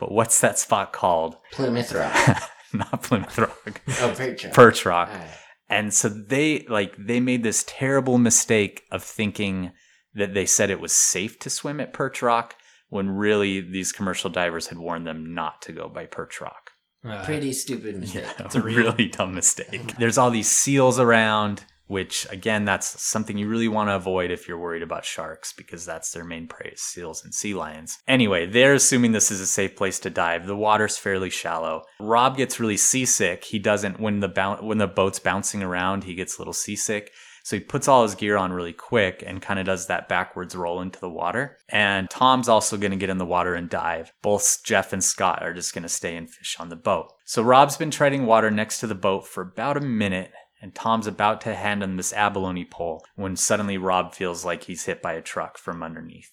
But 0.00 0.10
what's 0.10 0.40
that 0.40 0.58
spot 0.58 0.94
called? 0.94 1.36
Plymouth 1.52 1.92
Rock. 1.92 2.50
not 2.72 3.02
Plymouth 3.02 3.36
Rock. 3.38 3.82
Oh, 4.00 4.14
Perch 4.16 4.44
Rock. 4.44 4.52
Perch 4.54 4.86
Rock. 4.86 5.08
All 5.10 5.18
right. 5.18 5.28
And 5.68 5.92
so 5.94 6.08
they 6.08 6.64
like 6.68 6.96
they 6.98 7.20
made 7.20 7.42
this 7.44 7.64
terrible 7.68 8.16
mistake 8.16 8.82
of 8.90 9.04
thinking 9.04 9.72
that 10.14 10.32
they 10.32 10.46
said 10.46 10.70
it 10.70 10.80
was 10.80 10.92
safe 10.92 11.38
to 11.40 11.50
swim 11.50 11.78
at 11.80 11.92
Perch 11.92 12.22
Rock 12.22 12.56
when 12.88 13.10
really 13.10 13.60
these 13.60 13.92
commercial 13.92 14.30
divers 14.30 14.68
had 14.68 14.78
warned 14.78 15.06
them 15.06 15.34
not 15.34 15.60
to 15.62 15.72
go 15.72 15.88
by 15.88 16.06
Perch 16.06 16.40
Rock. 16.40 16.70
Uh, 17.04 17.22
Pretty 17.24 17.52
stupid 17.52 18.00
mistake. 18.00 18.24
Yeah, 18.38 18.46
It's 18.46 18.54
a 18.56 18.60
a 18.60 18.62
really 18.62 19.06
dumb 19.08 19.34
mistake. 19.34 19.94
There's 19.98 20.18
all 20.18 20.30
these 20.30 20.50
seals 20.50 20.98
around, 20.98 21.64
which 21.90 22.24
again, 22.30 22.64
that's 22.64 23.02
something 23.02 23.36
you 23.36 23.48
really 23.48 23.66
want 23.66 23.88
to 23.88 23.96
avoid 23.96 24.30
if 24.30 24.46
you're 24.46 24.56
worried 24.56 24.82
about 24.82 25.04
sharks 25.04 25.52
because 25.52 25.84
that's 25.84 26.12
their 26.12 26.22
main 26.22 26.46
prey 26.46 26.72
seals 26.76 27.24
and 27.24 27.34
sea 27.34 27.52
lions. 27.52 27.98
Anyway, 28.06 28.46
they're 28.46 28.74
assuming 28.74 29.10
this 29.10 29.32
is 29.32 29.40
a 29.40 29.46
safe 29.46 29.74
place 29.74 29.98
to 29.98 30.08
dive. 30.08 30.46
The 30.46 30.54
water's 30.54 30.96
fairly 30.96 31.30
shallow. 31.30 31.82
Rob 31.98 32.36
gets 32.36 32.60
really 32.60 32.76
seasick. 32.76 33.42
He 33.42 33.58
doesn't 33.58 33.98
when 33.98 34.20
the 34.20 34.56
when 34.60 34.78
the 34.78 34.86
boat's 34.86 35.18
bouncing 35.18 35.64
around, 35.64 36.04
he 36.04 36.14
gets 36.14 36.38
a 36.38 36.40
little 36.40 36.54
seasick. 36.54 37.10
So 37.42 37.56
he 37.56 37.60
puts 37.60 37.88
all 37.88 38.04
his 38.04 38.14
gear 38.14 38.36
on 38.36 38.52
really 38.52 38.72
quick 38.72 39.24
and 39.26 39.42
kind 39.42 39.58
of 39.58 39.66
does 39.66 39.86
that 39.86 40.08
backwards 40.08 40.54
roll 40.54 40.80
into 40.80 41.00
the 41.00 41.08
water. 41.08 41.56
And 41.68 42.08
Tom's 42.08 42.48
also 42.48 42.76
going 42.76 42.92
to 42.92 42.96
get 42.96 43.10
in 43.10 43.18
the 43.18 43.26
water 43.26 43.54
and 43.54 43.68
dive. 43.68 44.12
Both 44.22 44.60
Jeff 44.62 44.92
and 44.92 45.02
Scott 45.02 45.42
are 45.42 45.54
just 45.54 45.74
going 45.74 45.82
to 45.82 45.88
stay 45.88 46.14
and 46.14 46.30
fish 46.30 46.56
on 46.60 46.68
the 46.68 46.76
boat. 46.76 47.12
So 47.24 47.42
Rob's 47.42 47.76
been 47.76 47.90
treading 47.90 48.26
water 48.26 48.50
next 48.50 48.80
to 48.80 48.86
the 48.86 48.94
boat 48.94 49.26
for 49.26 49.42
about 49.42 49.76
a 49.76 49.80
minute. 49.80 50.32
And 50.62 50.74
Tom's 50.74 51.06
about 51.06 51.40
to 51.42 51.54
hand 51.54 51.82
him 51.82 51.96
this 51.96 52.12
abalone 52.12 52.64
pole 52.64 53.04
when 53.14 53.36
suddenly 53.36 53.78
Rob 53.78 54.14
feels 54.14 54.44
like 54.44 54.64
he's 54.64 54.84
hit 54.84 55.00
by 55.00 55.14
a 55.14 55.22
truck 55.22 55.56
from 55.56 55.82
underneath. 55.82 56.32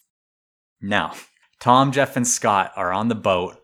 Now, 0.82 1.14
Tom, 1.60 1.92
Jeff, 1.92 2.16
and 2.16 2.28
Scott 2.28 2.72
are 2.76 2.92
on 2.92 3.08
the 3.08 3.16
boat 3.16 3.58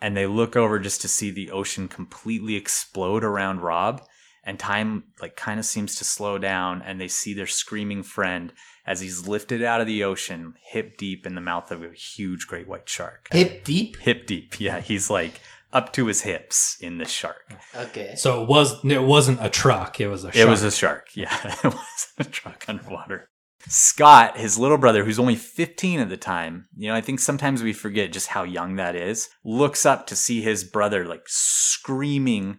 and 0.00 0.16
they 0.16 0.26
look 0.26 0.56
over 0.56 0.78
just 0.78 1.00
to 1.02 1.08
see 1.08 1.30
the 1.30 1.50
ocean 1.50 1.88
completely 1.88 2.56
explode 2.56 3.24
around 3.24 3.60
Rob 3.60 4.02
and 4.44 4.58
time 4.58 5.04
like 5.20 5.36
kind 5.36 5.58
of 5.58 5.66
seems 5.66 5.96
to 5.96 6.04
slow 6.04 6.38
down 6.38 6.82
and 6.82 7.00
they 7.00 7.08
see 7.08 7.34
their 7.34 7.46
screaming 7.46 8.02
friend 8.02 8.52
as 8.86 9.00
he's 9.00 9.28
lifted 9.28 9.62
out 9.62 9.80
of 9.80 9.86
the 9.86 10.04
ocean 10.04 10.54
hip 10.70 10.96
deep 10.96 11.26
in 11.26 11.34
the 11.34 11.40
mouth 11.40 11.70
of 11.70 11.82
a 11.82 11.92
huge 11.92 12.46
great 12.46 12.66
white 12.66 12.88
shark 12.88 13.28
Hip 13.32 13.64
deep. 13.64 13.96
hip 13.98 14.26
deep 14.26 14.58
yeah 14.60 14.80
he's 14.80 15.10
like 15.10 15.40
up 15.72 15.92
to 15.92 16.06
his 16.06 16.22
hips 16.22 16.76
in 16.80 16.98
this 16.98 17.10
shark 17.10 17.54
Okay. 17.74 18.14
So 18.16 18.42
it 18.42 18.48
was 18.48 18.84
it 18.84 19.02
wasn't 19.02 19.38
a 19.44 19.50
truck. 19.50 20.00
It 20.00 20.08
was 20.08 20.24
a. 20.24 20.32
Shark. 20.32 20.36
It 20.36 20.48
was 20.48 20.62
a 20.62 20.70
shark 20.70 21.08
yeah 21.14 21.36
it 21.44 21.64
was 21.64 22.06
a 22.18 22.24
truck 22.24 22.64
underwater 22.68 23.28
Scott, 23.66 24.38
his 24.38 24.56
little 24.58 24.78
brother, 24.78 25.04
who's 25.04 25.18
only 25.18 25.34
15 25.34 26.00
at 26.00 26.08
the 26.08 26.16
time, 26.16 26.68
you 26.76 26.88
know, 26.88 26.94
I 26.94 27.00
think 27.00 27.18
sometimes 27.20 27.62
we 27.62 27.72
forget 27.72 28.12
just 28.12 28.28
how 28.28 28.44
young 28.44 28.76
that 28.76 28.94
is, 28.94 29.28
looks 29.44 29.84
up 29.84 30.06
to 30.06 30.16
see 30.16 30.40
his 30.40 30.62
brother 30.64 31.04
like 31.04 31.24
screaming, 31.26 32.58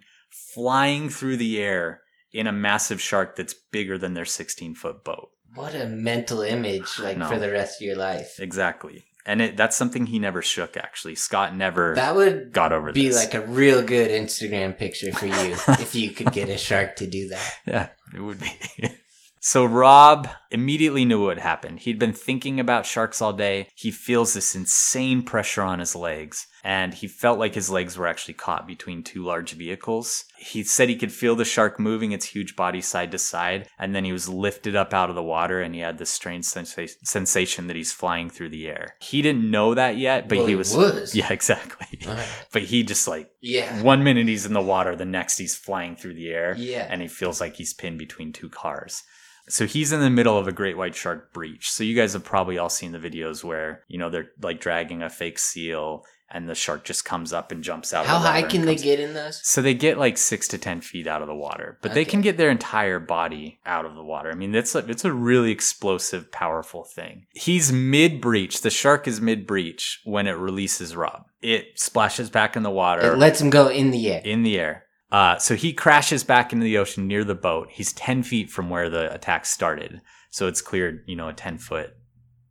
flying 0.53 1.09
through 1.09 1.37
the 1.37 1.59
air 1.61 2.01
in 2.31 2.47
a 2.47 2.51
massive 2.51 3.01
shark 3.01 3.35
that's 3.35 3.55
bigger 3.71 3.97
than 3.97 4.13
their 4.13 4.25
16 4.25 4.75
foot 4.75 5.03
boat. 5.03 5.29
What 5.55 5.73
a 5.73 5.87
mental 5.87 6.41
image, 6.41 6.99
like 6.99 7.17
No. 7.17 7.27
for 7.27 7.39
the 7.39 7.51
rest 7.51 7.81
of 7.81 7.87
your 7.87 7.95
life. 7.95 8.35
Exactly. 8.39 9.05
And 9.25 9.41
it, 9.41 9.57
that's 9.57 9.75
something 9.77 10.05
he 10.07 10.17
never 10.17 10.41
shook, 10.41 10.77
actually. 10.77 11.15
Scott 11.15 11.55
never 11.55 11.93
That 11.95 12.15
would 12.15 12.51
got 12.51 12.71
over 12.71 12.91
be 12.91 13.07
this. 13.09 13.15
like 13.15 13.33
a 13.33 13.45
real 13.45 13.81
good 13.83 14.09
Instagram 14.09 14.77
picture 14.77 15.11
for 15.11 15.27
you 15.27 15.55
if 15.79 15.93
you 15.93 16.11
could 16.11 16.31
get 16.31 16.49
a 16.49 16.57
shark 16.57 16.95
to 16.97 17.07
do 17.07 17.27
that. 17.29 17.53
Yeah, 17.67 17.89
it 18.15 18.21
would 18.21 18.39
be. 18.39 18.51
so 19.39 19.65
Rob 19.65 20.27
immediately 20.51 21.05
knew 21.05 21.23
what 21.25 21.37
happened. 21.37 21.79
He'd 21.79 21.99
been 21.99 22.13
thinking 22.13 22.59
about 22.59 22.85
sharks 22.85 23.21
all 23.21 23.33
day. 23.33 23.67
He 23.75 23.91
feels 23.91 24.33
this 24.33 24.55
insane 24.55 25.21
pressure 25.23 25.61
on 25.61 25.79
his 25.79 25.95
legs, 25.95 26.47
and 26.63 26.93
he 26.93 27.07
felt 27.07 27.39
like 27.39 27.55
his 27.55 27.69
legs 27.69 27.97
were 27.97 28.07
actually 28.07 28.33
caught 28.33 28.67
between 28.67 29.03
two 29.03 29.23
large 29.23 29.53
vehicles. 29.53 30.25
He 30.37 30.63
said 30.63 30.89
he 30.89 30.95
could 30.95 31.11
feel 31.11 31.35
the 31.35 31.45
shark 31.45 31.79
moving 31.79 32.11
its 32.11 32.25
huge 32.25 32.55
body 32.55 32.81
side 32.81 33.11
to 33.11 33.17
side, 33.17 33.67
and 33.77 33.95
then 33.95 34.05
he 34.05 34.11
was 34.11 34.27
lifted 34.29 34.75
up 34.75 34.93
out 34.93 35.09
of 35.09 35.15
the 35.15 35.23
water, 35.23 35.61
and 35.61 35.73
he 35.75 35.81
had 35.81 35.97
this 35.97 36.09
strange 36.09 36.45
sensa- 36.45 36.95
sensation 37.03 37.67
that 37.67 37.75
he's 37.75 37.91
flying 37.93 38.29
through 38.29 38.49
the 38.49 38.67
air. 38.67 38.95
He 39.01 39.21
didn't 39.21 39.49
know 39.49 39.73
that 39.73 39.97
yet, 39.97 40.27
but 40.29 40.37
Well, 40.39 40.47
he 40.47 40.55
was. 40.55 40.75
was. 40.75 41.15
Yeah, 41.19 41.31
exactly. 41.31 41.99
Alright. 42.07 42.27
But 42.51 42.63
he 42.63 42.83
just 42.83 43.07
like 43.07 43.29
Yeah. 43.41 43.81
one 43.81 44.03
minute 44.03 44.27
he's 44.27 44.45
in 44.45 44.53
the 44.53 44.61
water, 44.61 44.95
the 44.95 45.05
next 45.05 45.37
he's 45.37 45.55
flying 45.55 45.95
through 45.95 46.15
the 46.15 46.29
air. 46.29 46.55
Yeah. 46.57 46.87
And 46.89 47.01
he 47.01 47.07
feels 47.07 47.39
like 47.41 47.55
he's 47.55 47.73
pinned 47.73 47.99
between 47.99 48.33
two 48.33 48.49
cars. 48.49 49.03
So 49.47 49.65
he's 49.65 49.91
in 49.91 49.99
the 49.99 50.11
middle 50.11 50.37
of 50.37 50.47
a 50.47 50.51
great 50.51 50.77
white 50.77 50.93
shark 50.95 51.33
breach. 51.33 51.69
So 51.71 51.83
you 51.83 51.95
guys 51.95 52.13
have 52.13 52.23
probably 52.23 52.59
all 52.59 52.69
seen 52.69 52.91
the 52.91 52.99
videos 52.99 53.43
where, 53.43 53.83
you 53.87 53.97
know, 53.97 54.09
they're 54.09 54.29
like 54.41 54.61
dragging 54.61 55.01
a 55.01 55.09
fake 55.09 55.39
seal 55.39 56.03
and 56.31 56.47
the 56.47 56.55
shark 56.55 56.83
just 56.85 57.05
comes 57.05 57.33
up 57.33 57.51
and 57.51 57.63
jumps 57.63 57.93
out. 57.93 58.05
How 58.05 58.17
of 58.17 58.23
the 58.23 58.29
high 58.29 58.43
can 58.43 58.65
they 58.65 58.75
get 58.75 58.99
in 58.99 59.13
those? 59.13 59.41
So 59.47 59.61
they 59.61 59.73
get 59.73 59.97
like 59.97 60.17
six 60.17 60.47
to 60.49 60.57
ten 60.57 60.81
feet 60.81 61.07
out 61.07 61.21
of 61.21 61.27
the 61.27 61.35
water, 61.35 61.77
but 61.81 61.93
they 61.93 62.05
can 62.05 62.21
get 62.21 62.37
their 62.37 62.49
entire 62.49 62.99
body 62.99 63.59
out 63.65 63.85
of 63.85 63.95
the 63.95 64.03
water. 64.03 64.31
I 64.31 64.35
mean, 64.35 64.53
it's 64.55 64.75
a, 64.75 64.79
it's 64.79 65.05
a 65.05 65.11
really 65.13 65.51
explosive, 65.51 66.31
powerful 66.31 66.83
thing. 66.83 67.25
He's 67.33 67.71
mid 67.71 68.21
breach. 68.21 68.61
The 68.61 68.69
shark 68.69 69.07
is 69.07 69.19
mid 69.21 69.47
breach 69.47 70.01
when 70.03 70.27
it 70.27 70.33
releases 70.37 70.95
Rob. 70.95 71.25
It 71.41 71.79
splashes 71.79 72.29
back 72.29 72.55
in 72.55 72.63
the 72.63 72.69
water 72.69 73.13
It 73.13 73.17
lets 73.17 73.39
him 73.39 73.49
go 73.49 73.69
in 73.69 73.91
the 73.91 74.11
air. 74.11 74.21
in 74.23 74.43
the 74.43 74.59
air. 74.59 74.85
Uh, 75.11 75.37
so 75.37 75.55
he 75.55 75.73
crashes 75.73 76.23
back 76.23 76.53
into 76.53 76.63
the 76.63 76.77
ocean 76.77 77.07
near 77.07 77.23
the 77.23 77.33
boat. 77.33 77.69
He's 77.71 77.93
10 77.93 78.21
feet 78.23 78.51
from 78.51 78.69
where 78.69 78.89
the 78.89 79.11
attack 79.13 79.45
started. 79.45 80.01
So 80.29 80.47
it's 80.47 80.61
cleared, 80.61 81.03
you 81.07 81.15
know, 81.15 81.29
a 81.29 81.33
10 81.33 81.57
foot 81.57 81.95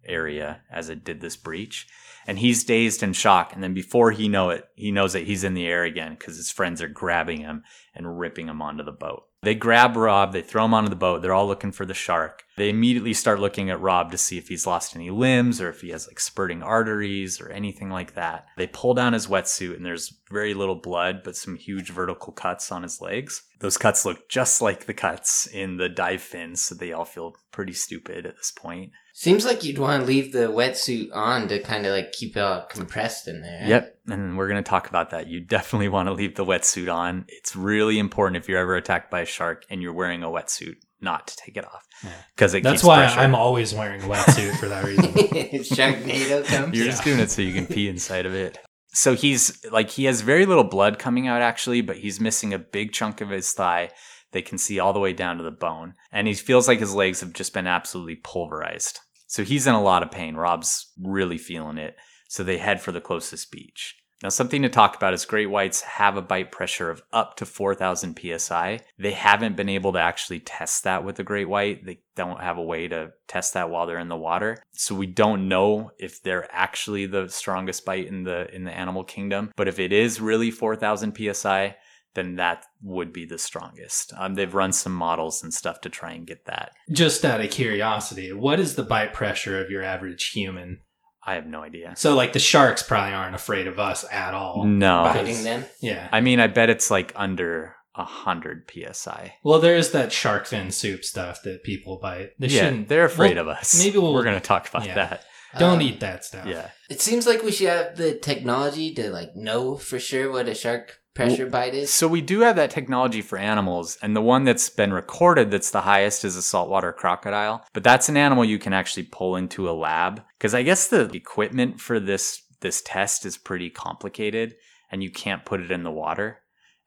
area 0.07 0.63
as 0.71 0.89
it 0.89 1.05
did 1.05 1.21
this 1.21 1.37
breach. 1.37 1.87
And 2.29 2.39
he's 2.39 2.63
dazed 2.63 3.03
and 3.03 3.17
shocked. 3.17 3.55
And 3.55 3.63
then 3.63 3.75
before 3.75 4.13
he 4.13 4.29
know 4.29 4.51
it, 4.51 4.69
he 4.77 4.93
knows 4.93 5.15
that 5.15 5.27
he's 5.27 5.43
in 5.43 5.55
the 5.55 5.67
air 5.67 5.83
again 5.83 6.15
because 6.17 6.37
his 6.37 6.53
friends 6.53 6.81
are 6.81 6.89
grabbing 6.89 7.41
him 7.41 7.65
and 7.95 8.21
ripping 8.21 8.49
him 8.49 8.63
onto 8.63 8.85
the 8.85 8.93
boat. 8.93 9.25
They 9.43 9.55
grab 9.55 9.97
Rob, 9.97 10.33
they 10.33 10.43
throw 10.43 10.65
him 10.65 10.75
onto 10.75 10.91
the 10.91 10.97
boat. 10.97 11.23
They're 11.23 11.33
all 11.33 11.47
looking 11.47 11.71
for 11.71 11.87
the 11.87 11.95
shark. 11.95 12.43
They 12.57 12.71
immediately 12.71 13.13
start 13.13 13.39
looking 13.39 13.71
at 13.71 13.81
Rob 13.81 14.11
to 14.11 14.19
see 14.19 14.37
if 14.37 14.49
he's 14.49 14.67
lost 14.67 14.97
any 14.97 15.11
limbs 15.11 15.61
or 15.61 15.71
if 15.71 15.81
he 15.81 15.91
has 15.91 16.09
like 16.09 16.19
spurting 16.19 16.63
arteries 16.63 17.41
or 17.41 17.49
anything 17.49 17.89
like 17.89 18.15
that. 18.15 18.47
They 18.57 18.67
pull 18.67 18.95
down 18.95 19.13
his 19.13 19.29
wetsuit 19.29 19.77
and 19.77 19.87
there's 19.87 20.13
very 20.31 20.55
little 20.55 20.75
blood, 20.75 21.23
but 21.23 21.37
some 21.37 21.57
huge 21.57 21.91
vertical 21.91 22.33
cuts 22.33 22.73
on 22.73 22.83
his 22.83 23.01
legs. 23.01 23.45
Those 23.61 23.79
cuts 23.79 24.05
look 24.05 24.29
just 24.29 24.61
like 24.61 24.87
the 24.87 24.95
cuts 24.95 25.47
in 25.47 25.77
the 25.77 25.89
dive 25.89 26.23
fins, 26.23 26.61
so 26.61 26.75
they 26.75 26.93
all 26.93 27.05
feel 27.05 27.37
pretty 27.53 27.75
stupid 27.75 28.27
at 28.27 28.37
this 28.37 28.51
point. 28.51 28.91
Seems 29.21 29.45
like 29.45 29.65
you'd 29.65 29.79
want 29.79 30.01
to 30.03 30.07
leave 30.07 30.31
the 30.33 30.47
wetsuit 30.47 31.09
on 31.13 31.49
to 31.49 31.59
kind 31.59 31.85
of 31.87 31.93
like 31.93 32.13
keep 32.13 32.37
it 32.37 32.41
all 32.41 32.63
compressed 32.71 33.27
in 33.27 33.41
there. 33.43 33.65
Yep. 33.67 33.99
And 34.07 34.39
we're 34.39 34.47
going 34.47 34.63
to 34.63 34.71
talk 34.71 34.89
about 34.89 35.11
that. 35.11 35.27
You 35.27 35.41
definitely 35.41 35.89
want 35.89 36.07
to 36.09 36.13
leave 36.13 36.37
the 36.37 36.45
wetsuit 36.45 36.89
on. 36.93 37.25
It's 37.27 37.57
really 37.57 37.99
important 37.99 38.37
if 38.41 38.49
you're 38.49 38.61
ever 38.61 38.77
attacked 38.77 39.11
by 39.11 39.23
a 39.23 39.25
shark 39.27 39.65
and 39.71 39.83
you're 39.83 39.93
wearing 39.93 40.23
a 40.23 40.29
wetsuit 40.29 40.77
not 41.01 41.27
to 41.27 41.37
take 41.37 41.57
it 41.57 41.65
off 41.65 41.85
Yeah. 42.05 42.11
because 42.37 42.55
it 42.55 42.63
That's 42.63 42.85
why 42.85 42.99
pressure. 43.07 43.19
I'm 43.19 43.35
always 43.35 43.75
wearing 43.75 44.01
a 44.03 44.07
wetsuit 44.07 44.57
for 44.61 44.69
that 44.69 44.85
reason. 44.85 45.07
if 45.17 45.69
Sharknado 45.69 46.45
comes. 46.45 46.77
You're 46.77 46.85
Yeah. 46.87 46.91
just 46.93 47.03
doing 47.03 47.19
it 47.19 47.29
so 47.33 47.43
you 47.43 47.55
can 47.55 47.67
pee 47.67 47.89
inside 47.89 48.25
of 48.25 48.35
it. 48.35 48.57
So 48.93 49.17
he's 49.17 49.65
like 49.73 49.91
he 49.91 50.05
has 50.05 50.21
very 50.21 50.47
little 50.47 50.63
blood 50.63 51.01
coming 51.01 51.27
out 51.27 51.43
actually, 51.43 51.81
but 51.81 51.97
he's 51.97 52.21
missing 52.21 52.55
a 52.55 52.59
big 52.61 52.93
chunk 52.93 53.21
of 53.21 53.31
his 53.31 53.53
thigh. 53.53 53.91
They 54.31 54.43
can 54.43 54.59
see 54.59 54.79
all 54.79 54.93
the 54.93 55.01
way 55.01 55.13
down 55.13 55.39
to 55.39 55.43
the 55.43 55.51
bone, 55.51 55.95
and 56.13 56.29
he 56.29 56.35
feels 56.35 56.69
like 56.69 56.79
his 56.81 56.95
legs 56.95 57.21
have 57.21 57.33
just 57.33 57.53
been 57.55 57.67
absolutely 57.67 58.15
pulverized. 58.17 59.01
So 59.29 59.45
he's 59.45 59.67
in 59.67 59.75
a 59.75 59.83
lot 59.83 60.03
of 60.03 60.11
pain. 60.11 60.35
Rob's 60.35 60.91
really 61.01 61.39
feeling 61.39 61.79
it. 61.79 61.97
So 62.29 62.43
they 62.43 62.59
head 62.59 62.81
for 62.81 62.93
the 62.93 63.01
closest 63.01 63.51
beach. 63.53 63.95
Now, 64.23 64.31
something 64.31 64.63
to 64.63 64.69
talk 64.69 64.97
about 64.97 65.15
is 65.15 65.25
great 65.25 65.49
whites 65.49 65.83
have 65.83 66.17
a 66.17 66.23
bite 66.23 66.51
pressure 66.51 66.91
of 66.91 67.03
up 67.13 67.37
to 67.37 67.47
4,000 67.47 68.19
psi. 68.19 68.81
They 68.99 69.13
haven't 69.13 69.57
been 69.57 69.69
able 69.69 69.93
to 69.93 70.01
actually 70.01 70.41
test 70.41 70.83
that 70.85 71.05
with 71.05 71.17
the 71.17 71.23
great 71.23 71.49
white. 71.49 71.87
They 71.87 72.01
don't 72.17 72.41
have 72.41 72.59
a 72.59 72.63
way 72.63 72.89
to 72.89 73.13
test 73.29 73.55
that 73.55 73.71
while 73.71 73.87
they're 73.87 74.01
in 74.01 74.09
the 74.09 74.17
water. 74.17 74.61
So 74.73 74.97
we 74.97 75.07
don't 75.07 75.49
know 75.49 75.93
if 76.01 76.21
they're 76.21 76.49
actually 76.51 77.07
the 77.07 77.29
strongest 77.29 77.85
bite 77.85 78.09
in 78.09 78.25
the 78.25 78.53
in 78.53 78.65
the 78.65 78.77
animal 78.77 79.05
kingdom. 79.05 79.53
But 79.55 79.69
if 79.69 79.79
it 79.79 79.93
is 79.93 80.21
really 80.21 80.51
4,000 80.51 81.17
psi, 81.17 81.77
then 82.19 82.37
that 82.37 82.67
would 82.83 83.13
be 83.13 83.25
the 83.25 83.39
strongest. 83.39 84.13
Um, 84.19 84.35
they've 84.35 84.53
run 84.53 84.73
some 84.73 84.93
models 84.95 85.43
and 85.43 85.55
stuff 85.55 85.81
to 85.83 85.89
try 85.89 86.13
and 86.13 86.27
get 86.27 86.45
that. 86.47 86.73
Just 86.91 87.25
out 87.25 87.41
of 87.41 87.51
curiosity, 87.51 88.33
what 88.33 88.61
is 88.61 88.75
the 88.75 88.83
bite 88.83 89.15
pressure 89.15 89.63
of 89.63 89.71
your 89.71 89.83
average 89.83 90.31
human? 90.31 90.81
I 91.25 91.35
have 91.35 91.47
no 91.47 91.63
idea. 91.63 91.93
So, 91.97 92.15
like, 92.15 92.33
the 92.33 92.39
sharks 92.39 92.83
probably 92.83 93.13
aren't 93.15 93.35
afraid 93.35 93.67
of 93.67 93.79
us 93.79 94.05
at 94.11 94.35
all. 94.35 94.65
No. 94.65 95.05
Biting 95.05 95.45
them. 95.45 95.65
Yeah. 95.81 96.09
I 96.11 96.21
mean, 96.21 96.41
I 96.41 96.47
bet 96.47 96.71
it's 96.71 96.91
like 96.91 97.13
under 97.17 97.77
a 97.95 98.05
hundred 98.05 98.71
psi. 98.93 99.35
Well, 99.43 99.59
there's 99.59 99.91
that 99.91 100.13
shark 100.13 100.47
fin 100.47 100.71
soup 100.71 101.05
stuff 101.05 101.43
that 101.43 101.65
people 101.65 101.99
bite. 102.01 102.31
They 102.39 102.47
yeah, 102.47 102.65
shouldn't. 102.65 102.89
they're 102.89 103.05
afraid 103.05 103.37
well, 103.37 103.49
of 103.51 103.57
us. 103.59 103.79
maybe 103.79 103.99
we'll- 103.99 104.15
we're 104.15 104.25
gonna 104.25 104.41
talk 104.41 104.69
about 104.69 104.87
yeah. 104.87 104.95
that. 104.95 105.25
Don't 105.59 105.77
Um, 105.77 105.83
eat 105.83 106.01
that 106.01 106.25
stuff. 106.25 106.47
Yeah. 106.47 106.71
It 106.91 107.01
seems 107.01 107.27
like 107.27 107.43
we 107.43 107.53
should 107.53 107.69
have 107.69 107.97
the 107.97 108.15
technology 108.15 108.95
to 108.95 109.11
like 109.11 109.35
know 109.35 109.77
for 109.77 109.99
sure 109.99 110.31
what 110.31 110.47
a 110.49 110.55
shark 110.55 110.99
pressure 111.19 111.47
bite 111.47 111.75
is. 111.75 111.93
So 111.93 112.09
we 112.09 112.21
do 112.21 112.41
have 112.41 112.57
that 112.57 112.71
technology 112.71 113.21
for 113.21 113.39
animals, 113.39 113.99
and 114.03 114.17
the 114.17 114.23
one 114.23 114.45
that's 114.45 114.71
been 114.71 114.93
recorded 114.93 115.51
that's 115.51 115.71
the 115.71 115.83
highest 115.83 116.25
is 116.25 116.37
a 116.37 116.43
saltwater 116.43 116.93
crocodile. 116.93 117.65
But 117.73 117.85
that's 117.85 118.09
an 118.09 118.17
animal 118.17 118.45
you 118.45 118.59
can 118.59 118.73
actually 118.73 119.05
pull 119.05 119.37
into 119.37 119.69
a 119.69 119.73
lab 119.73 120.23
because 120.39 120.55
I 120.55 120.63
guess 120.63 120.89
the 120.89 121.11
equipment 121.13 121.81
for 121.81 122.01
this 122.01 122.43
this 122.61 122.83
test 122.83 123.25
is 123.25 123.37
pretty 123.37 123.71
complicated, 123.71 124.57
and 124.91 125.03
you 125.03 125.11
can't 125.11 125.45
put 125.45 125.61
it 125.61 125.71
in 125.71 125.83
the 125.83 125.91
water. 125.91 126.41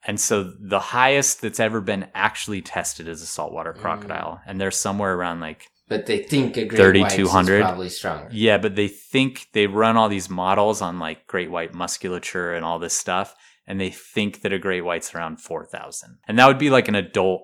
And 0.04 0.20
so 0.20 0.42
the 0.58 0.80
highest 0.80 1.40
that's 1.42 1.60
ever 1.60 1.80
been 1.80 2.08
actually 2.14 2.60
tested 2.60 3.06
is 3.06 3.22
a 3.22 3.26
saltwater 3.26 3.72
mm. 3.72 3.80
crocodile, 3.80 4.40
and 4.46 4.60
they're 4.60 4.70
somewhere 4.70 5.14
around 5.14 5.40
like 5.40 5.68
But 5.88 6.06
they 6.06 6.18
think 6.18 6.56
a 6.56 6.64
great 6.64 7.00
white 7.00 7.12
is 7.12 7.14
3200. 7.14 7.62
probably 7.62 7.88
stronger. 7.88 8.28
yeah, 8.32 8.58
but 8.58 8.74
they 8.74 8.88
think 8.88 9.46
they 9.52 9.66
run 9.66 9.96
all 9.96 10.08
these 10.08 10.28
models 10.28 10.82
on 10.82 10.98
like 10.98 11.26
great 11.26 11.50
white 11.50 11.72
musculature 11.72 12.52
and 12.52 12.64
all 12.64 12.78
this 12.78 12.94
stuff, 12.94 13.34
and 13.66 13.80
they 13.80 13.90
think 13.90 14.42
that 14.42 14.52
a 14.52 14.58
great 14.58 14.84
white's 14.84 15.14
around 15.14 15.40
4,000. 15.40 16.18
And 16.26 16.38
that 16.38 16.46
would 16.46 16.58
be 16.58 16.70
like 16.70 16.88
an 16.88 16.94
adult 16.94 17.42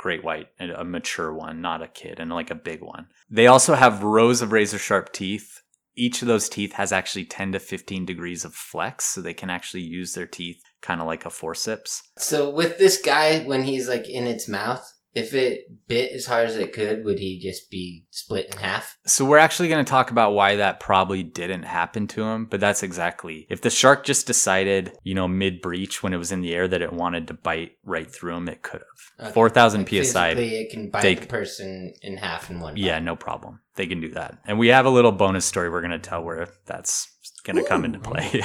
great 0.00 0.24
white, 0.24 0.48
a 0.58 0.82
mature 0.82 1.32
one, 1.32 1.60
not 1.60 1.82
a 1.82 1.86
kid, 1.86 2.18
and 2.18 2.30
like 2.30 2.50
a 2.50 2.54
big 2.54 2.80
one. 2.80 3.06
They 3.28 3.46
also 3.46 3.74
have 3.74 4.02
rows 4.02 4.40
of 4.40 4.50
razor 4.50 4.78
sharp 4.78 5.12
teeth. 5.12 5.60
Each 5.94 6.22
of 6.22 6.28
those 6.28 6.48
teeth 6.48 6.72
has 6.72 6.90
actually 6.90 7.26
10 7.26 7.52
to 7.52 7.58
15 7.58 8.06
degrees 8.06 8.46
of 8.46 8.54
flex, 8.54 9.04
so 9.04 9.20
they 9.20 9.34
can 9.34 9.50
actually 9.50 9.82
use 9.82 10.14
their 10.14 10.26
teeth 10.26 10.62
kind 10.80 11.02
of 11.02 11.06
like 11.06 11.26
a 11.26 11.30
forceps. 11.30 12.02
So 12.16 12.48
with 12.48 12.78
this 12.78 12.98
guy, 13.02 13.40
when 13.40 13.64
he's 13.64 13.88
like 13.88 14.08
in 14.08 14.26
its 14.26 14.48
mouth, 14.48 14.90
if 15.14 15.34
it 15.34 15.64
bit 15.88 16.12
as 16.12 16.26
hard 16.26 16.48
as 16.48 16.56
it 16.56 16.72
could, 16.72 17.04
would 17.04 17.18
he 17.18 17.40
just 17.40 17.68
be 17.70 18.04
split 18.10 18.46
in 18.52 18.58
half? 18.58 18.96
So 19.06 19.24
we're 19.24 19.38
actually 19.38 19.68
going 19.68 19.84
to 19.84 19.90
talk 19.90 20.10
about 20.12 20.34
why 20.34 20.56
that 20.56 20.78
probably 20.78 21.22
didn't 21.24 21.64
happen 21.64 22.06
to 22.08 22.22
him, 22.22 22.46
but 22.46 22.60
that's 22.60 22.82
exactly. 22.82 23.46
If 23.50 23.60
the 23.60 23.70
shark 23.70 24.04
just 24.04 24.26
decided, 24.26 24.92
you 25.02 25.14
know, 25.14 25.26
mid 25.26 25.60
breach 25.60 26.02
when 26.02 26.12
it 26.12 26.18
was 26.18 26.30
in 26.30 26.42
the 26.42 26.54
air 26.54 26.68
that 26.68 26.82
it 26.82 26.92
wanted 26.92 27.26
to 27.28 27.34
bite 27.34 27.72
right 27.84 28.08
through 28.10 28.36
him, 28.36 28.48
it 28.48 28.62
could 28.62 28.82
have. 29.18 29.26
Okay. 29.28 29.34
4,000 29.34 29.80
Like, 29.92 30.04
psi. 30.04 30.28
it 30.30 30.70
can 30.70 30.90
bite 30.90 31.02
they- 31.02 31.14
the 31.16 31.26
person 31.26 31.92
in 32.02 32.16
half 32.16 32.48
in 32.50 32.60
one. 32.60 32.76
Yeah, 32.76 32.98
bite. 32.98 33.04
no 33.04 33.16
problem. 33.16 33.60
They 33.74 33.86
can 33.86 34.00
do 34.00 34.10
that. 34.10 34.38
And 34.46 34.58
we 34.58 34.68
have 34.68 34.86
a 34.86 34.90
little 34.90 35.12
bonus 35.12 35.44
story 35.44 35.70
we're 35.70 35.80
going 35.80 35.90
to 35.92 35.98
tell 35.98 36.22
where 36.22 36.48
that's 36.66 37.08
going 37.44 37.56
to 37.56 37.64
come 37.64 37.84
into 37.84 37.98
play. 37.98 38.42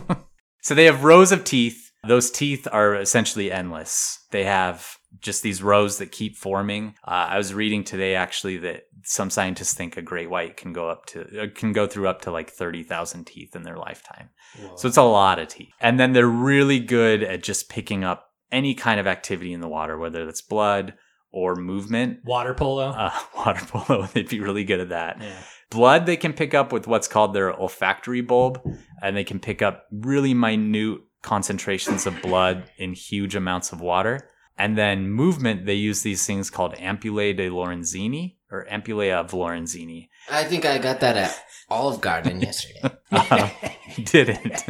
so 0.62 0.74
they 0.74 0.86
have 0.86 1.04
rows 1.04 1.32
of 1.32 1.44
teeth. 1.44 1.89
Those 2.06 2.30
teeth 2.30 2.66
are 2.70 2.94
essentially 2.94 3.52
endless. 3.52 4.26
They 4.30 4.44
have 4.44 4.96
just 5.20 5.42
these 5.42 5.62
rows 5.62 5.98
that 5.98 6.12
keep 6.12 6.36
forming. 6.36 6.94
Uh, 7.04 7.28
I 7.30 7.36
was 7.36 7.52
reading 7.52 7.84
today 7.84 8.14
actually 8.14 8.58
that 8.58 8.84
some 9.02 9.30
scientists 9.30 9.74
think 9.74 9.96
a 9.96 10.02
great 10.02 10.30
white 10.30 10.56
can 10.56 10.72
go 10.72 10.88
up 10.88 11.06
to 11.06 11.42
uh, 11.42 11.46
can 11.54 11.72
go 11.72 11.86
through 11.86 12.08
up 12.08 12.22
to 12.22 12.30
like 12.30 12.50
30,000 12.50 13.26
teeth 13.26 13.56
in 13.56 13.62
their 13.62 13.76
lifetime. 13.76 14.30
So 14.76 14.88
it's 14.88 14.96
a 14.96 15.02
lot 15.02 15.38
of 15.38 15.48
teeth. 15.48 15.72
And 15.80 15.98
then 15.98 16.12
they're 16.12 16.26
really 16.26 16.80
good 16.80 17.22
at 17.22 17.42
just 17.42 17.68
picking 17.68 18.04
up 18.04 18.30
any 18.52 18.74
kind 18.74 19.00
of 19.00 19.06
activity 19.06 19.52
in 19.52 19.60
the 19.60 19.68
water, 19.68 19.98
whether 19.98 20.24
that's 20.24 20.42
blood 20.42 20.94
or 21.32 21.54
movement. 21.54 22.18
Water 22.24 22.54
polo. 22.54 22.88
Uh, 22.88 23.12
water 23.36 23.64
polo, 23.66 24.02
they'd 24.12 24.28
be 24.28 24.40
really 24.40 24.64
good 24.64 24.80
at 24.80 24.88
that. 24.88 25.18
yeah. 25.20 25.42
Blood, 25.70 26.04
they 26.06 26.16
can 26.16 26.32
pick 26.32 26.52
up 26.52 26.72
with 26.72 26.88
what's 26.88 27.06
called 27.06 27.32
their 27.32 27.52
olfactory 27.52 28.22
bulb, 28.22 28.60
and 29.02 29.16
they 29.16 29.22
can 29.22 29.38
pick 29.38 29.62
up 29.62 29.84
really 29.92 30.34
minute 30.34 30.98
concentrations 31.22 32.06
of 32.06 32.22
blood 32.22 32.64
in 32.76 32.92
huge 32.92 33.34
amounts 33.34 33.72
of 33.72 33.80
water. 33.80 34.30
And 34.58 34.76
then 34.76 35.10
movement, 35.10 35.64
they 35.64 35.74
use 35.74 36.02
these 36.02 36.26
things 36.26 36.50
called 36.50 36.74
ampullae 36.74 37.36
de 37.36 37.48
Lorenzini 37.48 38.36
or 38.50 38.66
ampullae 38.70 39.12
of 39.12 39.30
Lorenzini. 39.30 40.08
I 40.30 40.44
think 40.44 40.66
I 40.66 40.78
got 40.78 41.00
that 41.00 41.16
at 41.16 41.44
Olive 41.68 42.00
Garden 42.00 42.40
yesterday. 42.42 42.94
Uh, 43.10 43.48
didn't. 44.04 44.64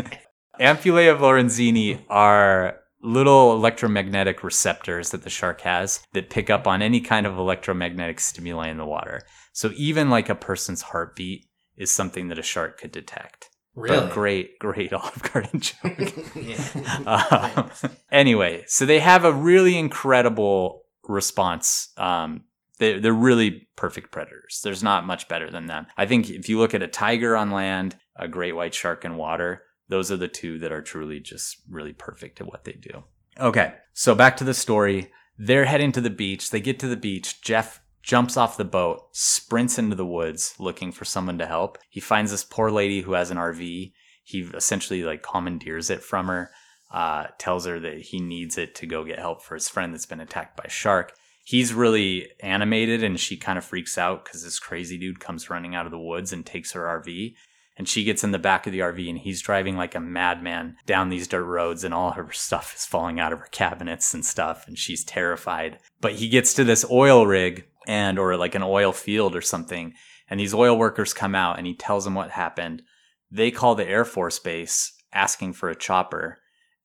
Ampullae 0.60 1.10
of 1.12 1.20
Lorenzini 1.20 2.04
are 2.08 2.80
little 3.02 3.52
electromagnetic 3.52 4.44
receptors 4.44 5.10
that 5.10 5.22
the 5.22 5.30
shark 5.30 5.62
has 5.62 6.06
that 6.12 6.30
pick 6.30 6.50
up 6.50 6.66
on 6.66 6.82
any 6.82 7.00
kind 7.00 7.26
of 7.26 7.38
electromagnetic 7.38 8.20
stimuli 8.20 8.68
in 8.68 8.76
the 8.76 8.84
water. 8.84 9.22
So 9.52 9.72
even 9.76 10.10
like 10.10 10.28
a 10.28 10.34
person's 10.34 10.82
heartbeat 10.82 11.46
is 11.76 11.92
something 11.92 12.28
that 12.28 12.38
a 12.38 12.42
shark 12.42 12.78
could 12.78 12.92
detect. 12.92 13.49
Really? 13.80 13.98
But 13.98 14.12
great, 14.12 14.58
great 14.58 14.92
Olive 14.92 15.22
Garden 15.32 15.60
joke. 15.60 15.76
Um, 17.06 17.70
anyway, 18.12 18.64
so 18.66 18.84
they 18.86 19.00
have 19.00 19.24
a 19.24 19.32
really 19.32 19.78
incredible 19.78 20.82
response. 21.08 21.88
Um, 21.96 22.44
they, 22.78 22.98
they're 22.98 23.12
really 23.12 23.68
perfect 23.76 24.10
predators. 24.10 24.60
There's 24.62 24.82
not 24.82 25.06
much 25.06 25.28
better 25.28 25.50
than 25.50 25.66
them. 25.66 25.86
I 25.96 26.06
think 26.06 26.30
if 26.30 26.48
you 26.48 26.58
look 26.58 26.74
at 26.74 26.82
a 26.82 26.88
tiger 26.88 27.36
on 27.36 27.50
land, 27.50 27.96
a 28.16 28.28
great 28.28 28.54
white 28.54 28.74
shark 28.74 29.04
in 29.04 29.16
water, 29.16 29.62
those 29.88 30.12
are 30.12 30.16
the 30.16 30.28
two 30.28 30.58
that 30.58 30.72
are 30.72 30.82
truly 30.82 31.20
just 31.20 31.58
really 31.68 31.92
perfect 31.92 32.40
at 32.40 32.46
what 32.46 32.64
they 32.64 32.72
do. 32.72 33.04
Okay, 33.38 33.74
so 33.92 34.14
back 34.14 34.36
to 34.38 34.44
the 34.44 34.54
story. 34.54 35.10
They're 35.38 35.64
heading 35.64 35.92
to 35.92 36.00
the 36.00 36.10
beach. 36.10 36.50
They 36.50 36.60
get 36.60 36.78
to 36.80 36.88
the 36.88 36.96
beach. 36.96 37.40
Jeff 37.40 37.79
jumps 38.02 38.36
off 38.36 38.56
the 38.56 38.64
boat, 38.64 39.08
sprints 39.12 39.78
into 39.78 39.96
the 39.96 40.06
woods 40.06 40.54
looking 40.58 40.92
for 40.92 41.04
someone 41.04 41.38
to 41.38 41.46
help. 41.46 41.78
He 41.88 42.00
finds 42.00 42.30
this 42.30 42.44
poor 42.44 42.70
lady 42.70 43.02
who 43.02 43.12
has 43.12 43.30
an 43.30 43.36
RV. 43.36 43.92
He 44.24 44.40
essentially 44.54 45.02
like 45.02 45.22
commandeers 45.22 45.90
it 45.90 46.02
from 46.02 46.28
her, 46.28 46.50
uh, 46.90 47.26
tells 47.38 47.66
her 47.66 47.78
that 47.80 48.00
he 48.00 48.20
needs 48.20 48.58
it 48.58 48.74
to 48.76 48.86
go 48.86 49.04
get 49.04 49.18
help 49.18 49.42
for 49.42 49.54
his 49.54 49.68
friend 49.68 49.92
that's 49.92 50.06
been 50.06 50.20
attacked 50.20 50.56
by 50.56 50.68
shark. 50.68 51.12
He's 51.44 51.74
really 51.74 52.28
animated 52.40 53.02
and 53.02 53.18
she 53.18 53.36
kind 53.36 53.58
of 53.58 53.64
freaks 53.64 53.98
out 53.98 54.24
because 54.24 54.44
this 54.44 54.58
crazy 54.58 54.98
dude 54.98 55.20
comes 55.20 55.50
running 55.50 55.74
out 55.74 55.86
of 55.86 55.92
the 55.92 55.98
woods 55.98 56.32
and 56.32 56.44
takes 56.44 56.72
her 56.72 56.82
RV. 56.82 57.34
And 57.76 57.88
she 57.88 58.04
gets 58.04 58.22
in 58.22 58.30
the 58.30 58.38
back 58.38 58.66
of 58.66 58.72
the 58.72 58.80
RV 58.80 59.08
and 59.08 59.18
he's 59.18 59.40
driving 59.40 59.76
like 59.76 59.94
a 59.94 60.00
madman 60.00 60.76
down 60.84 61.08
these 61.08 61.26
dirt 61.26 61.44
roads 61.44 61.82
and 61.82 61.94
all 61.94 62.10
her 62.12 62.30
stuff 62.30 62.74
is 62.76 62.84
falling 62.84 63.18
out 63.18 63.32
of 63.32 63.38
her 63.38 63.48
cabinets 63.50 64.12
and 64.12 64.24
stuff. 64.24 64.66
And 64.68 64.76
she's 64.76 65.02
terrified. 65.02 65.78
But 66.00 66.14
he 66.14 66.28
gets 66.28 66.52
to 66.54 66.64
this 66.64 66.84
oil 66.90 67.26
rig 67.26 67.64
and, 67.86 68.18
or 68.18 68.36
like 68.36 68.54
an 68.54 68.62
oil 68.62 68.92
field 68.92 69.34
or 69.34 69.40
something. 69.40 69.94
And 70.28 70.38
these 70.38 70.54
oil 70.54 70.76
workers 70.78 71.12
come 71.12 71.34
out 71.34 71.58
and 71.58 71.66
he 71.66 71.74
tells 71.74 72.04
them 72.04 72.14
what 72.14 72.30
happened. 72.30 72.82
They 73.30 73.50
call 73.50 73.74
the 73.74 73.86
Air 73.88 74.04
Force 74.04 74.38
Base 74.38 74.92
asking 75.12 75.54
for 75.54 75.68
a 75.68 75.74
chopper 75.76 76.38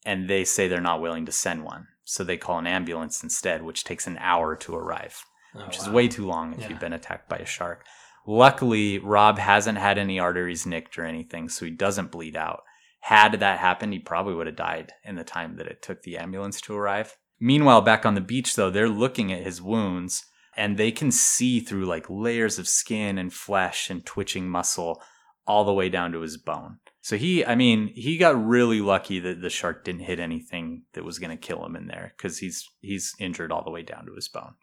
and 0.05 0.29
they 0.29 0.43
say 0.45 0.67
they're 0.67 0.81
not 0.81 1.01
willing 1.01 1.25
to 1.25 1.31
send 1.31 1.63
one. 1.63 1.87
So 2.03 2.23
they 2.23 2.37
call 2.37 2.59
an 2.59 2.67
ambulance 2.67 3.23
instead, 3.23 3.63
which 3.63 3.83
takes 3.83 4.05
an 4.07 4.17
hour 4.19 4.55
to 4.57 4.75
arrive 4.75 5.23
Oh, 5.55 5.65
which 5.65 5.77
is 5.77 5.89
way 5.89 6.07
too 6.07 6.25
long 6.27 6.53
if 6.53 6.61
Yeah. 6.61 6.69
you've 6.69 6.79
been 6.79 6.93
attacked 6.93 7.29
by 7.29 7.37
a 7.37 7.45
shark. 7.45 7.85
Luckily, 8.27 8.99
Rob 8.99 9.37
hasn't 9.37 9.77
had 9.77 9.97
any 9.97 10.19
arteries 10.19 10.65
nicked 10.65 10.97
or 10.97 11.05
anything, 11.05 11.47
so 11.47 11.65
he 11.65 11.71
doesn't 11.71 12.11
bleed 12.11 12.35
out. 12.35 12.63
Had 13.01 13.33
that 13.39 13.59
happened, 13.59 13.93
he 13.93 13.99
probably 13.99 14.33
would 14.33 14.47
have 14.47 14.55
died 14.55 14.93
in 15.03 15.15
the 15.15 15.23
time 15.23 15.57
that 15.57 15.67
it 15.67 15.81
took 15.81 16.01
the 16.03 16.17
ambulance 16.17 16.59
to 16.61 16.75
arrive. 16.75 17.15
Meanwhile, 17.39 17.81
back 17.81 18.05
on 18.05 18.15
the 18.15 18.21
beach, 18.21 18.55
though, 18.55 18.69
they're 18.71 18.89
looking 18.89 19.31
at 19.31 19.43
his 19.43 19.61
wounds 19.61 20.25
and 20.55 20.77
they 20.77 20.91
can 20.91 21.11
see 21.11 21.59
through 21.59 21.85
like 21.85 22.05
layers 22.09 22.57
of 22.59 22.67
skin 22.67 23.17
and 23.17 23.33
flesh 23.33 23.89
and 23.89 24.05
twitching 24.05 24.49
muscle 24.49 25.01
all 25.47 25.63
the 25.63 25.73
way 25.73 25.89
down 25.89 26.11
to 26.11 26.21
his 26.21 26.37
bone. 26.37 26.79
So 27.01 27.17
he, 27.17 27.45
I 27.45 27.55
mean, 27.55 27.91
he 27.93 28.17
got 28.17 28.43
really 28.43 28.81
lucky 28.81 29.19
that 29.19 29.41
the 29.41 29.49
shark 29.49 29.83
didn't 29.83 30.01
hit 30.01 30.19
anything 30.19 30.83
that 30.93 31.03
was 31.03 31.19
going 31.19 31.29
to 31.29 31.37
kill 31.37 31.63
him 31.63 31.75
in 31.75 31.87
there 31.87 32.13
because 32.17 32.39
he's 32.39 32.67
he's 32.81 33.13
injured 33.19 33.51
all 33.51 33.63
the 33.63 33.69
way 33.69 33.83
down 33.83 34.07
to 34.07 34.15
his 34.15 34.27
bone. 34.27 34.55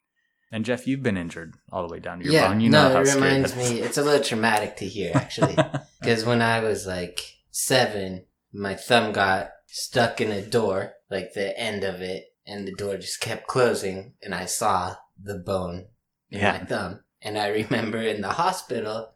And 0.50 0.66
Jeff, 0.66 0.87
you've 0.87 1.02
been 1.02 1.16
injured 1.16 1.55
all 1.70 1.87
the 1.87 1.92
way 1.92 2.00
down 2.00 2.18
to 2.18 2.24
your 2.24 2.35
yeah, 2.35 2.48
bone. 2.48 2.61
You 2.61 2.68
no, 2.68 2.92
know 2.92 3.00
it 3.00 3.14
reminds 3.14 3.57
me. 3.57 3.81
It's 3.81 3.96
a 3.96 4.02
little 4.02 4.22
traumatic 4.22 4.76
to 4.76 4.85
hear, 4.87 5.12
actually, 5.14 5.57
because 6.00 6.26
when 6.26 6.42
I 6.42 6.61
was 6.61 6.87
like 6.87 7.20
seven, 7.50 8.26
my 8.52 8.74
thumb 8.74 9.12
got 9.12 9.50
stuck 9.66 10.20
in 10.20 10.31
a 10.31 10.42
door, 10.42 10.92
like 11.11 11.33
the 11.33 11.59
end 11.59 11.85
of 11.85 12.02
it, 12.02 12.24
and 12.46 12.66
the 12.66 12.74
door 12.74 12.96
just 12.96 13.20
kept 13.20 13.46
closing, 13.46 14.12
and 14.22 14.35
I 14.35 14.44
saw 14.44 14.96
the 15.20 15.38
bone 15.38 15.87
in 16.31 16.40
Yeah. 16.40 16.59
my 16.59 16.64
thumb. 16.64 17.01
And 17.20 17.38
I 17.38 17.48
remember 17.48 17.98
in 17.98 18.20
the 18.20 18.31
hospital, 18.31 19.14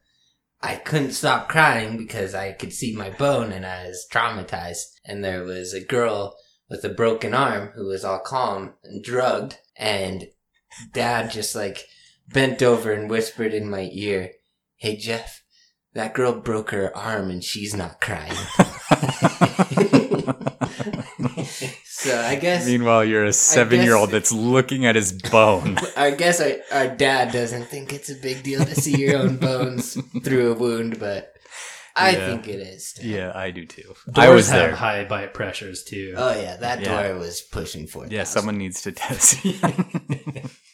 I 0.60 0.76
couldn't 0.76 1.12
stop 1.12 1.48
crying 1.48 1.96
because 1.96 2.34
I 2.34 2.52
could 2.52 2.72
see 2.72 2.94
my 2.94 3.10
bone 3.10 3.52
and 3.52 3.66
I 3.66 3.88
was 3.88 4.06
traumatized. 4.10 4.84
And 5.04 5.24
there 5.24 5.44
was 5.44 5.74
a 5.74 5.84
girl 5.84 6.36
with 6.68 6.84
a 6.84 6.88
broken 6.88 7.34
arm 7.34 7.70
who 7.74 7.86
was 7.86 8.04
all 8.04 8.20
calm 8.20 8.74
and 8.82 9.02
drugged. 9.02 9.58
And 9.76 10.28
dad 10.92 11.30
just 11.30 11.54
like 11.54 11.84
bent 12.28 12.62
over 12.62 12.92
and 12.92 13.10
whispered 13.10 13.54
in 13.54 13.68
my 13.68 13.88
ear, 13.92 14.32
Hey 14.76 14.96
Jeff, 14.96 15.42
that 15.94 16.14
girl 16.14 16.40
broke 16.40 16.70
her 16.70 16.96
arm 16.96 17.30
and 17.30 17.42
she's 17.42 17.74
not 17.74 18.00
crying. 18.00 18.36
so 22.06 22.20
I 22.20 22.36
guess 22.36 22.66
Meanwhile, 22.66 23.04
you're 23.04 23.24
a 23.24 23.32
seven 23.32 23.82
year 23.82 23.94
old 23.96 24.10
that's 24.10 24.32
looking 24.32 24.86
at 24.86 24.96
his 24.96 25.12
bone. 25.12 25.76
I 25.96 26.10
guess 26.12 26.40
our, 26.40 26.52
our 26.72 26.88
dad 26.88 27.32
doesn't 27.32 27.64
think 27.64 27.92
it's 27.92 28.10
a 28.10 28.14
big 28.14 28.42
deal 28.42 28.64
to 28.64 28.74
see 28.74 28.96
your 28.96 29.18
own 29.18 29.36
bones 29.36 29.98
through 30.24 30.52
a 30.52 30.54
wound, 30.54 30.98
but 30.98 31.32
I 31.94 32.10
Yeah. 32.10 32.26
think 32.26 32.48
it 32.48 32.60
is. 32.60 32.98
yeah, 33.02 33.32
I 33.34 33.50
do 33.50 33.64
too. 33.64 33.94
Doors 34.12 34.16
I 34.16 34.28
was 34.28 34.48
have 34.50 34.58
there. 34.60 34.76
high 34.76 35.04
bite 35.04 35.32
pressures 35.34 35.82
too. 35.82 36.14
Oh 36.16 36.38
yeah, 36.38 36.56
that 36.56 36.80
Yeah. 36.80 37.08
door 37.08 37.18
was 37.18 37.40
pushing 37.40 37.86
for. 37.86 38.06
Yeah, 38.06 38.24
someone 38.24 38.58
needs 38.58 38.82
to 38.82 38.92
test. 38.92 39.38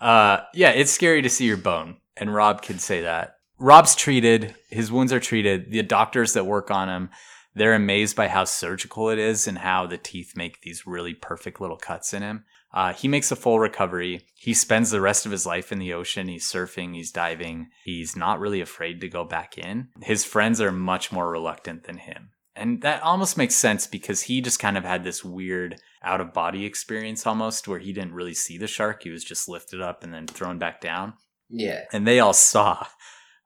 uh, 0.00 0.38
yeah, 0.54 0.70
it's 0.70 0.90
scary 0.92 1.22
to 1.22 1.30
see 1.30 1.46
your 1.46 1.56
bone, 1.56 1.96
and 2.16 2.34
Rob 2.34 2.62
can 2.62 2.78
say 2.78 3.02
that. 3.02 3.36
Rob's 3.58 3.94
treated; 3.94 4.54
his 4.68 4.92
wounds 4.92 5.12
are 5.12 5.20
treated. 5.20 5.70
The 5.70 5.82
doctors 5.82 6.34
that 6.34 6.44
work 6.44 6.70
on 6.70 6.88
him, 6.88 7.10
they're 7.56 7.74
amazed 7.74 8.14
by 8.14 8.28
how 8.28 8.44
surgical 8.44 9.08
it 9.08 9.18
is 9.18 9.48
and 9.48 9.58
how 9.58 9.86
the 9.86 9.96
teeth 9.96 10.34
make 10.36 10.60
these 10.60 10.86
really 10.86 11.14
perfect 11.14 11.58
little 11.58 11.78
cuts 11.78 12.12
in 12.12 12.22
him. 12.22 12.44
Uh, 12.72 12.92
he 12.92 13.08
makes 13.08 13.32
a 13.32 13.36
full 13.36 13.58
recovery. 13.58 14.26
He 14.34 14.52
spends 14.52 14.90
the 14.90 15.00
rest 15.00 15.24
of 15.24 15.32
his 15.32 15.46
life 15.46 15.72
in 15.72 15.78
the 15.78 15.94
ocean. 15.94 16.28
He's 16.28 16.46
surfing, 16.46 16.94
he's 16.94 17.10
diving. 17.10 17.68
He's 17.82 18.14
not 18.14 18.40
really 18.40 18.60
afraid 18.60 19.00
to 19.00 19.08
go 19.08 19.24
back 19.24 19.56
in. 19.56 19.88
His 20.02 20.22
friends 20.22 20.60
are 20.60 20.70
much 20.70 21.10
more 21.10 21.30
reluctant 21.30 21.84
than 21.84 21.96
him. 21.96 22.32
And 22.54 22.82
that 22.82 23.02
almost 23.02 23.38
makes 23.38 23.54
sense 23.54 23.86
because 23.86 24.22
he 24.22 24.42
just 24.42 24.58
kind 24.58 24.76
of 24.76 24.84
had 24.84 25.02
this 25.02 25.24
weird 25.24 25.80
out 26.02 26.20
of 26.20 26.34
body 26.34 26.66
experience 26.66 27.26
almost 27.26 27.66
where 27.66 27.78
he 27.78 27.94
didn't 27.94 28.14
really 28.14 28.34
see 28.34 28.58
the 28.58 28.66
shark. 28.66 29.02
He 29.02 29.10
was 29.10 29.24
just 29.24 29.48
lifted 29.48 29.80
up 29.80 30.04
and 30.04 30.12
then 30.12 30.26
thrown 30.26 30.58
back 30.58 30.82
down. 30.82 31.14
Yeah, 31.48 31.84
And 31.92 32.06
they 32.06 32.20
all 32.20 32.32
saw 32.34 32.86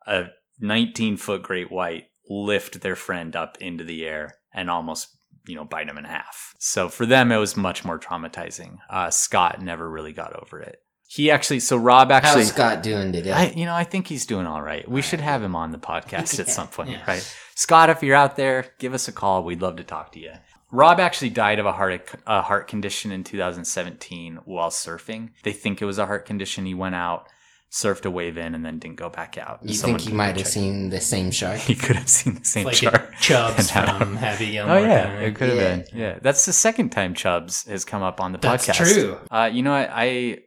a 0.06 0.26
19 0.58 1.16
foot 1.16 1.42
great 1.42 1.70
white 1.70 2.09
lift 2.30 2.80
their 2.80 2.96
friend 2.96 3.34
up 3.36 3.58
into 3.60 3.84
the 3.84 4.06
air 4.06 4.36
and 4.54 4.70
almost, 4.70 5.08
you 5.46 5.54
know, 5.56 5.64
bite 5.64 5.88
him 5.88 5.98
in 5.98 6.04
half. 6.04 6.54
So 6.58 6.88
for 6.88 7.04
them, 7.04 7.30
it 7.32 7.36
was 7.38 7.56
much 7.56 7.84
more 7.84 7.98
traumatizing. 7.98 8.78
Uh, 8.88 9.10
Scott 9.10 9.60
never 9.60 9.90
really 9.90 10.12
got 10.12 10.34
over 10.40 10.60
it. 10.60 10.78
He 11.08 11.28
actually, 11.30 11.58
so 11.58 11.76
Rob 11.76 12.12
actually. 12.12 12.42
how's 12.44 12.52
Scott 12.52 12.84
doing 12.84 13.12
today? 13.12 13.32
I, 13.32 13.46
you 13.50 13.64
know, 13.66 13.74
I 13.74 13.82
think 13.82 14.06
he's 14.06 14.26
doing 14.26 14.46
all 14.46 14.62
right. 14.62 14.88
We 14.88 15.02
should 15.02 15.20
have 15.20 15.42
him 15.42 15.56
on 15.56 15.72
the 15.72 15.78
podcast 15.78 16.38
at 16.38 16.48
some 16.58 16.68
point, 16.68 16.90
Yeah. 16.90 17.02
right? 17.04 17.36
Scott, 17.56 17.90
if 17.90 18.00
you're 18.04 18.14
out 18.14 18.36
there, 18.36 18.66
give 18.78 18.94
us 18.94 19.08
a 19.08 19.12
call. 19.12 19.42
We'd 19.42 19.60
love 19.60 19.74
to 19.76 19.84
talk 19.84 20.12
to 20.12 20.20
you. 20.20 20.30
Rob 20.70 21.00
actually 21.00 21.30
died 21.30 21.58
of 21.58 21.66
a 21.66 21.72
heart 21.72 22.08
a 22.28 22.42
heart 22.42 22.68
condition 22.68 23.10
in 23.10 23.24
2017 23.24 24.38
while 24.44 24.70
surfing. 24.70 25.30
They 25.42 25.52
think 25.52 25.82
it 25.82 25.84
was 25.84 25.98
a 25.98 26.06
heart 26.06 26.26
condition. 26.26 26.64
He 26.64 26.74
went 26.74 26.94
out, 26.94 27.28
surfed 27.70 28.04
a 28.04 28.10
wave 28.10 28.36
in, 28.36 28.54
and 28.54 28.64
then 28.64 28.78
didn't 28.78 28.96
go 28.96 29.08
back 29.08 29.38
out. 29.38 29.60
you 29.62 29.74
Someone 29.74 30.00
think 30.00 30.10
he 30.10 30.16
might 30.16 30.36
have 30.36 30.46
seen 30.46 30.90
the 30.90 31.00
same 31.00 31.30
shark? 31.30 31.58
He 31.70 31.74
could 31.74 31.96
have 31.96 32.08
seen 32.08 32.34
the 32.34 32.44
same 32.44 32.66
like 32.66 32.76
shark. 32.76 33.12
Chubbs 33.20 33.58
and 33.58 33.68
had- 33.68 33.98
from 33.98 34.16
Happy 34.16 34.58
Oh 34.58 34.78
yeah, 34.78 35.20
it 35.20 35.34
could 35.36 35.48
have 35.50 35.58
Yeah. 35.58 35.76
been. 35.76 35.84
Yeah, 35.94 36.18
that's 36.20 36.44
the 36.46 36.52
second 36.52 36.90
time 36.90 37.14
Chubbs 37.14 37.64
has 37.66 37.84
come 37.84 38.02
up 38.02 38.20
on 38.20 38.32
the 38.32 38.38
That's 38.38 38.66
podcast. 38.66 38.92
true. 38.94 39.18
Uh, 39.30 39.48
you 39.52 39.62
know 39.62 39.70
what? 39.72 39.88
I 39.92 40.38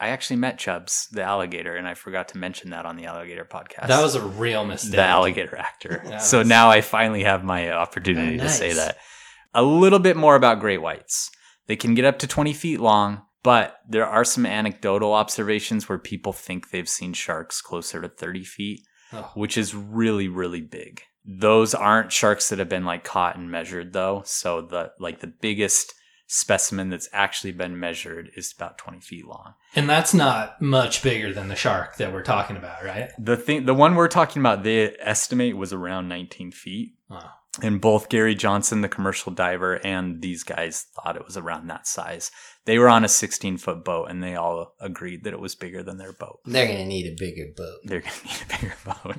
I 0.00 0.08
actually 0.08 0.36
met 0.38 0.58
Chubbs, 0.58 1.06
the 1.12 1.22
alligator, 1.22 1.76
and 1.76 1.86
I 1.86 1.94
forgot 1.94 2.26
to 2.30 2.38
mention 2.38 2.70
that 2.70 2.84
on 2.86 2.96
the 2.96 3.04
alligator 3.04 3.44
podcast. 3.44 3.86
That 3.86 4.02
was 4.02 4.16
a 4.16 4.20
real 4.20 4.64
mistake. 4.64 4.90
the 4.96 5.02
alligator 5.04 5.56
actor. 5.56 6.02
That 6.08 6.22
so 6.22 6.38
was- 6.40 6.48
now 6.48 6.70
I 6.70 6.80
finally 6.80 7.22
have 7.22 7.44
my 7.44 7.70
opportunity 7.70 8.40
Oh, 8.40 8.42
to 8.42 8.48
say 8.48 8.72
that. 8.72 8.96
A 9.54 9.62
little 9.62 10.00
bit 10.00 10.16
more 10.16 10.34
about 10.34 10.58
great 10.58 10.82
whites. 10.82 11.30
They 11.68 11.76
can 11.76 11.94
get 11.94 12.04
up 12.04 12.18
to 12.20 12.26
20 12.26 12.52
feet 12.52 12.80
long, 12.80 13.22
but 13.42 13.76
there 13.88 14.06
are 14.06 14.24
some 14.24 14.46
anecdotal 14.46 15.12
observations 15.12 15.88
where 15.88 15.98
people 15.98 16.32
think 16.32 16.70
they've 16.70 16.88
seen 16.88 17.12
sharks 17.12 17.60
closer 17.60 18.00
to 18.00 18.08
30 18.08 18.44
feet, 18.44 18.80
Oh. 19.12 19.30
which 19.34 19.58
is 19.58 19.74
really, 19.74 20.28
really 20.28 20.60
big. 20.62 21.02
Those 21.24 21.74
aren't 21.74 22.12
sharks 22.12 22.48
that 22.48 22.58
have 22.58 22.68
been 22.68 22.84
like 22.84 23.04
caught 23.04 23.36
and 23.36 23.50
measured 23.50 23.92
though. 23.92 24.22
So 24.24 24.62
the 24.62 24.92
like 24.98 25.20
the 25.20 25.26
biggest 25.26 25.92
specimen 26.26 26.88
that's 26.88 27.08
actually 27.12 27.52
been 27.52 27.78
measured 27.78 28.30
is 28.36 28.54
about 28.56 28.78
20 28.78 29.00
feet 29.00 29.26
long. 29.26 29.52
And 29.76 29.88
that's 29.88 30.14
not 30.14 30.62
much 30.62 31.02
bigger 31.02 31.30
than 31.32 31.48
the 31.48 31.54
shark 31.54 31.96
that 31.98 32.10
we're 32.12 32.22
talking 32.22 32.56
about, 32.56 32.82
right? 32.82 33.10
The 33.18 33.36
thing, 33.36 33.66
the 33.66 33.74
one 33.74 33.94
we're 33.94 34.08
talking 34.08 34.40
about, 34.40 34.62
they 34.62 34.96
estimate 34.98 35.56
was 35.58 35.74
around 35.74 36.08
19 36.08 36.50
feet. 36.52 36.94
Wow. 37.10 37.30
And 37.60 37.82
both 37.82 38.08
Gary 38.08 38.34
Johnson, 38.34 38.80
the 38.80 38.88
commercial 38.88 39.30
diver, 39.30 39.74
and 39.84 40.22
these 40.22 40.42
guys 40.42 40.86
thought 40.94 41.16
it 41.16 41.24
was 41.24 41.36
around 41.36 41.66
that 41.66 41.86
size. 41.86 42.30
They 42.64 42.78
were 42.78 42.88
on 42.88 43.04
a 43.04 43.08
16 43.08 43.58
foot 43.58 43.84
boat 43.84 44.06
and 44.06 44.22
they 44.22 44.36
all 44.36 44.74
agreed 44.80 45.24
that 45.24 45.34
it 45.34 45.40
was 45.40 45.54
bigger 45.54 45.82
than 45.82 45.98
their 45.98 46.14
boat. 46.14 46.40
They're 46.46 46.66
gonna 46.66 46.86
need 46.86 47.12
a 47.12 47.16
bigger 47.18 47.48
boat. 47.54 47.78
They're 47.84 48.00
going 48.00 48.12
to 48.12 48.26
need 48.26 48.42
a 48.42 48.58
bigger 48.58 48.74
boat. 48.84 49.16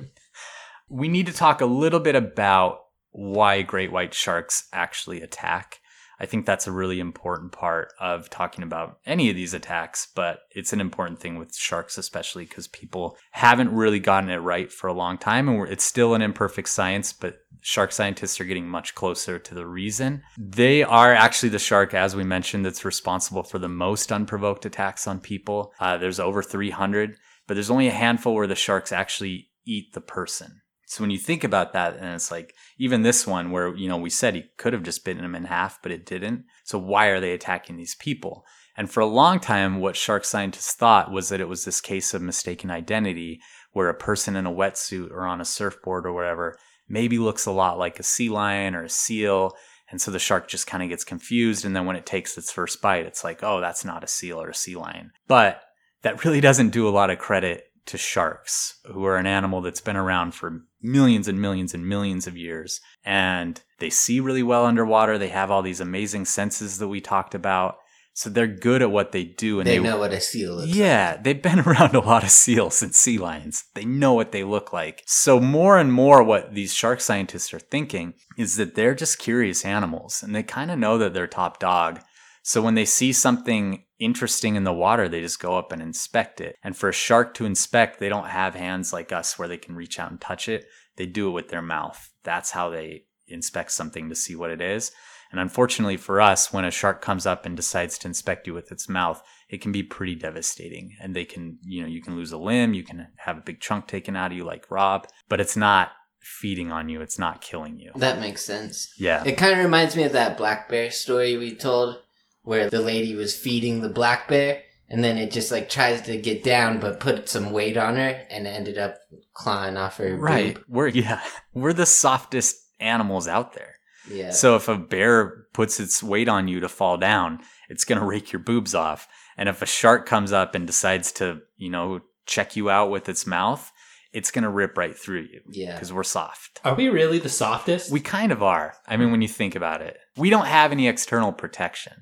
We 0.88 1.08
need 1.08 1.26
to 1.26 1.32
talk 1.32 1.60
a 1.60 1.66
little 1.66 2.00
bit 2.00 2.16
about 2.16 2.80
why 3.12 3.62
great 3.62 3.92
white 3.92 4.14
sharks 4.14 4.66
actually 4.72 5.22
attack. 5.22 5.80
I 6.20 6.26
think 6.26 6.46
that's 6.46 6.66
a 6.66 6.72
really 6.72 7.00
important 7.00 7.52
part 7.52 7.92
of 7.98 8.30
talking 8.30 8.62
about 8.62 8.98
any 9.06 9.30
of 9.30 9.36
these 9.36 9.54
attacks, 9.54 10.08
but 10.14 10.40
it's 10.50 10.72
an 10.72 10.80
important 10.80 11.18
thing 11.18 11.38
with 11.38 11.54
sharks, 11.54 11.98
especially 11.98 12.44
because 12.44 12.68
people 12.68 13.16
haven't 13.32 13.72
really 13.72 14.00
gotten 14.00 14.30
it 14.30 14.36
right 14.38 14.72
for 14.72 14.86
a 14.86 14.92
long 14.92 15.18
time. 15.18 15.48
And 15.48 15.68
it's 15.68 15.84
still 15.84 16.14
an 16.14 16.22
imperfect 16.22 16.68
science, 16.68 17.12
but 17.12 17.38
shark 17.60 17.92
scientists 17.92 18.40
are 18.40 18.44
getting 18.44 18.68
much 18.68 18.94
closer 18.94 19.38
to 19.38 19.54
the 19.54 19.66
reason. 19.66 20.22
They 20.38 20.82
are 20.82 21.12
actually 21.12 21.48
the 21.48 21.58
shark, 21.58 21.94
as 21.94 22.14
we 22.14 22.24
mentioned, 22.24 22.64
that's 22.64 22.84
responsible 22.84 23.42
for 23.42 23.58
the 23.58 23.68
most 23.68 24.12
unprovoked 24.12 24.66
attacks 24.66 25.06
on 25.06 25.20
people. 25.20 25.72
Uh, 25.80 25.96
there's 25.96 26.20
over 26.20 26.42
300, 26.42 27.16
but 27.46 27.54
there's 27.54 27.70
only 27.70 27.88
a 27.88 27.92
handful 27.92 28.34
where 28.34 28.46
the 28.46 28.54
sharks 28.54 28.92
actually 28.92 29.48
eat 29.66 29.92
the 29.94 30.00
person. 30.00 30.60
So 30.86 31.02
when 31.02 31.10
you 31.10 31.18
think 31.18 31.42
about 31.42 31.72
that, 31.72 31.96
and 31.96 32.14
it's 32.14 32.30
like 32.30 32.54
even 32.78 33.02
this 33.02 33.26
one 33.26 33.50
where 33.50 33.74
you 33.74 33.88
know 33.88 33.96
we 33.96 34.10
said 34.10 34.34
he 34.34 34.44
could 34.56 34.72
have 34.72 34.82
just 34.82 35.04
bitten 35.04 35.24
him 35.24 35.34
in 35.34 35.44
half, 35.44 35.80
but 35.82 35.92
it 35.92 36.06
didn't. 36.06 36.44
So 36.64 36.78
why 36.78 37.06
are 37.06 37.20
they 37.20 37.32
attacking 37.32 37.76
these 37.76 37.94
people? 37.94 38.44
And 38.76 38.90
for 38.90 39.00
a 39.00 39.06
long 39.06 39.38
time, 39.38 39.80
what 39.80 39.96
shark 39.96 40.24
scientists 40.24 40.74
thought 40.74 41.12
was 41.12 41.28
that 41.28 41.40
it 41.40 41.48
was 41.48 41.64
this 41.64 41.80
case 41.80 42.12
of 42.12 42.22
mistaken 42.22 42.70
identity, 42.70 43.40
where 43.72 43.88
a 43.88 43.94
person 43.94 44.36
in 44.36 44.46
a 44.46 44.52
wetsuit 44.52 45.10
or 45.10 45.26
on 45.26 45.40
a 45.40 45.44
surfboard 45.44 46.06
or 46.06 46.12
whatever 46.12 46.58
maybe 46.88 47.18
looks 47.18 47.46
a 47.46 47.52
lot 47.52 47.78
like 47.78 47.98
a 47.98 48.02
sea 48.02 48.28
lion 48.28 48.74
or 48.74 48.84
a 48.84 48.90
seal. 48.90 49.54
And 49.90 50.00
so 50.00 50.10
the 50.10 50.18
shark 50.18 50.48
just 50.48 50.66
kind 50.66 50.82
of 50.82 50.88
gets 50.88 51.04
confused. 51.04 51.64
And 51.64 51.74
then 51.74 51.86
when 51.86 51.96
it 51.96 52.06
takes 52.06 52.36
its 52.36 52.50
first 52.50 52.82
bite, 52.82 53.06
it's 53.06 53.24
like, 53.24 53.42
oh, 53.42 53.60
that's 53.60 53.84
not 53.84 54.04
a 54.04 54.08
seal 54.08 54.40
or 54.40 54.48
a 54.48 54.54
sea 54.54 54.76
lion. 54.76 55.12
But 55.28 55.62
that 56.02 56.24
really 56.24 56.40
doesn't 56.40 56.70
do 56.70 56.88
a 56.88 56.90
lot 56.90 57.10
of 57.10 57.18
credit 57.18 57.64
to 57.86 57.98
sharks, 57.98 58.80
who 58.86 59.04
are 59.04 59.16
an 59.16 59.26
animal 59.26 59.60
that's 59.60 59.80
been 59.80 59.96
around 59.96 60.34
for 60.34 60.62
millions 60.84 61.26
and 61.26 61.40
millions 61.40 61.74
and 61.74 61.88
millions 61.88 62.26
of 62.26 62.36
years. 62.36 62.80
And 63.04 63.60
they 63.78 63.90
see 63.90 64.20
really 64.20 64.42
well 64.42 64.66
underwater. 64.66 65.18
They 65.18 65.28
have 65.28 65.50
all 65.50 65.62
these 65.62 65.80
amazing 65.80 66.26
senses 66.26 66.78
that 66.78 66.88
we 66.88 67.00
talked 67.00 67.34
about. 67.34 67.78
So 68.16 68.30
they're 68.30 68.46
good 68.46 68.80
at 68.80 68.92
what 68.92 69.10
they 69.10 69.24
do. 69.24 69.58
And 69.58 69.66
they, 69.66 69.78
they, 69.78 69.82
know 69.82 69.98
what 69.98 70.12
a 70.12 70.20
seal 70.20 70.54
looks 70.54 70.68
yeah, 70.68 71.16
they've 71.16 71.42
been 71.42 71.60
around 71.66 71.96
a 71.96 72.00
lot 72.00 72.22
of 72.22 72.30
seals 72.30 72.80
and 72.80 72.94
sea 72.94 73.18
lions. 73.18 73.64
They 73.74 73.84
know 73.84 74.12
what 74.12 74.30
they 74.30 74.44
look 74.44 74.72
like. 74.72 75.02
So 75.04 75.40
more 75.40 75.78
and 75.78 75.92
more 75.92 76.22
what 76.22 76.54
these 76.54 76.72
shark 76.72 77.00
scientists 77.00 77.52
are 77.52 77.58
thinking 77.58 78.14
is 78.38 78.54
that 78.56 78.76
they're 78.76 78.94
just 78.94 79.18
curious 79.18 79.64
animals 79.64 80.22
and 80.22 80.34
they 80.34 80.44
kind 80.44 80.70
of 80.70 80.78
know 80.78 80.96
that 80.98 81.12
they're 81.12 81.26
top 81.26 81.58
dog. 81.58 82.00
So 82.46 82.60
when 82.60 82.74
they 82.74 82.84
see 82.84 83.14
something 83.14 83.84
interesting 83.98 84.54
in 84.54 84.64
the 84.64 84.72
water, 84.72 85.08
they 85.08 85.22
just 85.22 85.40
go 85.40 85.56
up 85.56 85.72
and 85.72 85.80
inspect 85.80 86.42
it. 86.42 86.56
And 86.62 86.76
for 86.76 86.90
a 86.90 86.92
shark 86.92 87.32
to 87.34 87.46
inspect, 87.46 87.98
they 87.98 88.10
don't 88.10 88.28
have 88.28 88.54
hands 88.54 88.92
like 88.92 89.12
us 89.12 89.38
where 89.38 89.48
they 89.48 89.56
can 89.56 89.74
reach 89.74 89.98
out 89.98 90.10
and 90.10 90.20
touch 90.20 90.46
it. 90.46 90.66
They 90.96 91.06
do 91.06 91.28
it 91.28 91.32
with 91.32 91.48
their 91.48 91.62
mouth. 91.62 92.10
That's 92.22 92.50
how 92.50 92.68
they 92.68 93.06
inspect 93.28 93.72
something 93.72 94.10
to 94.10 94.14
see 94.14 94.36
what 94.36 94.50
it 94.50 94.60
is. 94.60 94.92
And 95.32 95.40
unfortunately 95.40 95.96
for 95.96 96.20
us, 96.20 96.52
when 96.52 96.66
a 96.66 96.70
shark 96.70 97.00
comes 97.00 97.24
up 97.24 97.46
and 97.46 97.56
decides 97.56 97.96
to 97.98 98.08
inspect 98.08 98.46
you 98.46 98.52
with 98.52 98.70
its 98.70 98.90
mouth, 98.90 99.22
it 99.48 99.62
can 99.62 99.72
be 99.72 99.82
pretty 99.82 100.14
devastating. 100.14 100.94
And 101.00 101.16
they 101.16 101.24
can, 101.24 101.58
you 101.62 101.80
know, 101.80 101.88
you 101.88 102.02
can 102.02 102.14
lose 102.14 102.32
a 102.32 102.38
limb, 102.38 102.74
you 102.74 102.84
can 102.84 103.08
have 103.16 103.38
a 103.38 103.42
big 103.42 103.58
chunk 103.58 103.88
taken 103.88 104.16
out 104.16 104.32
of 104.32 104.36
you 104.36 104.44
like 104.44 104.70
Rob, 104.70 105.08
but 105.30 105.40
it's 105.40 105.56
not 105.56 105.92
feeding 106.20 106.70
on 106.70 106.90
you, 106.90 107.00
it's 107.00 107.18
not 107.18 107.40
killing 107.40 107.78
you. 107.78 107.90
That 107.96 108.20
makes 108.20 108.44
sense. 108.44 108.92
Yeah. 108.98 109.22
It 109.24 109.38
kind 109.38 109.52
of 109.52 109.64
reminds 109.64 109.96
me 109.96 110.04
of 110.04 110.12
that 110.12 110.36
black 110.36 110.68
bear 110.68 110.90
story 110.90 111.36
we 111.36 111.56
told, 111.56 111.96
where 112.44 112.70
the 112.70 112.80
lady 112.80 113.14
was 113.14 113.34
feeding 113.36 113.80
the 113.80 113.88
black 113.88 114.28
bear, 114.28 114.62
and 114.88 115.02
then 115.02 115.18
it 115.18 115.30
just 115.32 115.50
like 115.50 115.68
tries 115.68 116.02
to 116.02 116.16
get 116.16 116.44
down, 116.44 116.78
but 116.78 117.00
put 117.00 117.28
some 117.28 117.50
weight 117.50 117.76
on 117.76 117.96
her, 117.96 118.20
and 118.30 118.46
ended 118.46 118.78
up 118.78 118.96
clawing 119.32 119.76
off 119.76 119.96
her. 119.96 120.16
Right. 120.16 120.54
boob. 120.54 120.64
We're 120.68 120.88
yeah, 121.02 121.20
we're 121.52 121.72
the 121.72 121.86
softest 121.86 122.56
animals 122.80 123.26
out 123.28 123.54
there. 123.54 123.74
Yeah. 124.10 124.30
So 124.30 124.56
if 124.56 124.68
a 124.68 124.76
bear 124.76 125.46
puts 125.54 125.80
its 125.80 126.02
weight 126.02 126.28
on 126.28 126.46
you 126.46 126.60
to 126.60 126.68
fall 126.68 126.98
down, 126.98 127.40
it's 127.70 127.84
going 127.84 127.98
to 127.98 128.04
rake 128.04 128.32
your 128.32 128.40
boobs 128.40 128.74
off. 128.74 129.08
And 129.38 129.48
if 129.48 129.62
a 129.62 129.66
shark 129.66 130.04
comes 130.06 130.30
up 130.32 130.54
and 130.54 130.66
decides 130.66 131.10
to, 131.12 131.40
you 131.56 131.70
know, 131.70 132.00
check 132.26 132.54
you 132.54 132.68
out 132.68 132.90
with 132.90 133.08
its 133.08 133.26
mouth, 133.26 133.72
it's 134.12 134.30
going 134.30 134.42
to 134.44 134.50
rip 134.50 134.76
right 134.76 134.96
through 134.96 135.22
you 135.22 135.40
Yeah. 135.48 135.72
because 135.72 135.90
we're 135.92 136.02
soft. 136.04 136.60
Are 136.64 136.74
we 136.74 136.88
really 136.88 137.18
the 137.18 137.28
softest? 137.30 137.90
We 137.90 138.00
kind 138.00 138.30
of 138.30 138.42
are. 138.42 138.74
I 138.86 138.96
mean, 138.98 139.10
when 139.10 139.22
you 139.22 139.28
think 139.28 139.56
about 139.56 139.80
it, 139.80 139.96
we 140.18 140.28
don't 140.30 140.46
have 140.46 140.70
any 140.70 140.86
external 140.86 141.32
protection, 141.32 141.94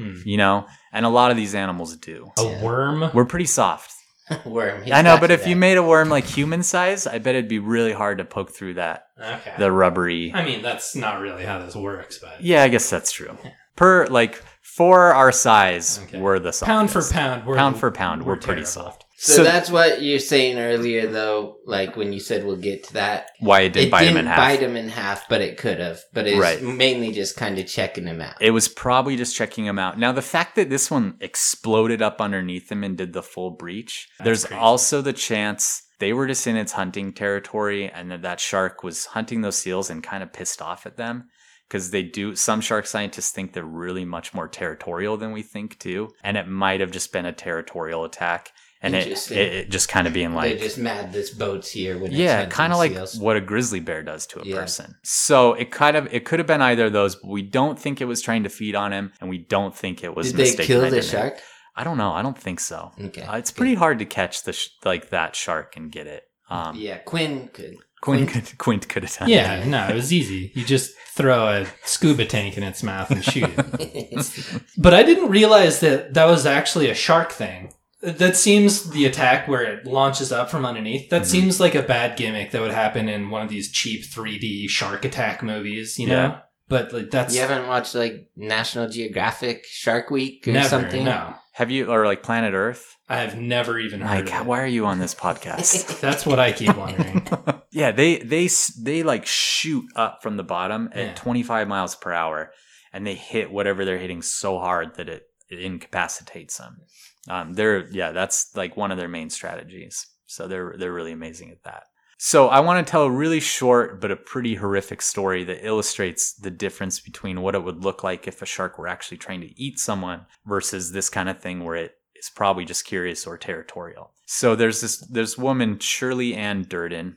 Hmm. 0.00 0.16
you 0.24 0.36
know, 0.36 0.66
and 0.92 1.04
a 1.04 1.08
lot 1.10 1.30
of 1.30 1.36
these 1.36 1.54
animals 1.54 1.96
do. 1.96 2.32
A 2.38 2.42
Yeah. 2.44 2.62
worm? 2.62 3.10
We're 3.12 3.24
pretty 3.26 3.46
soft. 3.46 3.92
Worm. 4.46 4.82
he's 4.84 4.92
I 4.92 5.02
know, 5.02 5.14
got 5.14 5.22
but 5.22 5.30
if 5.32 5.46
you 5.48 5.56
made 5.56 5.76
a 5.76 5.82
worm 5.82 6.08
like 6.08 6.24
human 6.24 6.62
size, 6.62 7.04
I 7.06 7.18
bet 7.18 7.34
it'd 7.34 7.48
be 7.48 7.58
really 7.58 7.92
hard 7.92 8.18
to 8.18 8.24
poke 8.24 8.52
through 8.52 8.74
that 8.74 9.06
Okay. 9.20 9.52
the 9.58 9.72
rubbery. 9.72 10.32
I 10.32 10.44
mean, 10.44 10.62
that's 10.62 10.94
not 10.94 11.20
really 11.20 11.44
how 11.44 11.58
this 11.58 11.74
works, 11.74 12.18
but 12.18 12.40
Yeah, 12.40 12.62
I 12.62 12.68
guess 12.68 12.88
that's 12.88 13.10
true. 13.10 13.36
Per 13.74 14.06
like 14.06 14.40
for 14.62 15.12
our 15.14 15.32
size, 15.32 15.98
Okay. 16.04 16.20
we're 16.20 16.38
the 16.38 16.52
softest. 16.52 16.66
pound 16.66 16.90
for 16.92 17.02
pound, 17.12 17.44
we're 17.44 17.56
Pound 17.56 17.78
for 17.80 17.90
pound, 17.90 18.22
we're 18.22 18.36
pretty 18.36 18.62
terrible. 18.62 18.66
soft. 18.92 19.04
So, 19.22 19.34
So- 19.34 19.44
that's 19.44 19.70
what 19.70 20.00
you're 20.00 20.18
saying 20.18 20.58
earlier, 20.58 21.06
though. 21.06 21.58
Like 21.66 21.94
when 21.94 22.10
you 22.10 22.20
said 22.20 22.42
we'll 22.42 22.56
get 22.56 22.84
to 22.84 22.94
that, 22.94 23.26
Why 23.38 23.60
it 23.60 23.74
didn't 23.74 23.88
it 23.88 23.90
bite 23.90 24.00
didn't 24.04 24.12
him 24.16 24.20
in 24.20 24.26
half. 24.26 24.36
bite 24.38 24.60
him 24.60 24.76
in 24.76 24.88
half, 24.88 25.28
but 25.28 25.42
it 25.42 25.58
could 25.58 25.78
have. 25.78 26.00
But 26.14 26.26
it's 26.26 26.38
Right. 26.38 26.62
mainly 26.62 27.12
just 27.12 27.36
kind 27.36 27.58
of 27.58 27.66
checking 27.66 28.06
him 28.06 28.22
out. 28.22 28.36
It 28.40 28.52
was 28.52 28.66
probably 28.66 29.16
just 29.16 29.36
checking 29.36 29.66
him 29.66 29.78
out. 29.78 29.98
Now, 29.98 30.12
the 30.12 30.22
fact 30.22 30.56
that 30.56 30.70
this 30.70 30.90
one 30.90 31.16
exploded 31.20 32.00
up 32.00 32.18
underneath 32.18 32.72
him 32.72 32.82
and 32.82 32.96
did 32.96 33.12
the 33.12 33.22
full 33.22 33.50
breach, 33.50 34.08
That's 34.18 34.24
there's 34.24 34.44
crazy. 34.46 34.58
also 34.58 35.02
the 35.02 35.12
chance 35.12 35.82
they 35.98 36.14
were 36.14 36.26
just 36.26 36.46
in 36.46 36.56
its 36.56 36.72
hunting 36.72 37.12
territory 37.12 37.90
and 37.90 38.10
that 38.10 38.22
that 38.22 38.40
shark 38.40 38.82
was 38.82 39.04
hunting 39.04 39.42
those 39.42 39.58
seals 39.58 39.90
and 39.90 40.02
kind 40.02 40.22
of 40.22 40.32
pissed 40.32 40.62
off 40.62 40.86
at 40.86 40.96
them. 40.96 41.24
Because 41.68 41.90
they 41.90 42.02
do, 42.02 42.34
some 42.34 42.60
shark 42.62 42.86
scientists 42.86 43.30
think 43.30 43.52
they're 43.52 43.62
really 43.64 44.04
much 44.06 44.32
more 44.34 44.48
territorial 44.48 45.16
than 45.18 45.30
we 45.30 45.42
think 45.42 45.78
too. 45.78 46.08
And 46.24 46.36
it 46.38 46.48
might 46.48 46.80
have 46.80 46.90
just 46.90 47.12
been 47.12 47.26
a 47.26 47.32
territorial 47.32 48.04
attack. 48.04 48.50
And 48.82 48.94
it, 48.94 49.08
it, 49.30 49.36
it 49.36 49.70
just 49.70 49.90
kind 49.90 50.06
of 50.06 50.14
being 50.14 50.32
like, 50.34 50.52
They're 50.52 50.64
just 50.68 50.78
mad 50.78 51.12
this 51.12 51.28
boat's 51.30 51.70
here 51.70 51.98
when 51.98 52.12
yeah, 52.12 52.46
kind 52.46 52.72
of 52.72 52.78
like 52.78 52.92
seals. 52.92 53.18
what 53.18 53.36
a 53.36 53.40
grizzly 53.42 53.80
bear 53.80 54.02
does 54.02 54.26
to 54.28 54.40
a 54.40 54.44
Yeah. 54.44 54.56
person. 54.56 54.94
So 55.04 55.52
it 55.52 55.70
kind 55.70 55.96
of 55.98 56.08
it 56.14 56.24
could 56.24 56.38
have 56.38 56.46
been 56.46 56.62
either 56.62 56.86
of 56.86 56.92
those, 56.94 57.14
but 57.16 57.28
we 57.28 57.42
don't 57.42 57.78
think 57.78 58.00
it 58.00 58.06
was 58.06 58.22
trying 58.22 58.44
to 58.44 58.48
feed 58.48 58.74
on 58.74 58.92
him, 58.92 59.12
and 59.20 59.28
we 59.28 59.36
don't 59.38 59.76
think 59.76 60.02
it 60.02 60.16
was. 60.16 60.28
Did 60.28 60.36
they 60.38 60.42
mistaken 60.44 60.66
kill 60.66 60.80
the 60.80 60.86
identity. 60.86 61.08
shark? 61.08 61.38
I 61.76 61.84
don't 61.84 61.98
know. 61.98 62.12
I 62.12 62.22
don't 62.22 62.38
think 62.38 62.58
so. 62.60 62.90
Okay, 63.00 63.22
Uh, 63.22 63.36
it's 63.36 63.50
good. 63.50 63.56
pretty 63.58 63.74
hard 63.74 63.98
to 63.98 64.04
catch 64.06 64.44
the 64.44 64.52
sh- 64.54 64.68
like 64.84 65.10
that 65.10 65.36
shark 65.36 65.76
and 65.76 65.92
get 65.92 66.06
it. 66.06 66.22
Um, 66.48 66.76
yeah, 66.76 66.98
Quinn 66.98 67.48
could. 67.52 67.76
Quint 68.00 68.30
Quint- 68.30 68.46
could 68.46 68.58
Quint 68.58 68.88
could 68.88 69.02
have 69.02 69.14
done. 69.18 69.28
Yeah, 69.28 69.56
it. 69.56 69.66
no, 69.66 69.86
it 69.88 69.94
was 69.94 70.10
easy. 70.10 70.52
You 70.54 70.64
just 70.64 70.92
throw 71.14 71.48
a 71.48 71.66
scuba 71.84 72.24
tank 72.24 72.56
in 72.56 72.62
its 72.62 72.82
mouth 72.82 73.10
and 73.10 73.22
shoot 73.22 73.50
it. 73.54 74.62
But 74.78 74.94
I 74.94 75.02
didn't 75.02 75.28
realize 75.28 75.80
that 75.80 76.14
that 76.14 76.24
was 76.24 76.46
actually 76.46 76.88
a 76.88 76.94
shark 76.94 77.30
thing. 77.30 77.72
That 78.02 78.36
seems 78.36 78.90
the 78.90 79.04
attack 79.04 79.46
where 79.46 79.62
it 79.62 79.86
launches 79.86 80.32
up 80.32 80.50
from 80.50 80.64
underneath. 80.64 81.10
That 81.10 81.22
Mhm. 81.22 81.26
seems 81.26 81.60
like 81.60 81.74
a 81.74 81.82
bad 81.82 82.16
gimmick 82.16 82.50
that 82.52 82.62
would 82.62 82.70
happen 82.72 83.08
in 83.08 83.28
one 83.30 83.42
of 83.42 83.48
these 83.50 83.70
cheap 83.70 84.04
3D 84.04 84.68
shark 84.68 85.04
attack 85.04 85.42
movies, 85.42 85.98
you 85.98 86.06
know? 86.06 86.14
Yeah. 86.14 86.38
But 86.68 86.92
like 86.92 87.10
that's 87.10 87.34
you 87.34 87.40
haven't 87.40 87.66
watched 87.66 87.94
like 87.94 88.28
National 88.36 88.88
Geographic 88.88 89.64
Shark 89.66 90.08
Week 90.10 90.46
or 90.48 90.52
never 90.52 90.68
something? 90.68 91.04
no. 91.04 91.34
Have 91.54 91.70
you 91.70 91.90
or 91.90 92.06
like 92.06 92.22
Planet 92.22 92.54
Earth? 92.54 92.96
I 93.08 93.16
have 93.18 93.36
never 93.36 93.78
even 93.78 94.00
heard 94.00 94.24
Like, 94.26 94.34
of 94.34 94.42
it. 94.42 94.46
why 94.46 94.60
are 94.62 94.66
you 94.66 94.86
on 94.86 94.98
this 95.00 95.14
podcast? 95.16 96.00
That's 96.00 96.24
what 96.24 96.38
I 96.38 96.52
keep 96.52 96.74
wondering. 96.76 97.26
yeah, 97.72 97.90
they 97.90 98.18
they 98.18 98.48
they 98.80 99.02
like 99.02 99.26
shoot 99.26 99.84
up 99.96 100.22
from 100.22 100.36
the 100.38 100.44
bottom 100.44 100.88
at 100.94 101.04
Yeah. 101.06 101.14
25 101.16 101.66
miles 101.68 101.96
per 101.96 102.12
hour, 102.12 102.52
and 102.94 103.04
they 103.06 103.14
hit 103.14 103.50
whatever 103.50 103.84
they're 103.84 103.98
hitting 103.98 104.22
so 104.22 104.58
hard 104.58 104.94
that 104.94 105.08
it, 105.08 105.24
it 105.50 105.58
incapacitates 105.60 106.56
them. 106.58 106.82
Um, 107.28 107.52
they're 107.54 107.86
yeah, 107.90 108.12
that's 108.12 108.54
like 108.56 108.76
one 108.76 108.90
of 108.90 108.98
their 108.98 109.08
main 109.08 109.30
strategies. 109.30 110.06
So 110.26 110.48
they're 110.48 110.74
they're 110.78 110.92
really 110.92 111.12
amazing 111.12 111.50
at 111.50 111.62
that. 111.64 111.84
So 112.22 112.48
I 112.48 112.60
want 112.60 112.86
to 112.86 112.90
tell 112.90 113.04
a 113.04 113.10
really 113.10 113.40
short 113.40 114.00
but 114.00 114.10
a 114.10 114.16
pretty 114.16 114.54
horrific 114.54 115.00
story 115.00 115.42
that 115.44 115.66
illustrates 115.66 116.34
the 116.34 116.50
difference 116.50 117.00
between 117.00 117.40
what 117.40 117.54
it 117.54 117.64
would 117.64 117.82
look 117.82 118.04
like 118.04 118.28
if 118.28 118.42
a 118.42 118.46
shark 118.46 118.78
were 118.78 118.88
actually 118.88 119.16
trying 119.16 119.40
to 119.40 119.58
eat 119.58 119.78
someone 119.78 120.26
versus 120.44 120.92
this 120.92 121.08
kind 121.08 121.30
of 121.30 121.40
thing 121.40 121.64
where 121.64 121.76
it 121.76 121.94
is 122.14 122.30
probably 122.30 122.66
just 122.66 122.84
curious 122.84 123.26
or 123.26 123.38
territorial. 123.38 124.12
So 124.26 124.54
there's 124.54 124.80
this 124.80 124.98
this 125.08 125.38
woman 125.38 125.78
Shirley 125.78 126.34
Anne 126.34 126.64
Durdin. 126.64 127.16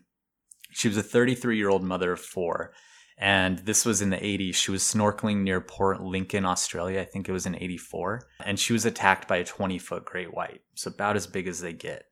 She 0.72 0.88
was 0.88 0.98
a 0.98 1.04
33 1.04 1.58
year 1.58 1.70
old 1.70 1.84
mother 1.84 2.14
of 2.14 2.20
four, 2.20 2.74
and 3.18 3.60
this 3.60 3.86
was 3.86 4.02
in 4.02 4.10
the 4.10 4.18
80s. 4.18 4.56
She 4.56 4.72
was 4.72 4.84
snorkeling 4.84 5.44
near 5.44 5.62
Port 5.62 6.02
Lincoln, 6.02 6.46
Australia. 6.46 7.02
I 7.02 7.06
think 7.06 7.30
it 7.30 7.34
was 7.34 7.46
in 7.46 7.56
84, 7.56 8.28
and 8.44 8.60
she 8.60 8.74
was 8.74 8.86
attacked 8.86 9.28
by 9.28 9.38
a 9.38 9.46
20 9.46 9.78
foot 9.80 10.06
great 10.06 10.34
white, 10.34 10.62
so 10.76 10.92
about 10.92 11.16
as 11.16 11.28
big 11.28 11.48
as 11.48 11.62
they 11.62 11.74
get. 11.74 12.06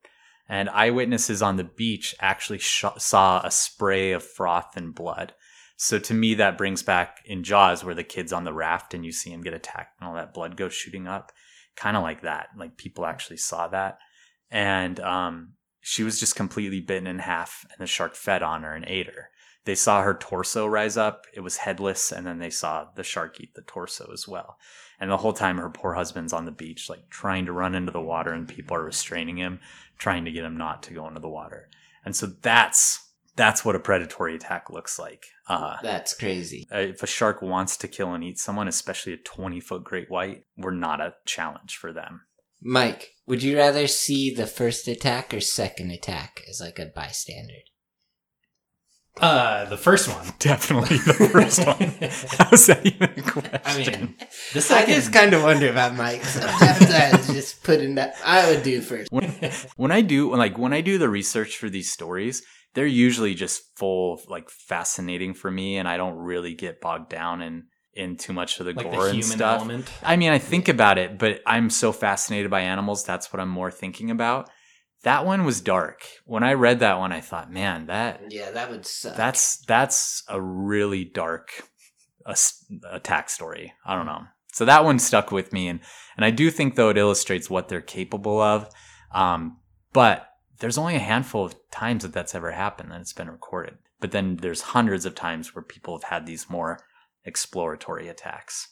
And 0.48 0.68
eyewitnesses 0.68 1.42
on 1.42 1.56
the 1.56 1.64
beach 1.64 2.14
actually 2.20 2.58
sh- 2.58 2.84
saw 2.98 3.40
a 3.44 3.50
spray 3.50 4.12
of 4.12 4.24
froth 4.24 4.76
and 4.76 4.94
blood. 4.94 5.34
So 5.76 5.98
to 5.98 6.14
me, 6.14 6.34
that 6.34 6.58
brings 6.58 6.82
back 6.82 7.18
in 7.24 7.42
Jaws 7.42 7.82
where 7.82 7.94
the 7.94 8.04
kid's 8.04 8.32
on 8.32 8.44
the 8.44 8.52
raft 8.52 8.94
and 8.94 9.04
you 9.04 9.12
see 9.12 9.32
him 9.32 9.40
get 9.40 9.54
attacked 9.54 10.00
and 10.00 10.08
all 10.08 10.14
that 10.14 10.34
blood 10.34 10.56
goes 10.56 10.74
shooting 10.74 11.08
up, 11.08 11.32
kind 11.76 11.96
of 11.96 12.02
like 12.02 12.22
that. 12.22 12.48
Like 12.56 12.76
people 12.76 13.06
actually 13.06 13.38
saw 13.38 13.68
that, 13.68 13.98
and 14.50 15.00
um, 15.00 15.54
she 15.80 16.04
was 16.04 16.20
just 16.20 16.36
completely 16.36 16.80
bitten 16.80 17.06
in 17.06 17.18
half, 17.18 17.66
and 17.70 17.80
the 17.80 17.86
shark 17.86 18.14
fed 18.14 18.42
on 18.42 18.62
her 18.62 18.74
and 18.74 18.84
ate 18.86 19.06
her. 19.06 19.30
They 19.64 19.74
saw 19.74 20.02
her 20.02 20.14
torso 20.14 20.66
rise 20.66 20.96
up; 20.96 21.26
it 21.34 21.40
was 21.40 21.58
headless, 21.58 22.10
and 22.12 22.26
then 22.26 22.38
they 22.38 22.50
saw 22.50 22.88
the 22.94 23.04
shark 23.04 23.40
eat 23.40 23.54
the 23.54 23.62
torso 23.62 24.10
as 24.12 24.26
well. 24.26 24.58
And 24.98 25.10
the 25.10 25.18
whole 25.18 25.32
time, 25.32 25.58
her 25.58 25.70
poor 25.70 25.94
husband's 25.94 26.32
on 26.32 26.44
the 26.44 26.50
beach, 26.52 26.88
like 26.88 27.08
trying 27.10 27.46
to 27.46 27.52
run 27.52 27.74
into 27.74 27.92
the 27.92 28.00
water, 28.00 28.32
and 28.32 28.48
people 28.48 28.76
are 28.76 28.84
restraining 28.84 29.36
him, 29.36 29.60
trying 29.98 30.24
to 30.24 30.32
get 30.32 30.44
him 30.44 30.56
not 30.56 30.82
to 30.84 30.94
go 30.94 31.06
into 31.08 31.20
the 31.20 31.28
water. 31.28 31.68
And 32.04 32.14
so 32.14 32.26
that's 32.26 33.12
that's 33.36 33.64
what 33.64 33.76
a 33.76 33.80
predatory 33.80 34.34
attack 34.34 34.68
looks 34.70 34.98
like. 34.98 35.26
Uh, 35.48 35.76
That's 35.82 36.14
crazy. 36.14 36.68
uh, 36.72 36.78
if 36.78 37.02
a 37.02 37.06
shark 37.06 37.40
wants 37.40 37.76
to 37.78 37.88
kill 37.88 38.12
and 38.12 38.22
eat 38.22 38.38
someone, 38.38 38.68
especially 38.68 39.14
a 39.14 39.18
20 39.18 39.60
foot 39.60 39.84
great 39.84 40.10
white, 40.10 40.44
we're 40.56 40.70
not 40.70 41.00
a 41.00 41.14
challenge 41.24 41.76
for 41.76 41.92
them. 41.92 42.22
Mike, 42.60 43.16
would 43.26 43.42
you 43.42 43.56
rather 43.56 43.86
see 43.86 44.32
the 44.32 44.46
first 44.46 44.86
attack 44.86 45.34
or 45.34 45.40
second 45.40 45.90
attack 45.90 46.42
as 46.48 46.60
like 46.60 46.78
a 46.78 46.86
bystander? 46.86 47.54
Uh, 49.20 49.66
the 49.66 49.76
first 49.76 50.08
one. 50.08 50.26
Definitely 50.38 50.96
the 50.98 51.12
first 51.12 51.66
one. 51.66 51.76
How's 52.38 52.66
that 52.66 52.80
even 52.84 53.10
a 53.16 53.22
question? 53.22 53.60
I 53.64 53.76
mean, 53.76 54.14
the 54.52 54.58
I 54.58 54.60
second. 54.60 54.94
just 54.94 55.12
kind 55.12 55.34
of 55.34 55.42
wonder 55.42 55.68
about 55.70 55.94
Mike. 55.94 56.24
Sometimes 56.24 56.90
I 56.90 57.10
was 57.16 57.26
just 57.28 57.62
putting 57.64 57.96
that. 57.96 58.14
I 58.24 58.48
would 58.50 58.62
do 58.62 58.80
first. 58.80 59.12
when 59.76 59.92
I 59.92 60.00
do 60.00 60.34
like 60.34 60.56
when 60.56 60.72
I 60.72 60.80
do 60.80 60.96
the 60.98 61.08
research 61.10 61.58
for 61.58 61.68
these 61.68 61.92
stories, 61.92 62.42
they're 62.74 62.86
usually 62.86 63.34
just 63.34 63.62
full 63.76 64.14
of 64.14 64.28
like 64.28 64.48
fascinating 64.48 65.34
for 65.34 65.50
me, 65.50 65.76
and 65.76 65.86
I 65.86 65.98
don't 65.98 66.16
really 66.16 66.54
get 66.54 66.80
bogged 66.80 67.10
down 67.10 67.42
in 67.42 67.64
in 67.94 68.16
too 68.16 68.32
much 68.32 68.58
of 68.60 68.66
the 68.66 68.72
like 68.72 68.90
gore 68.90 69.04
the 69.04 69.10
and 69.10 69.24
stuff. 69.24 69.58
element. 69.60 69.90
I 70.02 70.16
mean, 70.16 70.32
I 70.32 70.38
think 70.38 70.68
about 70.68 70.96
it, 70.96 71.18
but 71.18 71.42
I'm 71.46 71.68
so 71.68 71.92
fascinated 71.92 72.50
by 72.50 72.62
animals. 72.62 73.04
That's 73.04 73.30
what 73.32 73.40
I'm 73.40 73.50
more 73.50 73.70
thinking 73.70 74.10
about. 74.10 74.48
That 75.02 75.26
one 75.26 75.44
was 75.44 75.60
dark. 75.60 76.06
When 76.24 76.42
I 76.44 76.52
read 76.54 76.78
that 76.80 76.98
one, 76.98 77.12
I 77.12 77.20
thought, 77.20 77.52
man, 77.52 77.86
that 77.86 78.22
Yeah, 78.30 78.50
that 78.52 78.70
would 78.70 78.86
suck. 78.86 79.16
that's 79.16 79.58
that's 79.66 80.22
a 80.28 80.40
really 80.40 81.04
dark 81.04 81.50
attack 82.90 83.30
story. 83.30 83.72
I 83.84 83.96
don't 83.96 84.06
know. 84.06 84.24
So 84.52 84.64
that 84.64 84.84
one 84.84 84.98
stuck 84.98 85.32
with 85.32 85.52
me, 85.52 85.68
and 85.68 85.80
and 86.16 86.24
I 86.24 86.30
do 86.30 86.50
think 86.50 86.74
though 86.74 86.90
it 86.90 86.98
illustrates 86.98 87.50
what 87.50 87.68
they're 87.68 87.80
capable 87.80 88.40
of. 88.40 88.68
Um, 89.12 89.58
but 89.92 90.28
there's 90.60 90.78
only 90.78 90.94
a 90.94 91.00
handful 91.00 91.44
of 91.44 91.54
times 91.70 92.02
that 92.02 92.12
that's 92.12 92.34
ever 92.34 92.52
happened 92.52 92.92
that 92.92 93.00
it's 93.00 93.12
been 93.12 93.30
recorded. 93.30 93.78
But 94.00 94.12
then 94.12 94.36
there's 94.36 94.60
hundreds 94.60 95.04
of 95.04 95.14
times 95.14 95.54
where 95.54 95.62
people 95.62 95.96
have 95.96 96.04
had 96.10 96.26
these 96.26 96.48
more 96.48 96.78
exploratory 97.24 98.08
attacks. 98.08 98.68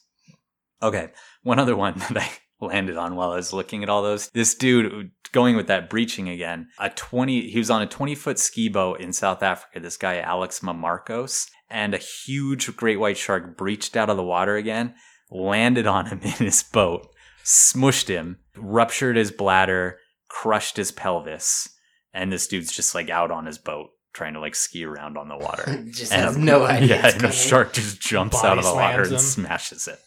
Okay, 0.83 1.11
one 1.43 1.59
other 1.59 1.77
one 1.77 1.99
that 1.99 2.17
I 2.17 2.31
landed 2.61 2.97
on 2.97 3.17
while 3.17 3.33
I 3.33 3.37
was 3.37 3.53
looking 3.53 3.83
at 3.83 3.89
all 3.89 4.03
those. 4.03 4.29
This 4.31 4.55
dude 4.55 5.11
going 5.33 5.57
with 5.57 5.69
that 5.69 5.89
breaching 5.89 6.29
again. 6.29 6.69
A 6.79 6.91
20 6.91 7.51
he 7.51 7.59
was 7.59 7.71
on 7.71 7.83
a 7.83 7.87
20 7.87 8.15
foot 8.15 8.39
ski 8.39 8.69
boat 8.69 9.01
in 9.01 9.13
South 9.13 9.43
Africa, 9.43 9.81
this 9.81 9.97
guy 9.97 10.19
Alex 10.19 10.61
Mamarcos, 10.61 11.49
and 11.69 11.95
a 11.95 11.99
huge 11.99 12.75
great 12.77 12.99
white 12.99 13.19
shark 13.19 13.57
breached 13.57 13.97
out 13.97 14.11
of 14.11 14.17
the 14.17 14.25
water 14.25 14.57
again, 14.57 14.95
landed 15.31 15.87
on 15.87 16.07
him 16.07 16.21
in 16.23 16.31
his 16.33 16.63
boat, 16.63 17.09
smushed 17.45 18.09
him, 18.09 18.39
ruptured 18.57 19.17
his 19.17 19.31
bladder, 19.31 19.99
crushed 20.29 20.77
his 20.77 20.93
pelvis, 20.93 21.69
and 22.13 22.33
this 22.33 22.47
dude's 22.47 22.73
just 22.73 22.95
like 22.95 23.11
out 23.11 23.31
on 23.31 23.47
his 23.47 23.59
boat 23.59 23.91
trying 24.13 24.35
to 24.35 24.41
like 24.41 24.55
ski 24.55 24.85
around 24.85 25.17
on 25.17 25.29
the 25.29 25.37
water. 25.37 25.65
just 25.91 26.13
And 26.13 26.23
has 26.23 26.37
no 26.37 26.65
idea. 26.67 26.97
Yeah, 26.97 27.15
and 27.15 27.25
a 27.25 27.33
shark 27.33 27.73
just 27.73 28.01
jumps 28.01 28.43
Body 28.43 28.49
out 28.49 28.59
of 28.59 28.65
the 28.65 28.75
water 28.75 29.03
and 29.03 29.13
him. 29.13 29.19
smashes 29.19 29.87
it. 29.87 29.99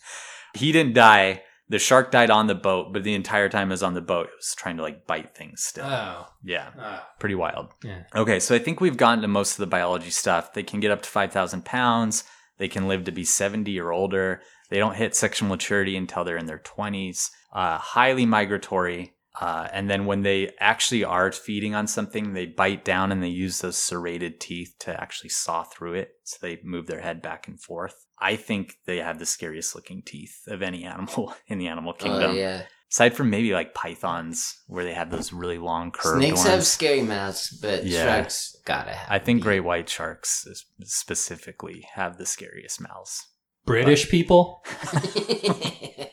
He 0.56 0.72
didn't 0.72 0.94
die. 0.94 1.42
The 1.74 1.80
shark 1.80 2.12
died 2.12 2.30
on 2.30 2.46
the 2.46 2.54
boat, 2.54 2.94
but 2.94 3.04
the 3.04 3.16
entire 3.16 3.50
time 3.50 3.70
it 3.70 3.74
was 3.74 3.82
on 3.82 3.96
the 3.96 4.00
boat, 4.00 4.28
it 4.28 4.36
was 4.38 4.54
trying 4.56 4.78
to 4.78 4.84
like 4.84 5.08
bite 5.08 5.36
things 5.36 5.64
still. 5.64 5.86
Oh, 5.86 6.28
yeah, 6.44 6.70
oh, 6.80 7.02
pretty 7.18 7.34
wild. 7.34 7.70
yeah. 7.84 8.04
Okay, 8.16 8.40
so 8.40 8.54
I 8.54 8.60
think 8.60 8.80
we've 8.80 8.96
gotten 8.96 9.24
to 9.24 9.28
most 9.28 9.54
of 9.54 9.58
the 9.58 9.66
biology 9.66 10.12
stuff. 10.12 10.54
They 10.54 10.62
can 10.62 10.82
get 10.82 10.92
up 10.92 11.02
to 11.02 11.10
5,000 11.10 11.66
pounds. 11.66 12.26
They 12.60 12.68
can 12.68 12.88
live 12.88 13.06
to 13.06 13.12
be 13.12 13.26
70 13.26 13.80
or 13.80 13.92
older. 13.92 14.44
They 14.70 14.78
don't 14.78 14.98
hit 14.98 15.16
sexual 15.16 15.50
maturity 15.50 15.98
until 15.98 16.24
they're 16.24 16.38
in 16.38 16.46
their 16.46 16.60
20s. 16.60 17.32
Uh, 17.52 17.80
highly 17.80 18.28
migratory. 18.28 19.16
Uh, 19.42 19.68
and 19.74 19.90
then 19.90 20.06
when 20.06 20.22
they 20.22 20.52
actually 20.60 21.04
are 21.04 21.32
feeding 21.32 21.74
on 21.74 21.88
something, 21.88 22.34
they 22.34 22.46
bite 22.46 22.86
down 22.86 23.12
and 23.12 23.24
they 23.24 23.28
use 23.30 23.62
those 23.62 23.78
serrated 23.78 24.40
teeth 24.40 24.76
to 24.80 25.02
actually 25.02 25.30
saw 25.30 25.64
through 25.64 25.94
it. 25.96 26.12
So 26.24 26.38
they 26.42 26.60
move 26.64 26.86
their 26.88 27.02
head 27.02 27.22
back 27.22 27.48
and 27.48 27.60
forth. 27.60 28.06
I 28.20 28.36
think 28.36 28.76
they 28.86 28.98
have 28.98 29.18
the 29.20 29.26
scariest 29.26 29.74
looking 29.76 30.04
teeth 30.06 30.44
of 30.48 30.62
any 30.62 30.84
animal 30.84 31.34
in 31.48 31.58
the 31.58 31.68
animal 31.68 31.94
Oh 32.00 32.04
kingdom. 32.04 32.36
yeah. 32.36 32.64
Aside 32.92 33.16
from 33.16 33.32
maybe 33.32 33.54
like 33.54 33.74
pythons, 33.74 34.62
where 34.68 34.84
they 34.86 34.94
have 34.94 35.10
those 35.10 35.34
really 35.34 35.58
long 35.58 35.90
curved 35.90 36.22
Snakes 36.22 36.38
ones. 36.38 36.50
have 36.50 36.64
scary 36.64 37.02
mouths, 37.02 37.50
but 37.60 37.86
Yeah. 37.86 38.06
sharks 38.06 38.56
gotta 38.66 38.92
have. 38.92 39.08
I 39.10 39.18
think 39.18 39.40
teeth. 39.40 39.46
great 39.46 39.60
white 39.62 39.90
sharks 39.90 40.46
specifically 40.84 41.88
have 41.96 42.20
the 42.20 42.28
scariest 42.28 42.80
mouths. 42.80 43.30
British 43.66 44.10
people. 44.12 44.64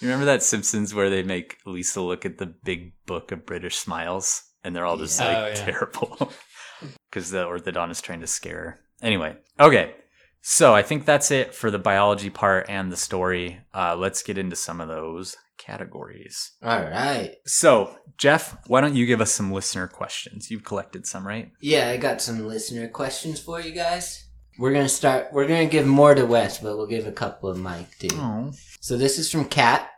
You 0.00 0.08
remember 0.08 0.26
that 0.26 0.42
Simpsons 0.42 0.94
where 0.94 1.10
they 1.10 1.22
make 1.22 1.56
Lisa 1.66 2.00
look 2.00 2.24
at 2.24 2.38
the 2.38 2.46
big 2.46 2.92
book 3.06 3.32
of 3.32 3.44
British 3.46 3.76
smiles 3.76 4.42
and 4.62 4.74
they're 4.74 4.86
all 4.86 4.96
just 4.96 5.18
Yeah. 5.20 5.26
like 5.26 5.36
Oh, 5.36 5.46
yeah. 5.48 5.54
terrible 5.54 6.32
because 7.10 7.30
the 7.30 7.44
orthodontist 7.44 7.90
is 7.92 8.00
trying 8.00 8.20
to 8.20 8.26
scare 8.26 8.56
her. 8.58 8.80
Anyway, 9.02 9.36
okay. 9.58 9.94
So 10.40 10.74
I 10.74 10.82
think 10.82 11.04
that's 11.04 11.30
it 11.30 11.54
for 11.54 11.70
the 11.70 11.78
biology 11.78 12.30
part 12.30 12.66
and 12.68 12.90
the 12.92 12.96
story. 12.96 13.60
Uh, 13.74 13.96
let's 13.96 14.22
get 14.22 14.38
into 14.38 14.54
some 14.56 14.80
of 14.80 14.88
those 14.88 15.36
categories. 15.58 16.52
All 16.62 16.80
right. 16.80 17.34
So, 17.44 17.96
Jeff, 18.16 18.56
why 18.68 18.80
don't 18.80 18.94
you 18.94 19.04
give 19.04 19.20
us 19.20 19.32
some 19.32 19.52
listener 19.52 19.86
questions? 19.88 20.50
You've 20.50 20.64
collected 20.64 21.06
some, 21.06 21.26
right? 21.26 21.50
Yeah, 21.60 21.88
I 21.88 21.96
got 21.96 22.22
some 22.22 22.46
listener 22.46 22.88
questions 22.88 23.40
for 23.40 23.60
you 23.60 23.72
guys. 23.72 24.24
We're 24.58 24.72
gonna 24.72 24.88
start. 24.88 25.28
We're 25.32 25.46
gonna 25.46 25.66
give 25.66 25.86
more 25.86 26.14
to 26.14 26.24
Wes, 26.24 26.58
but 26.58 26.76
we'll 26.76 26.86
give 26.88 27.06
a 27.06 27.12
couple 27.12 27.48
of 27.48 27.58
Mike 27.58 27.96
too. 27.98 28.08
Oh. 28.14 28.52
So 28.80 28.96
this 28.96 29.18
is 29.18 29.30
from 29.30 29.46
Kat. 29.46 29.90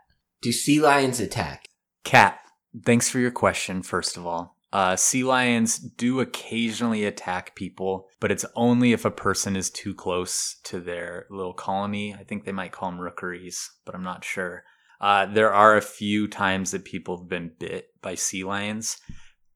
Do 0.42 0.52
sea 0.52 0.80
lions 0.80 1.20
attack? 1.20 1.68
Kat, 2.04 2.38
thanks 2.84 3.08
for 3.08 3.18
your 3.18 3.30
question, 3.30 3.82
first 3.82 4.16
of 4.16 4.26
all. 4.26 4.56
Uh, 4.72 4.94
sea 4.94 5.24
lions 5.24 5.78
do 5.78 6.20
occasionally 6.20 7.04
attack 7.04 7.56
people, 7.56 8.08
but 8.20 8.30
it's 8.30 8.44
only 8.54 8.92
if 8.92 9.04
a 9.04 9.10
person 9.10 9.56
is 9.56 9.68
too 9.68 9.94
close 9.94 10.56
to 10.62 10.80
their 10.80 11.26
little 11.28 11.52
colony. 11.52 12.14
I 12.14 12.22
think 12.22 12.44
they 12.44 12.52
might 12.52 12.72
call 12.72 12.90
them 12.90 13.00
rookeries, 13.00 13.70
but 13.84 13.94
I'm 13.94 14.04
not 14.04 14.24
sure. 14.24 14.64
Uh, 15.00 15.26
there 15.26 15.52
are 15.52 15.76
a 15.76 15.82
few 15.82 16.28
times 16.28 16.70
that 16.70 16.84
people 16.84 17.18
have 17.18 17.28
been 17.28 17.52
bit 17.58 17.88
by 18.00 18.14
sea 18.14 18.44
lions, 18.44 18.98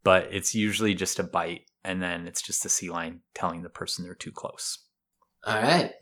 but 0.02 0.28
it's 0.32 0.54
usually 0.54 0.94
just 0.94 1.18
a 1.18 1.24
bite, 1.24 1.62
and 1.84 2.02
then 2.02 2.26
it's 2.26 2.42
just 2.42 2.62
the 2.62 2.68
sea 2.68 2.90
lion 2.90 3.20
telling 3.34 3.62
the 3.62 3.68
person 3.68 4.04
they're 4.04 4.14
too 4.14 4.32
close. 4.32 4.78
All 5.46 5.62
right. 5.62 5.92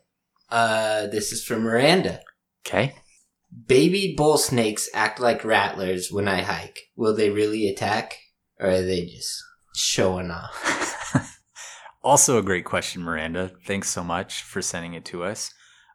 Uh, 0.48 1.06
this 1.08 1.32
is 1.32 1.44
from 1.44 1.62
Miranda. 1.62 2.20
Okay. 2.66 2.94
Baby 3.66 4.14
bull 4.16 4.38
snakes 4.38 4.88
act 4.94 5.20
like 5.20 5.44
rattlers 5.44 6.10
when 6.10 6.26
I 6.28 6.42
hike. 6.42 6.80
Will 6.96 7.14
they 7.14 7.30
really 7.30 7.68
attack, 7.68 8.16
or 8.58 8.68
are 8.70 8.82
they 8.82 9.04
just 9.06 9.42
showing 9.74 10.30
off? 10.30 11.38
also 12.02 12.38
a 12.38 12.42
great 12.42 12.64
question, 12.64 13.02
Miranda. 13.02 13.52
Thanks 13.66 13.90
so 13.90 14.02
much 14.02 14.42
for 14.42 14.62
sending 14.62 14.94
it 14.94 15.04
to 15.06 15.24
us. 15.24 15.52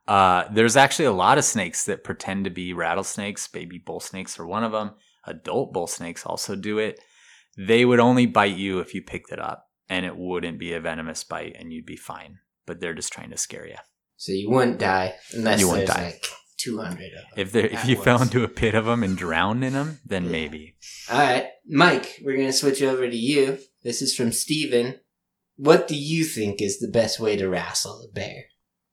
Uh, 0.07 0.45
there's 0.51 0.77
actually 0.77 1.05
a 1.05 1.11
lot 1.11 1.37
of 1.37 1.43
snakes 1.43 1.85
that 1.85 2.03
pretend 2.03 2.45
to 2.45 2.49
be 2.49 2.73
rattlesnakes. 2.73 3.47
Baby 3.47 3.81
bull 3.83 3.99
snakes 3.99 4.39
are 4.39 4.45
one 4.45 4.63
of 4.63 4.71
them. 4.71 4.91
Adult 5.25 5.73
bull 5.73 5.87
snakes 5.87 6.25
also 6.25 6.55
do 6.55 6.77
it. 6.77 6.99
They 7.57 7.83
would 7.85 7.99
only 7.99 8.25
bite 8.27 8.55
you 8.55 8.79
if 8.79 8.93
you 8.93 9.01
picked 9.01 9.31
it 9.31 9.39
up, 9.39 9.65
and 9.89 10.05
it 10.05 10.15
wouldn't 10.15 10.59
be 10.59 10.73
a 10.73 10.79
venomous 10.79 11.23
bite, 11.23 11.55
and 11.59 11.73
you'd 11.73 11.85
be 11.85 11.97
fine. 11.97 12.37
But 12.65 12.79
they're 12.79 12.93
just 12.93 13.11
trying 13.11 13.31
to 13.31 13.37
scare 13.37 13.67
you. 13.67 13.75
So 14.15 14.31
you 14.31 14.49
wouldn't 14.49 14.79
die 14.79 15.15
unless 15.33 15.59
You 15.59 15.69
wouldn't 15.69 15.87
die. 15.87 16.03
like 16.03 16.25
two 16.57 16.79
hundred 16.79 17.11
of 17.13 17.35
them. 17.35 17.37
If 17.37 17.51
they 17.51 17.63
if 17.65 17.83
At 17.83 17.87
you 17.87 17.95
fell 17.95 18.21
into 18.21 18.43
a 18.43 18.47
pit 18.47 18.75
of 18.75 18.85
them 18.85 19.03
and 19.03 19.17
drowned 19.17 19.63
in 19.63 19.73
them, 19.73 19.99
then 20.05 20.25
Yeah. 20.25 20.31
maybe. 20.31 20.75
All 21.11 21.17
right, 21.19 21.47
Mike. 21.67 22.19
We're 22.23 22.37
gonna 22.37 22.53
switch 22.53 22.81
over 22.81 23.07
to 23.09 23.17
you. 23.17 23.59
This 23.83 24.01
is 24.01 24.15
from 24.15 24.31
Steven. 24.31 24.99
What 25.55 25.87
do 25.87 25.95
you 25.95 26.23
think 26.23 26.61
is 26.61 26.79
the 26.79 26.87
best 26.87 27.19
way 27.19 27.35
to 27.37 27.47
wrestle 27.49 28.07
a 28.09 28.13
bear? 28.13 28.45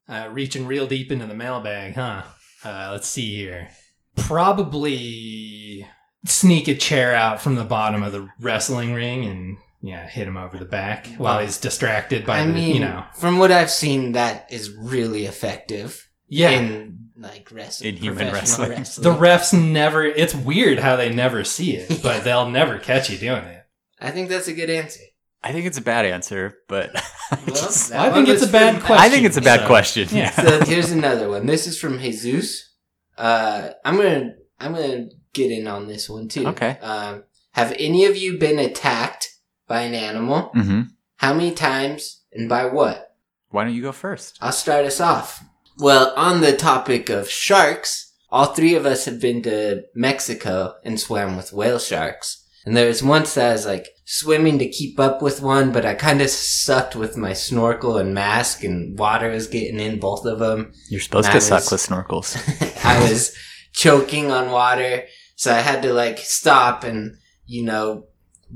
Uh, 0.07 0.29
reaching 0.31 0.65
real 0.67 0.87
deep 0.87 1.11
into 1.11 1.25
the 1.25 1.33
mailbag, 1.35 1.95
huh? 1.95 2.23
Uh, 2.63 2.89
let's 2.91 3.07
see 3.07 3.35
here. 3.35 3.69
Probably 4.15 5.87
sneak 6.25 6.67
a 6.67 6.75
chair 6.75 7.13
out 7.13 7.41
from 7.41 7.55
the 7.55 7.63
bottom 7.63 8.03
of 8.03 8.11
the 8.11 8.27
wrestling 8.39 8.93
ring 8.93 9.25
and 9.25 9.57
yeah, 9.81 10.07
hit 10.07 10.27
him 10.27 10.37
over 10.37 10.57
the 10.57 10.65
back 10.65 11.07
while 11.17 11.39
he's 11.39 11.59
distracted 11.59 12.25
by 12.25 12.39
I 12.39 12.45
the, 12.45 12.53
mean, 12.53 12.73
you 12.75 12.79
know, 12.81 13.03
from 13.15 13.37
what 13.37 13.51
I've 13.51 13.69
seen, 13.69 14.13
that 14.13 14.47
is 14.51 14.71
really 14.71 15.25
effective 15.25 16.04
yeah. 16.27 16.49
in 16.51 17.09
like 17.17 17.49
wrestling. 17.51 17.89
In 17.91 17.95
human 17.97 18.29
professional 18.29 18.69
wrestling. 18.69 19.03
the 19.13 19.19
refs 19.19 19.53
never. 19.71 20.03
It's 20.03 20.35
weird 20.35 20.79
how 20.79 20.95
they 20.95 21.13
never 21.13 21.43
see 21.43 21.75
it, 21.75 21.99
but 22.03 22.23
they'll 22.23 22.49
never 22.49 22.77
catch 22.79 23.09
you 23.09 23.17
doing 23.17 23.43
it. 23.45 23.63
I 23.99 24.11
think 24.11 24.29
that's 24.29 24.47
a 24.47 24.53
good 24.53 24.69
answer. 24.69 25.01
I 25.43 25.51
think 25.51 25.65
it's 25.67 25.77
a 25.77 25.81
bad 25.81 26.05
answer, 26.05 26.57
but 26.67 26.89
I 27.31 27.37
Well, 27.45 27.55
just- 27.55 27.91
I 27.93 28.11
think 28.11 28.27
it's 28.27 28.43
a 28.43 28.47
bad 28.51 28.81
question. 28.81 28.97
I 28.97 29.09
think 29.09 29.25
it's 29.25 29.37
a 29.37 29.41
bad 29.41 29.61
so- 29.61 29.67
question. 29.67 30.07
yeah. 30.11 30.31
so 30.31 30.65
here's 30.65 30.91
another 30.91 31.29
one. 31.29 31.45
This 31.45 31.67
is 31.67 31.79
from 31.79 31.99
Jesus. 31.99 32.73
Uh, 33.17 33.69
I'm 33.85 33.95
gonna 33.95 34.33
I'm 34.59 34.73
gonna 34.73 35.07
get 35.33 35.51
in 35.51 35.67
on 35.67 35.87
this 35.87 36.09
one 36.09 36.27
too. 36.27 36.47
Okay. 36.47 36.77
Um, 36.81 37.23
have 37.51 37.73
any 37.79 38.05
of 38.05 38.17
you 38.17 38.37
been 38.37 38.59
attacked 38.59 39.29
by 39.67 39.81
an 39.81 39.93
animal? 39.93 40.49
hmm 40.53 40.81
How 41.17 41.33
many 41.33 41.53
times 41.53 42.23
and 42.33 42.49
by 42.49 42.65
what? 42.65 43.15
Why 43.49 43.63
don't 43.63 43.73
you 43.73 43.81
go 43.81 43.93
first? 43.93 44.37
I'll 44.41 44.51
start 44.51 44.85
us 44.85 44.99
off. 44.99 45.41
Well, 45.77 46.13
on 46.15 46.41
the 46.41 46.55
topic 46.55 47.09
of 47.09 47.29
sharks, 47.29 48.13
all 48.29 48.47
three 48.47 48.75
of 48.75 48.85
us 48.85 49.05
have 49.05 49.19
been 49.21 49.41
to 49.43 49.83
Mexico 49.93 50.75
and 50.83 50.99
swam 50.99 51.35
with 51.37 51.53
whale 51.53 51.79
sharks. 51.79 52.41
And 52.65 52.75
there 52.75 52.87
was 52.87 53.03
once 53.03 53.35
that 53.35 53.49
I 53.49 53.51
was 53.53 53.65
like 53.65 53.89
swimming 54.05 54.57
to 54.59 54.67
keep 54.67 54.99
up 54.99 55.21
with 55.21 55.41
one, 55.41 55.71
but 55.71 55.85
I 55.85 55.93
kind 55.93 56.21
of 56.21 56.29
sucked 56.31 56.95
with 56.95 57.15
my 57.15 57.33
snorkel 57.33 57.97
and 57.97 58.13
mask, 58.13 58.63
and 58.63 58.97
water 58.97 59.29
was 59.29 59.47
getting 59.47 59.79
in 59.79 59.99
both 59.99 60.25
of 60.25 60.39
them. 60.39 60.73
You're 60.89 60.99
supposed 61.01 61.29
to 61.29 61.35
was- 61.35 61.45
suck 61.45 61.71
with 61.71 61.81
snorkels. 61.81 62.35
I 62.85 63.07
was 63.09 63.35
choking 63.73 64.31
on 64.31 64.49
water, 64.51 65.03
so 65.35 65.53
I 65.53 65.59
had 65.59 65.83
to 65.83 65.93
like 65.93 66.17
stop 66.17 66.83
and, 66.83 67.17
you 67.45 67.63
know, 67.63 68.07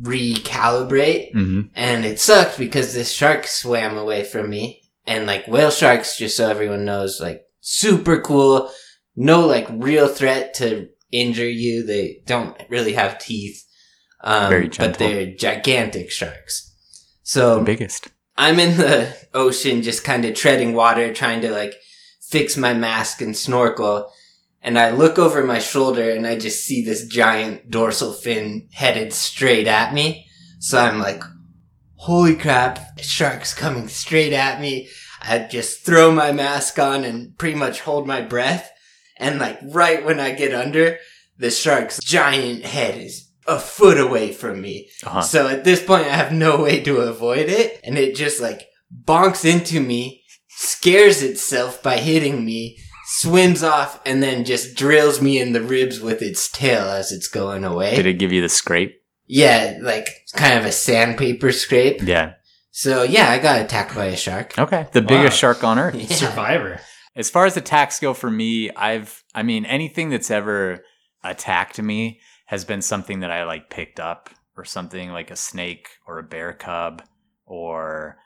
recalibrate. 0.01 1.31
hmm 1.33 1.61
And 1.75 2.05
it 2.05 2.19
sucked 2.19 2.57
because 2.57 2.93
this 2.93 3.11
shark 3.11 3.45
swam 3.47 3.97
away 3.97 4.23
from 4.23 4.49
me. 4.49 4.78
And 5.09 5.25
like 5.25 5.47
whale 5.47 5.71
sharks, 5.71 6.17
just 6.19 6.37
so 6.37 6.47
everyone 6.47 6.85
knows, 6.85 7.19
like 7.19 7.41
super 7.61 8.21
cool. 8.21 8.71
No 9.15 9.47
like 9.47 9.67
real 9.71 10.07
threat 10.07 10.53
to 10.55 10.89
injure 11.11 11.49
you. 11.49 11.83
They 11.83 12.21
don't 12.27 12.55
really 12.69 12.93
have 12.93 13.17
teeth. 13.17 13.65
Um, 14.23 14.49
Very 14.51 14.67
but 14.67 14.99
they're 14.99 15.33
gigantic 15.33 16.11
sharks. 16.11 16.69
The 16.69 17.29
So 17.29 17.63
biggest. 17.63 18.09
I'm 18.37 18.59
in 18.59 18.77
the 18.77 19.17
ocean 19.33 19.81
just 19.81 20.03
kind 20.03 20.25
of 20.25 20.35
treading 20.35 20.73
water, 20.73 21.11
trying 21.11 21.41
to 21.41 21.51
like 21.51 21.73
fix 22.21 22.55
my 22.55 22.75
mask 22.75 23.19
and 23.19 23.35
snorkel. 23.35 24.11
And 24.61 24.77
I 24.77 24.91
look 24.91 25.17
over 25.17 25.43
my 25.43 25.57
shoulder 25.57 26.11
and 26.11 26.27
I 26.27 26.37
just 26.37 26.65
see 26.65 26.85
this 26.85 27.07
giant 27.07 27.71
dorsal 27.71 28.13
fin 28.13 28.67
headed 28.73 29.11
straight 29.13 29.67
at 29.67 29.91
me. 29.91 30.27
So 30.59 30.77
I'm 30.79 30.99
like, 30.99 31.23
holy 31.99 32.35
crap, 32.35 32.99
shark's 33.01 33.53
coming 33.53 33.89
straight 33.89 34.31
at 34.31 34.61
me. 34.61 34.87
I 35.21 35.39
just 35.39 35.85
throw 35.85 36.11
my 36.13 36.31
mask 36.31 36.79
on 36.79 37.03
and 37.03 37.37
pretty 37.37 37.55
much 37.55 37.81
hold 37.81 38.07
my 38.07 38.21
breath. 38.21 38.71
And 39.17 39.37
like 39.37 39.59
right 39.63 40.05
when 40.05 40.19
I 40.19 40.31
get 40.31 40.53
under, 40.53 40.97
the 41.37 41.51
shark's 41.51 41.99
giant 41.99 42.63
head 42.63 42.97
is 42.97 43.29
a 43.45 43.59
foot 43.59 43.99
away 43.99 44.31
from 44.31 44.61
me. 44.61 44.89
Uh-huh. 45.05 45.21
So 45.21 45.47
at 45.49 45.65
this 45.65 45.83
point, 45.83 46.05
I 46.05 46.15
have 46.15 46.31
no 46.31 46.63
way 46.63 46.81
to 46.83 46.99
avoid 46.99 47.49
it, 47.49 47.81
and 47.83 47.97
it 47.97 48.15
just 48.15 48.39
like 48.39 48.67
bonks 49.05 49.43
into 49.43 49.81
me, 49.81 50.23
scares 50.49 51.21
itself 51.21 51.83
by 51.83 51.97
hitting 51.97 52.45
me, 52.45 52.77
swims 53.07 53.61
off, 53.61 53.99
and 54.05 54.23
then 54.23 54.45
just 54.45 54.75
drills 54.77 55.21
me 55.21 55.39
in 55.39 55.51
the 55.51 55.61
ribs 55.61 55.99
with 55.99 56.21
its 56.21 56.49
tail 56.49 56.83
as 56.83 57.11
it's 57.11 57.27
going 57.27 57.65
away. 57.65 57.95
Did 57.95 58.05
it 58.05 58.19
give 58.19 58.31
you 58.31 58.41
the 58.41 58.49
scrape? 58.49 58.98
Yeah, 59.29 59.77
like 59.81 60.09
kind 60.33 60.59
of 60.59 60.65
a 60.65 60.71
sandpaper 60.71 61.51
scrape. 61.51 62.01
Yeah. 62.01 62.33
So 62.71 63.03
yeah, 63.03 63.29
I 63.29 63.37
got 63.37 63.61
attacked 63.61 63.95
by 63.95 64.05
a 64.05 64.17
shark. 64.17 64.57
Okay. 64.57 64.87
The 64.91 65.03
biggest 65.03 65.37
shark 65.37 65.63
on 65.63 65.77
earth. 65.77 65.95
Yeah. 65.99 66.07
Survivor. 66.07 66.81
As 67.15 67.29
far 67.29 67.45
as 67.45 67.55
attacks 67.55 67.99
go 67.99 68.13
for 68.13 68.29
me, 68.29 68.71
I've, 68.71 69.23
I 69.35 69.43
mean, 69.43 69.65
anything 69.65 70.09
that's 70.09 70.31
ever 70.31 70.83
attacked 71.23 71.81
me 71.81 72.21
has 72.45 72.65
been 72.65 72.81
something 72.81 73.19
that 73.19 73.29
I 73.31 73.43
like 73.43 73.69
picked 73.69 73.99
up 73.99 74.29
or 74.57 74.65
something 74.65 75.11
like 75.11 75.29
a 75.29 75.35
snake 75.35 75.89
or 76.07 76.17
a 76.17 76.23
bear 76.23 76.53
cub 76.53 77.03
or 77.45 78.17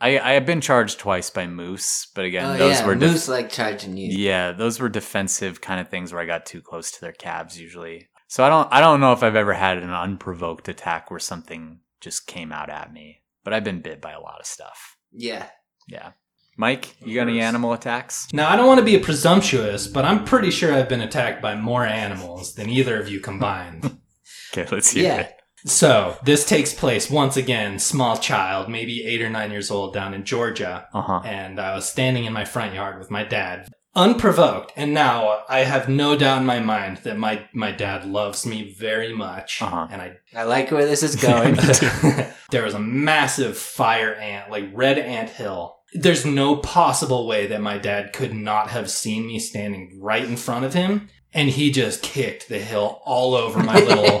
I, 0.00 0.18
I 0.18 0.32
have 0.32 0.46
been 0.46 0.60
charged 0.60 0.98
twice 0.98 1.30
by 1.30 1.46
moose, 1.46 2.08
but 2.14 2.24
again, 2.24 2.44
oh 2.44 2.58
those 2.58 2.80
yeah, 2.80 2.86
were 2.86 2.94
def- 2.94 3.10
moose 3.10 3.28
like 3.28 3.50
charging 3.50 3.96
you. 3.96 4.08
Yeah, 4.10 4.52
those 4.52 4.78
were 4.78 4.88
defensive 4.90 5.60
kind 5.60 5.80
of 5.80 5.88
things 5.88 6.12
where 6.12 6.22
I 6.22 6.26
got 6.26 6.46
too 6.46 6.60
close 6.62 6.90
to 6.92 7.00
their 7.00 7.12
calves 7.12 7.58
usually. 7.60 8.08
So 8.28 8.44
I 8.44 8.48
don't 8.48 8.68
I 8.72 8.80
don't 8.80 9.00
know 9.00 9.12
if 9.12 9.22
I've 9.22 9.36
ever 9.36 9.54
had 9.54 9.78
an 9.78 9.90
unprovoked 9.90 10.68
attack 10.68 11.10
where 11.10 11.20
something 11.20 11.80
just 12.00 12.26
came 12.26 12.52
out 12.52 12.70
at 12.70 12.92
me. 12.92 13.22
But 13.44 13.52
I've 13.54 13.64
been 13.64 13.80
bit 13.80 14.00
by 14.00 14.12
a 14.12 14.20
lot 14.20 14.40
of 14.40 14.46
stuff. 14.46 14.96
Yeah. 15.12 15.46
Yeah. 15.88 16.12
Mike, 16.58 16.96
you 17.04 17.14
got 17.14 17.28
any 17.28 17.40
animal 17.40 17.72
attacks? 17.74 18.32
Now, 18.32 18.48
I 18.50 18.56
don't 18.56 18.66
want 18.66 18.78
to 18.80 18.84
be 18.84 18.98
presumptuous, 18.98 19.86
but 19.86 20.04
I'm 20.06 20.24
pretty 20.24 20.50
sure 20.50 20.72
I've 20.72 20.88
been 20.88 21.02
attacked 21.02 21.42
by 21.42 21.54
more 21.54 21.84
animals 21.84 22.54
than 22.54 22.70
either 22.70 22.98
of 23.00 23.08
you 23.08 23.20
combined. 23.20 23.98
Okay, 24.52 24.66
let's 24.74 24.90
hear 24.92 25.04
Yeah. 25.04 25.16
it. 25.20 25.32
So 25.66 26.16
this 26.24 26.46
takes 26.46 26.72
place 26.72 27.10
once 27.10 27.36
again, 27.36 27.78
small 27.78 28.16
child, 28.16 28.70
maybe 28.70 29.04
eight 29.04 29.20
or 29.20 29.28
nine 29.28 29.50
years 29.50 29.70
old, 29.70 29.92
down 29.92 30.14
in 30.14 30.24
Georgia. 30.24 30.86
Uh 30.94 31.02
huh. 31.02 31.20
and 31.24 31.60
I 31.60 31.74
was 31.74 31.86
standing 31.88 32.24
in 32.24 32.32
my 32.32 32.44
front 32.46 32.72
yard 32.72 32.98
with 32.98 33.10
my 33.10 33.22
dad, 33.24 33.68
unprovoked. 33.96 34.72
And 34.76 34.92
now 34.94 35.42
I 35.48 35.60
have 35.60 35.88
no 35.88 36.16
doubt 36.16 36.40
in 36.40 36.46
my 36.46 36.60
mind 36.60 36.98
that 36.98 37.16
my, 37.16 37.48
my 37.52 37.72
dad 37.72 38.04
loves 38.04 38.46
me 38.46 38.72
very 38.72 39.12
much. 39.12 39.60
Uh-huh. 39.62 39.88
And 39.90 40.00
I, 40.02 40.18
I 40.36 40.44
like 40.44 40.70
where 40.70 40.86
this 40.86 41.02
is 41.02 41.16
going. 41.16 41.54
there 42.50 42.62
was 42.62 42.74
a 42.74 42.78
massive 42.78 43.56
fire 43.56 44.14
ant, 44.14 44.50
like 44.50 44.70
red 44.72 44.98
ant 44.98 45.30
hill. 45.30 45.78
There's 45.94 46.26
no 46.26 46.56
possible 46.56 47.26
way 47.26 47.46
that 47.46 47.62
my 47.62 47.78
dad 47.78 48.12
could 48.12 48.34
not 48.34 48.68
have 48.68 48.90
seen 48.90 49.26
me 49.26 49.38
standing 49.38 49.98
right 50.00 50.24
in 50.24 50.36
front 50.36 50.66
of 50.66 50.74
him. 50.74 51.08
And 51.32 51.50
he 51.50 51.70
just 51.70 52.02
kicked 52.02 52.48
the 52.48 52.58
hill 52.58 53.02
all 53.04 53.34
over 53.34 53.62
my 53.62 53.78
little 53.78 54.20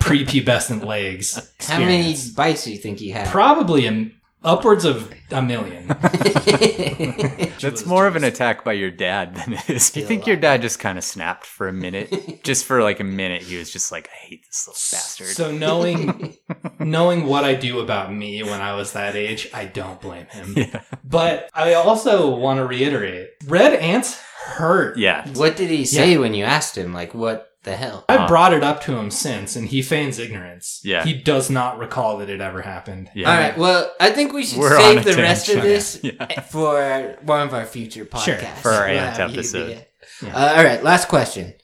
prepubescent 0.00 0.84
legs. 0.84 1.52
How 1.60 1.78
many 1.78 2.16
bites 2.34 2.64
do 2.64 2.72
you 2.72 2.78
think 2.78 2.98
he 2.98 3.10
had? 3.10 3.28
Probably 3.28 3.86
a, 3.86 4.10
upwards 4.42 4.84
of 4.84 5.12
a 5.30 5.42
million. 5.42 5.86
That's 7.60 7.84
more 7.86 8.06
of 8.06 8.16
an 8.16 8.24
attack 8.24 8.64
by 8.64 8.72
your 8.72 8.90
dad 8.90 9.34
than 9.36 9.54
it 9.54 9.70
is. 9.70 9.94
You 9.96 10.04
think 10.04 10.26
your 10.26 10.36
dad 10.36 10.62
just 10.62 10.78
kind 10.78 10.98
of 10.98 11.04
snapped 11.04 11.44
for 11.46 11.68
a 11.68 11.72
minute? 11.72 12.42
just 12.44 12.64
for 12.64 12.82
like 12.82 13.00
a 13.00 13.04
minute, 13.04 13.42
he 13.42 13.56
was 13.56 13.72
just 13.72 13.92
like, 13.92 14.08
I 14.08 14.26
hate 14.26 14.46
this 14.46 14.66
little 14.66 14.78
bastard. 14.98 15.28
So 15.28 15.52
knowing 15.52 16.36
knowing 16.78 17.26
what 17.26 17.44
I 17.44 17.54
do 17.54 17.80
about 17.80 18.12
me 18.12 18.42
when 18.42 18.60
I 18.60 18.74
was 18.74 18.92
that 18.92 19.14
age, 19.16 19.48
I 19.52 19.66
don't 19.66 20.00
blame 20.00 20.26
him. 20.26 20.54
yeah. 20.56 20.82
But 21.04 21.50
I 21.54 21.74
also 21.74 22.34
want 22.34 22.58
to 22.58 22.66
reiterate, 22.66 23.30
red 23.46 23.74
ants 23.74 24.20
hurt. 24.44 24.96
Yeah. 24.96 25.28
what 25.34 25.56
did 25.56 25.70
he 25.70 25.84
say 25.84 26.16
when 26.16 26.34
you 26.34 26.44
asked 26.44 26.76
him? 26.76 26.94
Like, 26.94 27.14
what 27.14 27.49
the 27.64 27.76
hell? 27.76 28.04
I 28.08 28.16
Uh. 28.16 28.28
brought 28.28 28.52
it 28.54 28.62
up 28.62 28.82
to 28.84 28.96
him 28.96 29.10
since, 29.10 29.54
and 29.56 29.68
he 29.68 29.82
feigns 29.82 30.18
ignorance. 30.18 30.80
Yeah. 30.84 31.04
he 31.04 31.12
does 31.14 31.50
not 31.50 31.78
recall 31.78 32.18
that 32.18 32.30
it 32.30 32.40
ever 32.40 32.62
happened. 32.62 33.10
Yeah. 33.14 33.30
All 33.30 33.38
right. 33.38 33.58
Well, 33.58 33.92
I 34.00 34.10
think 34.10 34.32
we 34.32 34.44
should 34.44 34.58
We're 34.58 34.78
save 34.80 35.06
a 35.06 35.10
the 35.12 35.16
rest 35.22 35.48
of 35.48 35.54
tangent. 35.62 35.64
this 35.64 36.00
Yeah. 36.02 36.40
for 36.42 37.16
one 37.22 37.42
of 37.42 37.52
our 37.54 37.66
future 37.66 38.04
podcasts. 38.04 38.24
Sure, 38.24 38.36
podcasts. 38.36 38.58
for 38.62 38.70
our 38.72 38.88
We'll 38.88 38.98
ant 38.98 39.18
episode. 39.20 39.86
Yeah. 40.22 40.34
Uh, 40.36 40.54
all 40.56 40.64
right. 40.64 40.82
Last 40.82 41.08
question. 41.08 41.54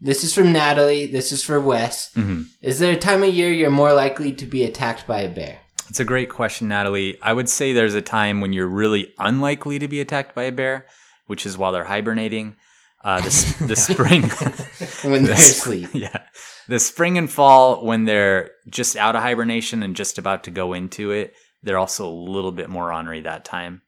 This 0.00 0.24
is 0.24 0.34
from 0.34 0.52
Natalie. 0.52 1.06
This 1.06 1.32
is 1.32 1.42
for 1.42 1.58
Wes. 1.58 2.12
hmm 2.14 2.42
Is 2.60 2.78
there 2.78 2.92
a 2.92 2.96
time 2.98 3.22
of 3.22 3.32
year 3.32 3.50
you're 3.50 3.70
more 3.70 3.94
likely 3.94 4.32
to 4.32 4.44
be 4.44 4.62
attacked 4.64 5.06
by 5.06 5.20
a 5.20 5.28
bear? 5.28 5.60
It's 5.88 6.00
a 6.00 6.04
great 6.04 6.28
question, 6.28 6.68
Natalie. 6.68 7.16
I 7.22 7.32
would 7.32 7.48
say 7.48 7.72
there's 7.72 7.94
a 7.94 8.02
time 8.02 8.40
when 8.42 8.52
you're 8.52 8.66
really 8.66 9.14
unlikely 9.18 9.78
to 9.78 9.88
be 9.88 10.00
attacked 10.00 10.34
by 10.34 10.42
a 10.42 10.52
bear, 10.52 10.84
which 11.28 11.46
is 11.46 11.56
while 11.56 11.72
they're 11.72 11.84
hibernating. 11.84 12.56
Uh, 13.06 13.20
the, 13.20 13.56
the 13.68 13.76
spring. 13.76 14.22
When 15.10 15.22
they're 15.24 15.34
This- 15.36 15.58
asleep. 15.60 15.90
yeah. 15.94 16.22
The 16.68 16.80
spring 16.80 17.16
and 17.16 17.30
fall, 17.30 17.84
when 17.84 18.04
they're 18.06 18.50
just 18.68 18.96
out 18.96 19.14
of 19.14 19.22
hibernation 19.22 19.84
and 19.84 19.94
just 19.94 20.18
about 20.18 20.42
to 20.44 20.50
go 20.50 20.72
into 20.72 21.12
it, 21.12 21.32
they're 21.62 21.78
also 21.78 22.08
a 22.08 22.10
little 22.10 22.50
bit 22.50 22.68
more 22.68 22.92
ornery 22.92 23.20
that 23.20 23.44
time. 23.44 23.82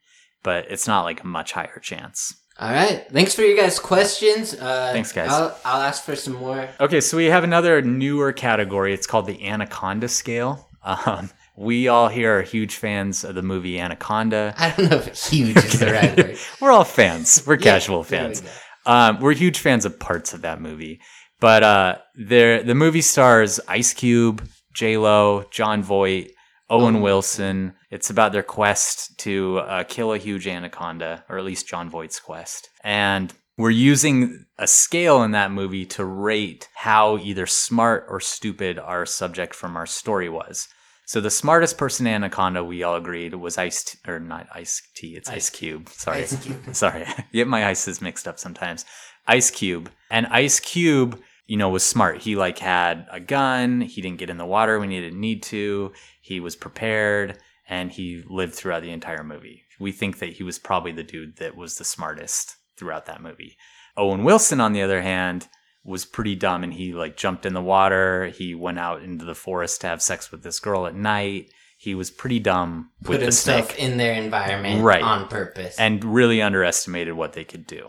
But 0.45 0.71
it's 0.71 0.87
not 0.87 1.03
like 1.03 1.25
a 1.25 1.27
much 1.27 1.51
higher 1.53 1.81
chance. 1.83 2.35
All 2.61 2.71
right. 2.71 3.05
Thanks 3.11 3.35
for 3.35 3.43
your 3.43 3.57
guys' 3.57 3.81
questions. 3.81 4.55
Uh, 4.55 4.91
Thanks, 4.93 5.11
guys. 5.13 5.31
I'll, 5.31 5.59
I'll 5.65 5.83
ask 5.83 6.05
for 6.05 6.15
some 6.15 6.35
more. 6.35 6.69
Okay, 6.79 7.01
so 7.01 7.17
we 7.17 7.25
have 7.27 7.43
another 7.43 7.83
newer 7.83 8.33
category. 8.33 8.95
It's 8.95 9.07
called 9.09 9.27
the 9.27 9.45
Anaconda 9.45 10.07
scale. 10.09 10.69
Um, 10.85 11.31
we 11.57 11.89
all 11.89 12.09
here 12.09 12.39
are 12.39 12.43
huge 12.43 12.77
fans 12.77 13.25
of 13.25 13.35
the 13.35 13.43
movie 13.43 13.81
Anaconda. 13.81 14.55
I 14.57 14.71
don't 14.71 14.89
know 14.91 14.99
if 14.99 15.17
huge 15.29 15.57
is 15.57 15.81
the 15.81 15.87
right 15.87 16.17
word. 16.17 16.39
We're 16.61 16.71
all 16.71 16.85
fans. 16.85 17.43
We're 17.45 17.55
Yeah, 17.57 17.63
casual 17.63 18.05
there 18.05 18.29
we 18.29 18.35
fans. 18.35 18.43
Um, 18.89 19.21
we're 19.21 19.35
huge 19.35 19.59
fans 19.59 19.85
of 19.85 20.01
parts 20.01 20.33
of 20.33 20.41
that 20.43 20.61
movie. 20.63 21.01
But 21.41 21.63
uh, 21.63 21.99
there, 22.17 22.63
the 22.63 22.75
movie 22.75 23.03
stars 23.03 23.61
Ice 23.69 23.93
Cube, 23.93 24.49
J 24.73 24.97
Lo, 24.97 25.45
Jon 25.53 25.83
Voight, 25.83 26.31
Owen 26.71 27.01
Wilson. 27.03 27.75
It's 27.91 28.11
about 28.11 28.33
their 28.33 28.43
quest 28.43 29.19
to 29.19 29.59
uh, 29.59 29.85
kill 29.85 30.13
a 30.13 30.19
huge 30.19 30.47
anaconda, 30.47 31.25
or 31.29 31.39
at 31.39 31.45
least 31.45 31.69
Jon 31.69 31.89
Voight's 31.91 32.19
quest. 32.19 32.71
And 32.83 33.33
we're 33.59 33.71
using 33.71 34.47
a 34.59 34.67
scale 34.67 35.23
in 35.23 35.33
that 35.33 35.53
movie 35.53 35.85
to 35.87 36.05
rate 36.05 36.69
how 36.75 37.19
either 37.19 37.47
smart 37.47 38.07
or 38.09 38.21
stupid 38.21 38.79
our 38.79 39.05
subject 39.05 39.55
from 39.55 39.77
our 39.77 39.87
story 39.87 40.29
was. 40.29 40.67
So 41.09 41.23
the 41.23 41.31
smartest 41.31 41.79
person 41.79 42.07
in 42.07 42.13
Anaconda, 42.13 42.63
we 42.63 42.83
all 42.83 42.97
agreed, 42.97 43.35
was 43.35 43.57
Ice, 43.57 43.83
T- 43.83 43.99
or 44.07 44.21
not 44.21 44.47
Ice 44.53 44.83
T, 44.95 45.17
it's 45.17 45.31
Ice 45.31 45.49
Cube. 45.49 45.89
Sorry, 45.89 46.19
Ice 46.19 46.37
Cube. 46.37 46.63
sorry, 46.77 47.07
get 47.33 47.49
my 47.49 47.67
ices 47.67 48.03
mixed 48.03 48.29
up 48.29 48.39
sometimes. 48.39 48.85
Ice 49.27 49.51
Cube, 49.51 49.91
and 50.11 50.27
Ice 50.27 50.61
Cube, 50.61 51.19
you 51.47 51.57
know, 51.57 51.71
was 51.71 51.83
smart. 51.83 52.19
He 52.19 52.37
like 52.37 52.59
had 52.59 53.07
a 53.11 53.21
gun. 53.21 53.81
He 53.81 54.03
didn't 54.03 54.19
get 54.19 54.29
in 54.29 54.37
the 54.37 54.45
water 54.45 54.79
when 54.79 54.91
he 54.91 55.01
didn't 55.01 55.19
need 55.19 55.43
to. 55.45 55.95
He 56.21 56.41
was 56.41 56.57
prepared, 56.57 57.39
and 57.67 57.91
he 57.91 58.23
lived 58.29 58.53
throughout 58.55 58.83
the 58.83 58.91
entire 58.91 59.25
movie. 59.25 59.63
We 59.81 59.93
think 59.93 60.19
that 60.19 60.35
he 60.35 60.43
was 60.43 60.59
probably 60.59 60.93
the 60.93 61.05
dude 61.05 61.39
that 61.39 61.57
was 61.57 61.79
the 61.79 61.85
smartest 61.85 62.57
throughout 62.77 63.07
that 63.07 63.23
movie. 63.23 63.57
Owen 63.97 64.25
Wilson, 64.25 64.61
on 64.61 64.75
the 64.75 64.83
other 64.83 65.01
hand, 65.01 65.49
was 65.85 66.05
pretty 66.05 66.35
dumb 66.35 66.63
and 66.65 66.75
he 66.75 66.93
like 66.93 67.17
jumped 67.17 67.47
in 67.47 67.55
the 67.55 67.63
water. 67.63 68.27
He 68.27 68.55
went 68.55 68.79
out 68.79 69.03
into 69.03 69.25
the 69.25 69.35
forest 69.35 69.81
to 69.83 69.87
have 69.87 70.03
sex 70.03 70.31
with 70.31 70.43
this 70.43 70.61
girl 70.61 70.87
at 70.87 70.95
night. 70.95 71.51
He 71.79 71.95
was 71.95 72.11
pretty 72.11 72.41
dumb 72.41 72.91
with 73.03 73.07
Put 73.07 73.19
the 73.21 73.25
himself 73.27 73.71
snake 73.71 73.79
in 73.79 73.99
their 73.99 74.13
environment 74.15 74.83
Right. 74.83 75.03
on 75.03 75.29
purpose. 75.29 75.77
and 75.79 76.05
really 76.05 76.43
underestimated 76.43 77.15
what 77.15 77.33
they 77.35 77.45
could 77.45 77.67
do. 77.67 77.89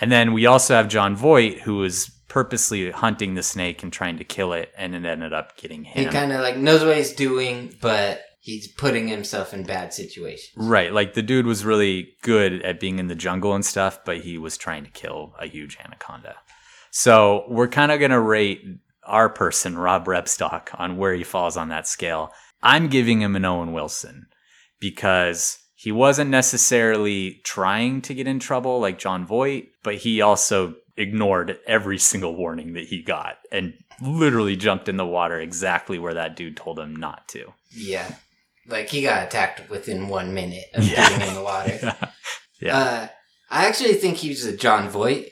And 0.00 0.10
then 0.10 0.32
we 0.32 0.46
also 0.46 0.74
have 0.74 0.88
Jon 0.88 1.14
Voight, 1.14 1.60
who 1.60 1.76
was 1.76 2.10
purposely 2.28 2.90
hunting 2.90 3.34
the 3.34 3.42
snake 3.42 3.82
and 3.82 3.92
trying 3.92 4.16
to 4.18 4.24
kill 4.24 4.52
it, 4.52 4.72
and 4.76 4.94
it 4.94 5.04
ended 5.04 5.32
up 5.32 5.56
getting 5.56 5.84
him. 5.84 6.04
he 6.06 6.10
kind 6.10 6.32
of 6.32 6.40
like 6.40 6.56
knows 6.56 6.82
what 6.84 6.96
he's 6.96 7.12
doing, 7.12 7.74
but 7.80 8.22
he's 8.40 8.66
putting 8.68 9.08
himself 9.08 9.52
in 9.52 9.62
bad 9.64 9.92
situations. 9.92 10.52
Right, 10.56 10.92
like 10.92 11.14
the 11.14 11.22
dude 11.22 11.44
was 11.46 11.64
really 11.64 12.14
good 12.22 12.62
at 12.62 12.80
being 12.80 12.98
in 12.98 13.08
the 13.08 13.14
jungle 13.14 13.54
and 13.54 13.64
stuff, 13.64 14.00
but 14.04 14.18
he 14.20 14.38
was 14.38 14.56
trying 14.56 14.84
to 14.84 14.90
kill 14.90 15.34
a 15.38 15.46
huge 15.46 15.76
anaconda. 15.84 16.36
So 16.90 17.44
we're 17.48 17.68
kind 17.68 17.92
of 17.92 17.98
going 17.98 18.10
to 18.10 18.20
rate 18.20 18.62
our 19.04 19.28
person, 19.28 19.78
Rob 19.78 20.06
Repstock, 20.06 20.68
on 20.78 20.96
where 20.96 21.14
he 21.14 21.24
falls 21.24 21.56
on 21.56 21.68
that 21.68 21.86
scale. 21.88 22.32
I'm 22.62 22.88
giving 22.88 23.20
him 23.20 23.36
an 23.36 23.44
Owen 23.44 23.72
Wilson 23.72 24.26
because 24.80 25.58
he 25.74 25.92
wasn't 25.92 26.30
necessarily 26.30 27.40
trying 27.44 28.02
to 28.02 28.14
get 28.14 28.26
in 28.26 28.38
trouble 28.38 28.80
like 28.80 28.98
Jon 28.98 29.26
Voight, 29.26 29.68
but 29.82 29.96
he 29.96 30.20
also 30.20 30.74
ignored 30.96 31.58
every 31.66 31.96
single 31.98 32.36
warning 32.36 32.74
that 32.74 32.84
he 32.86 33.02
got 33.02 33.38
and 33.50 33.72
literally 34.02 34.56
jumped 34.56 34.88
in 34.88 34.96
the 34.98 35.06
water 35.06 35.40
exactly 35.40 35.98
where 35.98 36.14
that 36.14 36.36
dude 36.36 36.56
told 36.56 36.78
him 36.78 36.94
not 36.94 37.26
to. 37.28 37.46
Yeah. 37.70 38.14
Like 38.66 38.90
he 38.90 39.02
got 39.02 39.26
attacked 39.26 39.70
within 39.70 40.08
one 40.08 40.34
minute 40.34 40.66
of 40.74 40.84
Yeah. 40.86 41.08
getting 41.08 41.28
in 41.28 41.34
the 41.34 41.42
water. 41.42 41.96
Yeah. 42.60 42.76
Uh, 42.76 43.08
I 43.50 43.64
actually 43.68 43.94
think 43.94 44.18
he 44.18 44.28
was 44.28 44.44
a 44.44 44.54
Jon 44.54 44.90
Voight 44.90 45.30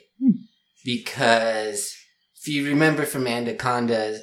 because 0.97 1.95
if 2.41 2.47
you 2.47 2.65
remember 2.67 3.05
from 3.05 3.27
Anaconda, 3.27 4.19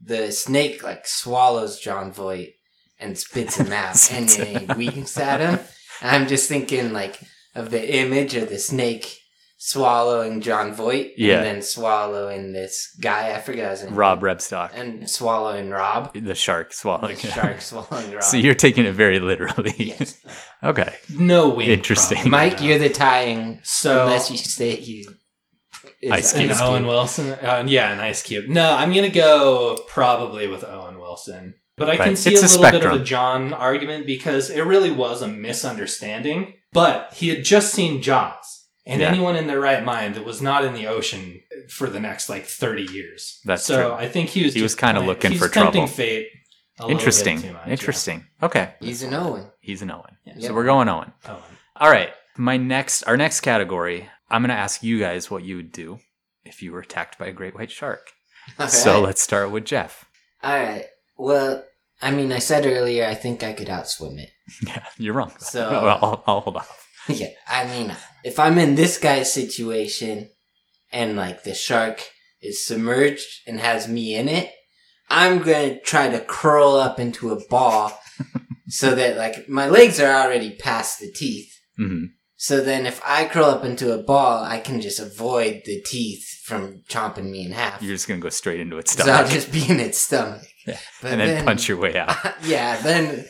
the 0.00 0.32
snake 0.32 0.82
like 0.82 1.06
swallows 1.06 1.78
Jon 1.80 2.12
Voight 2.12 2.50
and 2.98 3.16
spits 3.18 3.56
him 3.56 3.72
out, 3.72 4.10
and 4.12 4.28
then 4.28 4.60
he 4.60 4.66
winks 4.90 5.16
at 5.18 5.40
him. 5.40 5.58
I'm 6.02 6.26
just 6.28 6.48
thinking 6.48 6.92
like 6.92 7.18
of 7.54 7.70
the 7.70 7.96
image 7.96 8.34
of 8.34 8.48
the 8.48 8.58
snake 8.58 9.16
swallowing 9.62 10.40
Jon 10.40 10.72
Voight, 10.72 11.12
Yeah. 11.18 11.36
and 11.36 11.44
then 11.46 11.62
swallowing 11.62 12.52
this 12.52 12.96
guy. 13.00 13.34
I 13.34 13.40
forget 13.40 13.70
his 13.72 13.84
name. 13.84 13.94
Rob 13.94 14.22
Repstock. 14.22 14.70
and 14.74 15.08
swallowing 15.08 15.68
Rob. 15.68 16.14
The 16.14 16.34
shark 16.34 16.72
swallowing. 16.72 17.16
The 17.16 17.28
shark 17.28 17.60
swallowing 17.70 18.10
Rob. 18.12 18.22
So 18.22 18.38
you're 18.38 18.54
taking 18.54 18.86
it 18.86 18.92
very 18.94 19.20
literally. 19.20 19.74
yes. 19.76 20.18
okay. 20.64 20.94
No 21.14 21.50
win. 21.50 21.68
Interesting. 21.68 22.16
problem. 22.16 22.30
Mike, 22.30 22.62
you're 22.62 22.78
the 22.78 22.88
tying. 22.88 23.60
So- 23.62 24.04
unless 24.04 24.30
you 24.30 24.38
say 24.38 24.76
he 24.76 25.00
is 25.00 25.08
Ice 26.10 26.34
And 26.34 26.48
Cube. 26.50 26.60
Owen 26.62 26.86
Wilson. 26.86 27.32
Uh, 27.32 27.64
yeah, 27.66 27.92
an 27.92 28.00
Ice 28.00 28.22
Cube. 28.22 28.48
No, 28.48 28.74
I'm 28.74 28.92
going 28.92 29.04
to 29.04 29.14
go 29.14 29.78
probably 29.88 30.46
with 30.48 30.64
Owen 30.64 30.98
Wilson. 30.98 31.54
But 31.76 31.88
I 31.88 31.96
can 31.96 32.14
see 32.16 32.32
It's 32.34 32.42
a 32.42 32.58
a 32.58 32.60
little 32.60 32.80
bit 32.80 32.86
of 32.92 33.00
a 33.00 33.04
Jon 33.04 33.52
argument 33.54 34.04
because 34.06 34.50
it 34.50 34.60
really 34.62 34.90
was 34.90 35.22
a 35.22 35.28
misunderstanding. 35.28 36.54
But 36.72 37.12
he 37.14 37.28
had 37.28 37.44
just 37.44 37.72
seen 37.72 38.02
Jaws. 38.02 38.66
And 38.86 39.00
Yeah. 39.00 39.08
anyone 39.08 39.36
in 39.36 39.46
their 39.46 39.60
right 39.60 39.84
mind 39.84 40.14
that 40.14 40.24
was 40.24 40.40
not 40.42 40.64
in 40.64 40.74
the 40.74 40.86
ocean 40.86 41.40
for 41.68 41.88
the 41.88 42.00
next 42.00 42.28
like 42.28 42.44
30 42.46 42.82
years. 42.84 43.40
That's 43.44 43.64
so 43.64 43.82
true. 43.82 43.92
I 43.92 44.08
think 44.08 44.30
he 44.30 44.44
was 44.44 44.54
He 44.54 44.62
was 44.62 44.74
kinda 44.74 45.00
looking 45.00 45.32
he's 45.32 45.40
for 45.40 45.48
tempting 45.48 45.82
trouble. 45.82 45.86
fate. 45.94 46.28
a 46.78 46.82
little 46.84 46.88
bit 46.96 47.00
Interesting. 47.00 47.42
too 47.42 47.52
much, 47.52 47.62
yeah. 47.66 47.72
Interesting. 47.72 48.26
Okay. 48.42 48.74
He's 48.80 49.02
an 49.02 49.12
Owen. 49.14 49.46
He's 49.60 49.82
an 49.82 49.90
Owen. 49.90 50.16
Yeah. 50.24 50.34
So 50.36 50.40
Yep. 50.40 50.52
we're 50.52 50.64
going 50.64 50.88
Owen. 50.88 51.12
Owen. 51.28 51.38
All 51.76 51.90
right. 51.90 52.10
My 52.38 52.56
next, 52.56 53.02
our 53.04 53.16
next 53.18 53.40
category, 53.40 54.08
I'm 54.30 54.42
going 54.42 54.48
to 54.50 54.54
ask 54.54 54.82
you 54.82 54.98
guys 54.98 55.30
what 55.30 55.44
you 55.44 55.56
would 55.56 55.72
do 55.72 55.98
if 56.44 56.62
you 56.62 56.72
were 56.72 56.80
attacked 56.80 57.18
by 57.18 57.26
a 57.26 57.32
great 57.32 57.54
white 57.54 57.70
shark. 57.70 58.10
So 58.68 59.00
let's 59.00 59.20
start 59.20 59.50
with 59.50 59.64
Jeff. 59.64 60.04
All 60.42 60.52
right. 60.58 60.86
Well, 61.16 61.64
I 62.00 62.10
mean, 62.10 62.32
I 62.32 62.38
said 62.38 62.64
earlier, 62.66 63.04
I 63.06 63.14
think 63.14 63.42
I 63.42 63.52
could 63.52 63.68
outswim 63.68 64.18
it. 64.18 64.30
Yeah, 64.66 64.84
you're 64.98 65.14
wrong. 65.14 65.32
So- 65.38 65.70
Well, 65.82 65.98
I'll, 66.02 66.24
I'll 66.26 66.40
hold 66.40 66.56
off. 66.56 66.86
yeah. 67.08 67.28
I 67.48 67.66
mean, 67.66 67.94
if 68.24 68.38
I'm 68.38 68.58
in 68.58 68.74
this 68.74 68.98
guy's 68.98 69.32
situation 69.32 70.30
and 70.92 71.16
like 71.16 71.44
the 71.44 71.54
shark 71.54 72.08
is 72.42 72.64
submerged 72.64 73.28
and 73.46 73.60
has 73.60 73.86
me 73.88 74.14
in 74.14 74.28
it, 74.28 74.50
I'm 75.08 75.38
gonna 75.40 75.78
try 75.80 76.08
to 76.08 76.20
curl 76.20 76.74
up 76.74 76.98
into 77.00 77.30
a 77.32 77.40
ball 77.48 77.98
so 78.68 78.94
that 78.94 79.16
like 79.16 79.48
my 79.48 79.68
legs 79.68 79.98
are 80.00 80.12
already 80.22 80.56
past 80.56 81.00
the 81.00 81.10
teeth. 81.12 81.52
hmm 81.76 82.04
So 82.42 82.62
then 82.62 82.86
if 82.86 83.02
I 83.04 83.26
curl 83.26 83.44
up 83.44 83.66
into 83.66 83.92
a 83.92 83.98
ball, 83.98 84.42
I 84.42 84.60
can 84.60 84.80
just 84.80 84.98
avoid 84.98 85.60
the 85.66 85.82
teeth 85.82 86.24
from 86.42 86.82
chomping 86.88 87.30
me 87.30 87.44
in 87.44 87.52
half. 87.52 87.82
You're 87.82 87.94
just 87.94 88.08
gonna 88.08 88.18
go 88.18 88.30
straight 88.30 88.60
into 88.60 88.78
its 88.78 88.92
stomach. 88.92 89.08
So 89.08 89.12
stomach 89.12 89.26
I'll 89.26 89.34
just 89.34 89.52
be 89.52 89.70
in 89.70 89.78
its 89.78 89.98
stomach. 89.98 90.42
Yeah. 90.66 90.78
But 91.02 91.12
and 91.12 91.20
then, 91.22 91.44
punch 91.46 91.68
your 91.68 91.78
way 91.78 91.96
out. 91.96 92.14
yeah, 92.44 92.80
then 92.82 93.24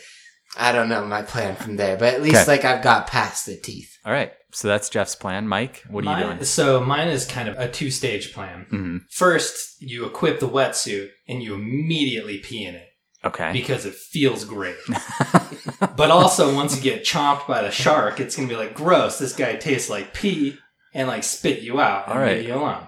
I 0.59 0.73
don't 0.73 0.89
know 0.89 1.05
my 1.05 1.23
plan 1.23 1.55
from 1.57 1.77
there, 1.77 1.97
but 1.97 2.13
at 2.15 2.23
least 2.23 2.43
Okay. 2.43 2.47
like 2.53 2.65
I've 2.65 2.83
got 2.83 3.07
past 3.07 3.47
the 3.47 3.57
teeth. 3.57 3.97
All 4.05 4.13
right. 4.13 4.33
So 4.53 4.67
that's 4.69 4.89
Jeff's 4.89 5.15
plan. 5.15 5.47
Mike, 5.47 5.83
what 5.89 6.05
are 6.07 6.19
you 6.19 6.25
doing? 6.27 6.45
So 6.45 6.81
mine 6.81 7.07
is 7.09 7.25
kind 7.25 7.49
of 7.49 7.57
a 7.59 7.69
two 7.71 7.91
stage 7.91 8.33
plan. 8.33 8.67
hmm 8.71 8.99
First, 9.11 9.77
you 9.81 10.07
equip 10.07 10.41
the 10.41 10.49
wetsuit 10.49 11.11
and 11.29 11.41
you 11.43 11.55
immediately 11.55 12.39
pee 12.39 12.65
in 12.65 12.75
it 12.75 12.90
Okay. 13.25 13.53
because 13.53 13.85
it 13.87 13.95
feels 13.95 14.45
great. 14.45 14.77
but 15.97 16.11
also, 16.11 16.55
once 16.55 16.75
you 16.77 16.83
get 16.83 17.05
chomped 17.05 17.47
by 17.47 17.63
the 17.63 17.71
shark, 17.71 18.19
it's 18.21 18.35
gonna 18.37 18.49
be 18.49 18.57
like 18.57 18.75
gross. 18.75 19.19
This 19.19 19.35
guy 19.35 19.57
tastes 19.57 19.91
like 19.91 20.15
pee 20.15 20.57
and 20.95 21.07
like 21.09 21.23
spit 21.25 21.61
you 21.61 21.81
out 21.81 22.09
and 22.09 22.15
All 22.19 22.25
right. 22.25 22.39
leave 22.39 22.49
you 22.49 22.55
alone. 22.55 22.87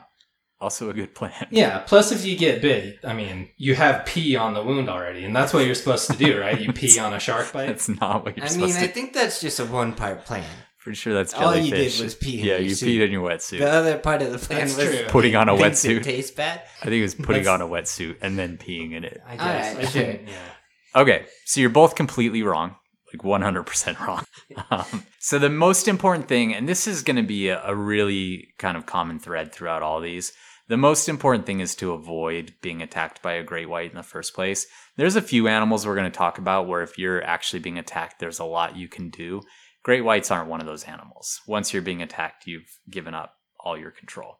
also 0.61 0.89
a 0.91 0.95
good 0.95 1.14
plan. 1.14 1.47
Yeah. 1.51 1.78
Plus, 1.80 2.12
if 2.12 2.24
you 2.24 2.37
get 2.37 2.62
bit, 2.62 2.99
I 3.05 3.12
mean, 3.12 3.51
you 3.59 3.74
have 3.74 4.07
pee 4.07 4.35
on 4.37 4.55
the 4.55 4.62
wound 4.62 4.89
already, 4.89 5.24
and 5.24 5.35
that's 5.37 5.53
what 5.53 5.66
you're 5.66 5.74
supposed 5.74 6.11
to 6.11 6.16
do, 6.16 6.41
right? 6.41 6.59
You 6.61 6.72
pee 6.72 6.99
on 6.99 7.12
a 7.12 7.18
shark 7.20 7.53
bite. 7.53 7.66
That's 7.72 7.89
not 7.89 8.24
what 8.24 8.37
you're 8.37 8.47
supposed 8.47 8.74
to. 8.74 8.78
I 8.78 8.80
supposed 8.80 8.80
mean, 8.80 8.91
I 8.91 8.93
think 8.93 9.12
that's 9.12 9.41
just 9.41 9.61
a 9.61 9.66
one 9.66 9.93
part 9.93 10.24
plan. 10.24 10.45
Pretty 10.83 10.97
sure 10.97 11.14
that's 11.14 11.33
all 11.35 11.55
you 11.57 11.70
did 11.70 12.01
was 12.01 12.14
pee 12.16 12.41
in 12.41 12.45
Yeah, 12.47 12.53
your 12.57 12.62
you 12.62 12.74
suit. 12.74 12.89
peed 12.89 13.05
in 13.07 13.12
your 13.12 13.28
wetsuit. 13.28 13.59
The 13.59 13.70
other 13.70 13.99
part 13.99 14.20
of 14.20 14.33
the 14.33 14.39
plan 14.39 14.61
That's 14.66 14.76
was 14.76 14.87
true. 14.89 15.05
Putting 15.09 15.37
on 15.37 15.49
a 15.49 15.57
makes 15.57 15.85
it 15.85 15.99
wetsuit. 16.01 16.03
taste 16.03 16.35
bad. 16.37 16.62
I 16.80 16.87
think 16.87 16.95
it 16.97 17.03
was 17.03 17.14
putting 17.14 17.47
on 17.47 17.61
a 17.62 17.66
wetsuit 17.68 18.16
and 18.20 18.37
then 18.37 18.59
peeing 18.59 18.93
in 18.93 19.05
it. 19.05 19.20
I 19.26 19.37
guess. 19.37 19.70
Alright, 19.74 19.87
I 19.87 19.91
sure. 19.91 20.03
didn't. 20.03 20.28
Yeah. 20.28 21.01
Okay, 21.01 21.26
so 21.47 21.61
you're 21.61 21.70
both 21.70 21.95
completely 21.95 22.43
wrong, 22.43 22.74
like 23.12 23.22
100% 23.22 23.99
wrong. 24.07 24.24
Um, 24.70 25.05
so 25.18 25.39
the 25.39 25.49
most 25.49 25.89
important 25.89 26.28
thing, 26.28 26.55
and 26.55 26.68
this 26.68 26.87
is 26.87 27.03
going 27.03 27.16
to 27.16 27.22
be 27.22 27.49
a, 27.49 27.62
a 27.64 27.74
really 27.74 28.49
kind 28.59 28.76
of 28.76 28.85
common 28.85 29.18
thread 29.18 29.51
throughout 29.53 29.83
all 29.83 29.99
these, 30.01 30.33
the 30.68 30.76
most 30.76 31.09
important 31.09 31.47
thing 31.47 31.61
is 31.61 31.74
to 31.76 31.93
avoid 31.93 32.55
being 32.61 32.83
attacked 32.83 33.22
by 33.22 33.33
a 33.35 33.43
great 33.43 33.68
white 33.68 33.91
in 33.91 33.97
the 33.97 34.03
first 34.03 34.35
place. 34.35 34.66
There's 34.97 35.16
a 35.16 35.22
few 35.22 35.49
animals 35.49 35.87
we're 35.87 35.95
going 35.97 36.11
to 36.11 36.16
talk 36.16 36.37
about 36.39 36.66
where 36.68 36.83
if 36.83 36.99
you're 36.99 37.22
actually 37.24 37.61
being 37.61 37.78
attacked, 37.78 38.18
there's 38.20 38.39
a 38.41 38.45
lot 38.45 38.76
you 38.76 38.89
can 38.89 39.09
do. 39.11 39.41
Great 39.83 40.03
whites 40.05 40.30
aren't 40.30 40.49
one 40.49 40.61
of 40.61 40.66
those 40.66 40.85
animals. 40.85 41.41
Once 41.47 41.72
you're 41.72 41.83
being 41.83 42.03
attacked, 42.03 42.47
you've 42.47 42.78
given 42.91 43.14
up 43.14 43.35
all 43.61 43.76
your 43.78 43.91
control. 43.91 44.39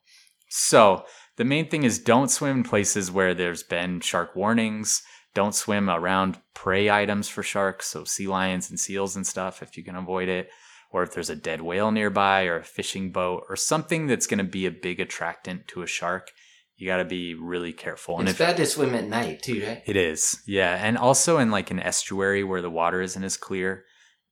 So 0.49 1.05
the 1.37 1.45
main 1.45 1.69
thing 1.69 1.83
is 1.83 1.99
don't 1.99 2.31
swim 2.31 2.59
in 2.59 2.63
places 2.65 3.11
where 3.11 3.35
there's 3.35 3.63
been 3.63 4.01
shark 4.01 4.37
warnings. 4.37 5.03
Don't 5.35 5.55
swim 5.55 5.89
around 5.89 6.39
prey 6.55 6.91
items 6.91 7.29
for 7.29 7.43
sharks, 7.43 7.87
so 7.87 8.05
sea 8.05 8.27
lions 8.29 8.69
and 8.69 8.79
seals 8.79 9.17
and 9.17 9.27
stuff 9.27 9.63
if 9.63 9.77
you 9.77 9.83
can 9.85 9.97
avoid 9.97 10.29
it. 10.29 10.51
Or 10.91 11.03
if 11.03 11.15
there's 11.15 11.31
a 11.31 11.37
dead 11.37 11.63
whale 11.63 11.91
nearby 11.91 12.45
or 12.45 12.57
a 12.59 12.65
fishing 12.65 13.13
boat 13.13 13.45
or 13.49 13.57
something 13.57 14.07
that's 14.07 14.27
going 14.27 14.39
to 14.39 14.45
be 14.45 14.67
a 14.67 14.71
big 14.71 15.01
attractant 15.01 15.67
to 15.69 15.81
a 15.81 15.87
shark, 15.87 16.31
you 16.77 16.87
got 16.87 16.99
to 16.99 17.05
be 17.07 17.35
really 17.35 17.73
careful. 17.73 18.19
And 18.19 18.29
It's 18.29 18.39
if 18.39 18.47
bad 18.47 18.59
to 18.59 18.67
swim 18.67 18.95
at 18.95 19.09
night 19.09 19.43
too, 19.43 19.65
right? 19.67 19.83
it 19.87 19.97
is, 19.97 20.43
yeah, 20.47 20.79
and 20.85 20.99
also 20.99 21.39
in 21.39 21.51
like 21.51 21.71
an 21.71 21.81
estuary 21.81 22.45
where 22.45 22.61
the 22.61 22.69
water 22.69 23.01
isn't 23.01 23.25
as 23.25 23.39
clear, 23.39 23.85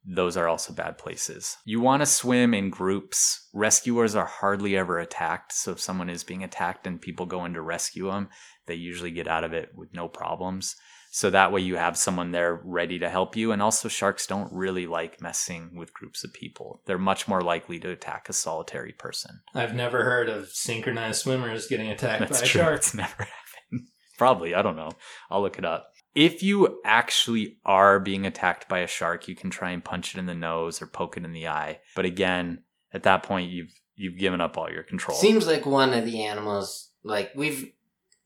those 0.04 0.36
are 0.36 0.48
also 0.48 0.72
bad 0.72 0.98
places. 0.98 1.56
You 1.64 1.80
want 1.80 2.00
to 2.02 2.06
swim 2.06 2.54
in 2.54 2.70
groups. 2.70 3.48
Rescuers 3.52 4.14
are 4.14 4.26
hardly 4.26 4.76
ever 4.76 4.98
attacked, 4.98 5.52
so 5.52 5.72
if 5.72 5.80
someone 5.80 6.08
is 6.08 6.24
being 6.24 6.42
attacked 6.42 6.86
and 6.86 7.00
people 7.00 7.26
go 7.26 7.44
in 7.44 7.54
to 7.54 7.60
rescue 7.60 8.10
them, 8.10 8.28
they 8.66 8.74
usually 8.74 9.10
get 9.10 9.28
out 9.28 9.44
of 9.44 9.52
it 9.52 9.70
with 9.74 9.92
no 9.92 10.08
problems. 10.08 10.76
So 11.12 11.28
that 11.30 11.50
way 11.50 11.60
you 11.60 11.74
have 11.74 11.96
someone 11.98 12.30
there 12.30 12.60
ready 12.64 13.00
to 13.00 13.08
help 13.08 13.36
you. 13.36 13.50
And 13.50 13.60
also, 13.60 13.88
sharks 13.88 14.28
don't 14.28 14.52
really 14.52 14.86
like 14.86 15.20
messing 15.20 15.74
with 15.74 15.92
groups 15.92 16.22
of 16.22 16.32
people. 16.32 16.82
They're 16.86 16.98
much 16.98 17.26
more 17.26 17.40
likely 17.42 17.80
to 17.80 17.90
attack 17.90 18.28
a 18.28 18.32
solitary 18.32 18.92
person. 18.92 19.40
I've 19.52 19.74
never 19.74 20.04
heard 20.04 20.28
of 20.28 20.50
synchronized 20.50 21.22
swimmers 21.22 21.66
getting 21.66 21.90
attacked 21.90 22.20
That's 22.20 22.40
by 22.40 22.46
a 22.46 22.48
true. 22.48 22.60
shark. 22.60 22.76
It's 22.76 22.94
never 22.94 23.08
happened. 23.24 23.88
Probably. 24.18 24.54
I 24.54 24.62
don't 24.62 24.76
know. 24.76 24.92
I'll 25.30 25.42
look 25.42 25.58
it 25.58 25.64
up. 25.64 25.89
If 26.14 26.42
you 26.42 26.80
actually 26.84 27.58
are 27.64 28.00
being 28.00 28.26
attacked 28.26 28.68
by 28.68 28.80
a 28.80 28.86
shark, 28.86 29.28
you 29.28 29.36
can 29.36 29.50
try 29.50 29.70
and 29.70 29.84
punch 29.84 30.14
it 30.14 30.18
in 30.18 30.26
the 30.26 30.34
nose 30.34 30.82
or 30.82 30.86
poke 30.86 31.16
it 31.16 31.24
in 31.24 31.32
the 31.32 31.48
eye. 31.48 31.80
But 31.94 32.04
again, 32.04 32.64
at 32.92 33.04
that 33.04 33.22
point, 33.22 33.50
you've 33.50 33.72
you've 33.96 34.18
given 34.18 34.40
up 34.40 34.56
all 34.58 34.70
your 34.70 34.82
control. 34.82 35.16
Seems 35.18 35.46
like 35.46 35.66
one 35.66 35.92
of 35.92 36.04
the 36.06 36.24
animals, 36.24 36.90
like 37.04 37.30
we've, 37.36 37.70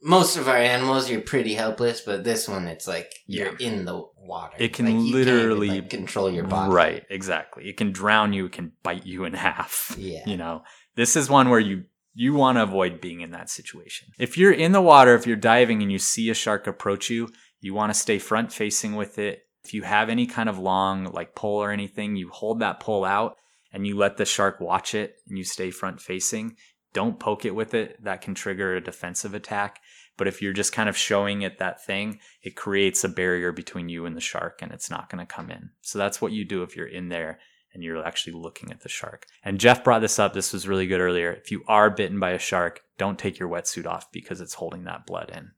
most 0.00 0.36
of 0.36 0.48
our 0.48 0.56
animals, 0.56 1.10
you're 1.10 1.20
pretty 1.20 1.54
helpless, 1.54 2.00
but 2.00 2.22
this 2.24 2.46
one, 2.48 2.68
it's 2.68 2.86
like 2.86 3.10
you're 3.26 3.56
in 3.56 3.84
the 3.84 4.00
water. 4.16 4.54
It 4.58 4.72
can 4.72 4.86
Like, 4.86 5.12
literally- 5.12 5.68
like, 5.80 5.90
control 5.90 6.30
your 6.30 6.44
body. 6.44 6.72
Right, 6.72 7.02
exactly. 7.10 7.68
It 7.68 7.76
can 7.76 7.90
drown 7.90 8.32
you, 8.32 8.46
it 8.46 8.52
can 8.52 8.72
bite 8.84 9.04
you 9.04 9.24
in 9.24 9.32
half. 9.48 9.94
Yeah. 9.98 10.22
You 10.26 10.36
know, 10.36 10.62
this 10.94 11.16
is 11.16 11.28
one 11.28 11.50
where 11.50 11.60
you 11.60 11.84
you 12.16 12.32
want 12.34 12.56
to 12.58 12.62
avoid 12.62 13.00
being 13.00 13.22
in 13.22 13.32
that 13.32 13.50
situation. 13.50 14.06
If 14.20 14.38
you're 14.38 14.52
in 14.52 14.70
the 14.70 14.80
water, 14.80 15.16
if 15.16 15.26
you're 15.26 15.34
diving 15.34 15.82
and 15.82 15.90
you 15.90 15.98
see 15.98 16.30
a 16.30 16.34
shark 16.34 16.68
approach 16.68 17.10
you, 17.10 17.28
you 17.64 17.72
want 17.72 17.88
to 17.90 17.98
stay 17.98 18.18
front 18.18 18.52
facing 18.52 18.94
with 18.94 19.18
it. 19.18 19.46
If 19.64 19.72
you 19.72 19.84
have 19.84 20.10
any 20.10 20.26
kind 20.26 20.50
of 20.50 20.58
long 20.58 21.04
like 21.04 21.34
pole 21.34 21.62
or 21.62 21.70
anything, 21.70 22.14
you 22.14 22.28
hold 22.28 22.60
that 22.60 22.78
pole 22.78 23.06
out 23.06 23.38
and 23.72 23.86
you 23.86 23.96
let 23.96 24.18
the 24.18 24.26
shark 24.26 24.60
watch 24.60 24.94
it 24.94 25.16
and 25.26 25.38
you 25.38 25.44
stay 25.44 25.70
front 25.70 25.98
facing. 25.98 26.56
Don't 26.92 27.18
poke 27.18 27.46
it 27.46 27.54
with 27.54 27.72
it. 27.72 28.04
That 28.04 28.20
can 28.20 28.34
trigger 28.34 28.76
a 28.76 28.82
defensive 28.82 29.32
attack. 29.32 29.80
But 30.18 30.28
if 30.28 30.42
you're 30.42 30.52
just 30.52 30.74
kind 30.74 30.90
of 30.90 30.96
showing 30.96 31.40
it 31.40 31.56
that 31.56 31.82
thing, 31.82 32.18
it 32.42 32.54
creates 32.54 33.02
a 33.02 33.08
barrier 33.08 33.50
between 33.50 33.88
you 33.88 34.04
and 34.04 34.14
the 34.14 34.20
shark 34.20 34.60
and 34.60 34.70
it's 34.70 34.90
not 34.90 35.08
going 35.08 35.26
to 35.26 35.34
come 35.34 35.50
in. 35.50 35.70
So 35.80 35.98
that's 35.98 36.20
what 36.20 36.32
you 36.32 36.44
do 36.44 36.64
if 36.64 36.76
you're 36.76 36.86
in 36.86 37.08
there 37.08 37.38
and 37.72 37.82
you're 37.82 38.04
actually 38.04 38.34
looking 38.34 38.72
at 38.72 38.82
the 38.82 38.90
shark. 38.90 39.24
And 39.42 39.58
Jeff 39.58 39.82
brought 39.82 40.02
this 40.02 40.18
up. 40.18 40.34
This 40.34 40.52
was 40.52 40.68
really 40.68 40.86
good 40.86 41.00
earlier. 41.00 41.32
If 41.32 41.50
you 41.50 41.64
are 41.66 41.88
bitten 41.88 42.20
by 42.20 42.32
a 42.32 42.38
shark, 42.38 42.82
don't 42.98 43.18
take 43.18 43.38
your 43.38 43.48
wetsuit 43.48 43.86
off 43.86 44.12
because 44.12 44.42
it's 44.42 44.52
holding 44.52 44.84
that 44.84 45.06
blood 45.06 45.32
in. 45.34 45.52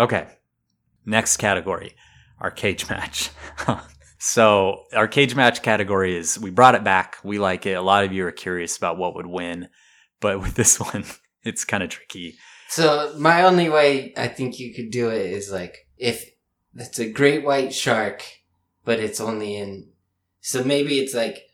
Okay. 0.00 0.28
Next 1.06 1.36
category, 1.36 1.94
our 2.40 2.50
cage 2.50 2.88
match. 2.88 3.30
so, 4.18 4.84
our 4.94 5.08
cage 5.08 5.34
match 5.34 5.62
category 5.62 6.16
is 6.16 6.38
we 6.38 6.50
brought 6.50 6.74
it 6.74 6.84
back. 6.84 7.16
We 7.22 7.38
like 7.38 7.66
it. 7.66 7.74
A 7.74 7.82
lot 7.82 8.04
of 8.04 8.12
you 8.12 8.26
are 8.26 8.32
curious 8.32 8.76
about 8.76 8.98
what 8.98 9.14
would 9.14 9.26
win, 9.26 9.68
but 10.20 10.40
with 10.40 10.54
this 10.54 10.80
one, 10.92 11.04
it's 11.42 11.64
kind 11.64 11.82
of 11.82 11.90
tricky. 11.90 12.36
So 12.68 13.14
my 13.18 13.44
only 13.44 13.68
way 13.68 14.12
I 14.16 14.28
think 14.28 14.58
you 14.58 14.74
could 14.74 14.90
do 14.90 15.08
it 15.08 15.26
is 15.26 15.52
like 15.52 15.86
if 15.96 16.28
it's 16.74 16.98
a 16.98 17.08
great 17.08 17.44
white 17.44 17.72
shark, 17.72 18.24
but 18.84 18.98
it's 18.98 19.20
only 19.20 19.56
in. 19.56 19.90
So 20.40 20.64
maybe 20.64 20.98
it's 20.98 21.14
like 21.14 21.44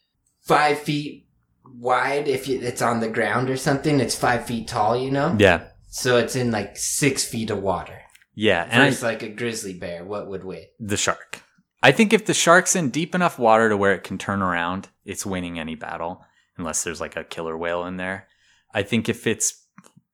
five 0.40 0.78
feet 0.78 1.26
wide 1.64 2.26
if 2.26 2.48
it's 2.48 2.82
on 2.82 3.00
the 3.00 3.08
ground 3.08 3.50
or 3.50 3.56
something. 3.56 4.00
It's 4.00 4.14
five 4.14 4.46
feet 4.46 4.68
tall, 4.68 4.96
you 4.96 5.10
know. 5.10 5.36
Yeah. 5.38 5.64
So 5.88 6.16
it's 6.16 6.36
in 6.36 6.50
like 6.50 6.76
six 6.76 7.24
feet 7.24 7.50
of 7.50 7.62
water. 7.62 8.00
Yeah. 8.40 8.66
And 8.70 8.82
I, 8.82 8.86
Versus 8.86 9.02
like 9.02 9.22
a 9.22 9.28
grizzly 9.28 9.74
bear, 9.74 10.04
what 10.04 10.28
would 10.28 10.44
win? 10.44 10.64
the 10.78 10.96
shark. 10.96 11.42
I 11.82 11.92
think 11.92 12.12
if 12.12 12.24
the 12.26 12.34
shark's 12.34 12.74
in 12.76 12.90
deep 12.90 13.14
enough 13.14 13.38
water 13.38 13.68
to 13.68 13.76
where 13.76 13.92
it 13.94 14.02
can 14.04 14.16
turn 14.18 14.40
around, 14.42 14.88
it's 15.04 15.26
winning 15.26 15.58
any 15.58 15.74
battle, 15.74 16.24
unless 16.56 16.82
there's 16.84 17.00
like 17.00 17.16
a 17.16 17.24
killer 17.24 17.56
whale 17.56 17.84
in 17.84 17.96
there. 17.96 18.28
I 18.72 18.82
think 18.82 19.08
if 19.08 19.26
it's 19.26 19.66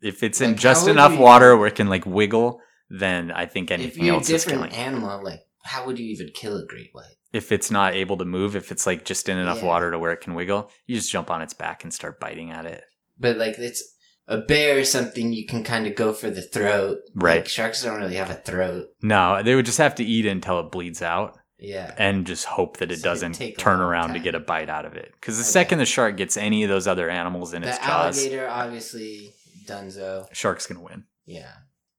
if 0.02 0.22
it's 0.22 0.40
in 0.40 0.56
just 0.56 0.88
enough 0.88 1.12
you- 1.12 1.18
water 1.20 1.56
where 1.56 1.68
it 1.68 1.74
can 1.76 1.88
like 1.88 2.04
wiggle, 2.06 2.60
then 2.90 3.30
I 3.30 3.46
think 3.46 3.70
If 3.70 3.80
anything 3.80 4.04
you're 4.04 4.14
a 4.14 4.18
else 4.18 4.28
is 4.30 4.44
different 4.44 4.72
killing. 4.72 4.86
animal, 4.86 5.22
like 5.24 5.40
how 5.64 5.86
would 5.86 5.98
you 5.98 6.06
even 6.06 6.30
kill 6.34 6.56
a 6.56 6.66
great 6.66 6.90
white? 6.92 7.04
if 7.32 7.52
it's 7.52 7.70
not 7.70 7.94
able 7.94 8.16
to 8.16 8.24
move, 8.24 8.56
if 8.56 8.70
it's 8.72 8.86
like 8.86 9.04
just 9.04 9.28
in 9.28 9.36
enough 9.36 9.58
Yeah. 9.60 9.66
water 9.68 9.90
to 9.90 9.98
where 9.98 10.12
it 10.12 10.20
can 10.22 10.34
wiggle, 10.34 10.70
you 10.86 10.96
just 10.96 11.10
jump 11.12 11.30
on 11.30 11.42
its 11.42 11.52
back 11.54 11.82
and 11.84 11.92
start 11.92 12.18
biting 12.20 12.50
at 12.50 12.64
it. 12.66 12.82
But 13.18 13.36
like 13.36 13.58
it's 13.58 13.82
a 14.28 14.38
bear 14.38 14.78
or 14.78 14.84
something, 14.84 15.32
you 15.32 15.46
can 15.46 15.62
kind 15.62 15.86
of 15.86 15.94
go 15.94 16.12
for 16.12 16.30
the 16.30 16.42
throat. 16.42 16.98
Right. 17.14 17.36
Like, 17.36 17.48
sharks 17.48 17.82
don't 17.82 18.00
really 18.00 18.16
have 18.16 18.30
a 18.30 18.34
throat. 18.34 18.88
No, 19.02 19.42
they 19.42 19.54
would 19.54 19.66
just 19.66 19.78
have 19.78 19.94
to 19.96 20.04
eat 20.04 20.26
it 20.26 20.30
until 20.30 20.58
it 20.60 20.72
bleeds 20.72 21.00
out 21.02 21.38
Yeah. 21.58 21.94
and 21.96 22.26
just 22.26 22.44
hope 22.46 22.78
that 22.78 22.90
it 22.90 22.98
So 22.98 23.04
doesn't 23.04 23.34
turn 23.58 23.80
around 23.80 24.14
to 24.14 24.18
get 24.18 24.34
a 24.34 24.40
bite 24.40 24.68
out 24.68 24.84
of 24.84 24.94
it. 24.94 25.12
Because 25.12 25.36
the 25.36 25.42
Okay. 25.42 25.50
second 25.50 25.78
the 25.78 25.86
shark 25.86 26.16
gets 26.16 26.36
any 26.36 26.64
of 26.64 26.68
those 26.68 26.86
other 26.88 27.08
animals 27.08 27.54
in 27.54 27.62
its 27.62 27.78
the 27.78 27.84
jaws, 27.86 28.18
alligator, 28.18 28.48
obviously, 28.48 29.32
Dunzo. 29.66 30.26
shark's 30.32 30.66
gonna 30.66 30.82
win. 30.82 31.04
Yeah. 31.24 31.52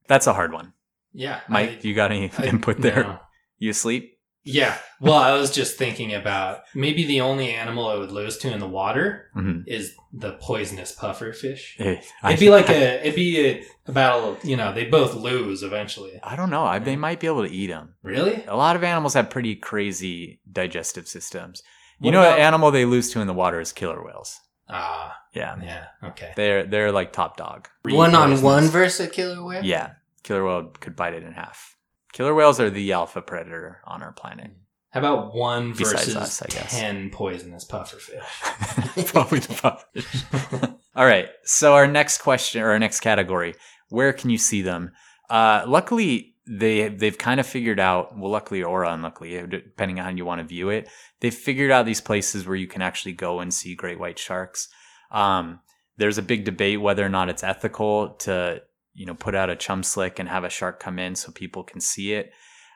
That's 0.07 0.27
a 0.27 0.33
hard 0.33 0.51
one. 0.53 0.73
Yeah. 1.13 1.39
Mike, 1.47 1.69
I- 1.69 1.79
you 1.81 1.93
got 1.93 2.11
any 2.11 2.31
I- 2.37 2.45
input 2.47 2.81
there? 2.81 3.03
no. 3.03 3.19
You 3.57 3.71
asleep? 3.71 4.16
Yeah. 4.47 4.77
Well, 4.99 5.13
I 5.15 5.33
was 5.37 5.51
just 5.51 5.77
thinking 5.77 6.13
about 6.13 6.61
maybe 6.73 7.05
the 7.05 7.21
only 7.21 7.53
animal 7.53 7.87
I 7.87 7.95
would 7.95 8.11
lose 8.11 8.37
to 8.39 8.51
in 8.51 8.59
the 8.59 8.67
water 8.67 9.29
Mm-hmm. 9.35 9.61
is 9.67 9.93
the 10.13 10.33
poisonous 10.41 10.91
puffer 10.91 11.33
fish. 11.33 11.75
I, 11.79 12.01
It'd 12.25 12.39
be 12.39 12.49
like 12.57 12.69
a 12.69 13.01
it'd 13.01 13.15
be 13.15 13.45
a, 13.47 13.63
a 13.87 13.91
battle. 13.91 14.37
You 14.43 14.55
know, 14.57 14.73
they 14.73 14.85
both 14.85 15.13
lose 15.15 15.61
eventually. 15.63 16.19
I 16.23 16.35
don't 16.35 16.49
know. 16.49 16.63
I, 16.63 16.79
they 16.79 16.95
might 16.95 17.19
be 17.19 17.27
able 17.27 17.45
to 17.45 17.51
eat 17.53 17.67
them. 17.67 17.93
Really? 18.01 18.43
A 18.47 18.55
lot 18.55 18.75
of 18.75 18.83
animals 18.83 19.13
have 19.13 19.29
pretty 19.29 19.55
crazy 19.55 20.39
digestive 20.51 21.07
systems. 21.07 21.61
You 21.99 22.05
What 22.07 22.11
know, 22.11 22.21
about- 22.21 22.39
an 22.39 22.45
animal 22.45 22.71
they 22.71 22.85
lose 22.85 23.11
to 23.11 23.19
in 23.21 23.27
the 23.27 23.33
water 23.33 23.59
is 23.59 23.71
killer 23.73 24.03
whales. 24.03 24.39
Ah, 24.69 25.15
Yeah, 25.33 25.55
yeah. 25.63 25.85
Okay. 26.09 26.33
they're 26.35 26.65
they're 26.65 26.91
like 26.91 27.13
top 27.13 27.37
dog. 27.37 27.69
One 27.85 28.15
on 28.15 28.41
one 28.41 28.65
versus 28.65 29.07
a 29.07 29.09
killer 29.09 29.41
whale? 29.43 29.63
Yeah, 29.63 29.91
killer 30.23 30.43
whale 30.45 30.65
could 30.79 30.95
bite 30.95 31.13
it 31.13 31.23
in 31.23 31.31
half. 31.31 31.76
Killer 32.17 32.33
whales 32.33 32.59
are 32.59 32.71
the 32.71 32.93
alpha 32.93 33.21
predator 33.21 33.79
on 33.85 34.01
our 34.01 34.11
planet. 34.11 34.49
How 34.89 35.01
about 35.01 35.35
one 35.35 35.73
Besides 35.73 35.91
versus 35.91 36.15
us, 36.15 36.41
I 36.41 36.47
guess. 36.47 36.71
ten 36.71 37.11
poisonous 37.11 37.63
pufferfish? 37.63 39.05
Probably 39.13 39.37
the 39.37 39.53
pufferfish. 39.53 40.77
All 40.95 41.05
right. 41.05 41.29
So 41.43 41.75
our 41.75 41.85
next 41.85 42.17
question 42.17 42.63
or 42.63 42.71
our 42.71 42.79
next 42.79 43.01
category, 43.01 43.53
where 43.89 44.13
can 44.13 44.31
you 44.31 44.39
see 44.39 44.63
them? 44.63 44.93
Uh, 45.29 45.63
luckily, 45.67 46.33
they 46.47 46.87
they've 46.87 47.19
kind 47.19 47.39
of 47.39 47.45
figured 47.45 47.79
out. 47.79 48.17
Well, 48.17 48.31
luckily 48.31 48.63
or 48.63 48.83
unluckily, 48.83 49.39
depending 49.47 49.99
on 49.99 50.05
how 50.05 50.11
you 50.11 50.25
want 50.25 50.41
to 50.41 50.47
view 50.47 50.69
it, 50.69 50.89
they've 51.19 51.31
figured 51.31 51.69
out 51.69 51.85
these 51.85 52.01
places 52.01 52.47
where 52.47 52.55
you 52.55 52.65
can 52.65 52.81
actually 52.81 53.13
go 53.13 53.41
and 53.41 53.53
see 53.53 53.75
great 53.75 53.99
white 53.99 54.17
sharks. 54.17 54.69
Um, 55.11 55.59
there's 55.97 56.17
a 56.17 56.23
big 56.23 56.45
debate 56.45 56.81
whether 56.81 57.05
or 57.05 57.09
not 57.09 57.29
it's 57.29 57.43
ethical 57.43 58.15
to 58.21 58.63
you 58.97 59.05
know 59.05 59.13
put 59.13 59.35
out 59.35 59.49
a 59.49 59.55
chum 59.55 59.83
slick 59.83 60.19
and 60.19 60.27
have 60.27 60.43
a 60.43 60.49
shark 60.49 60.79
come 60.79 60.99
in 60.99 61.15
so 61.15 61.31
people 61.31 61.63
can 61.63 61.79
see 61.79 62.13
it. 62.13 62.31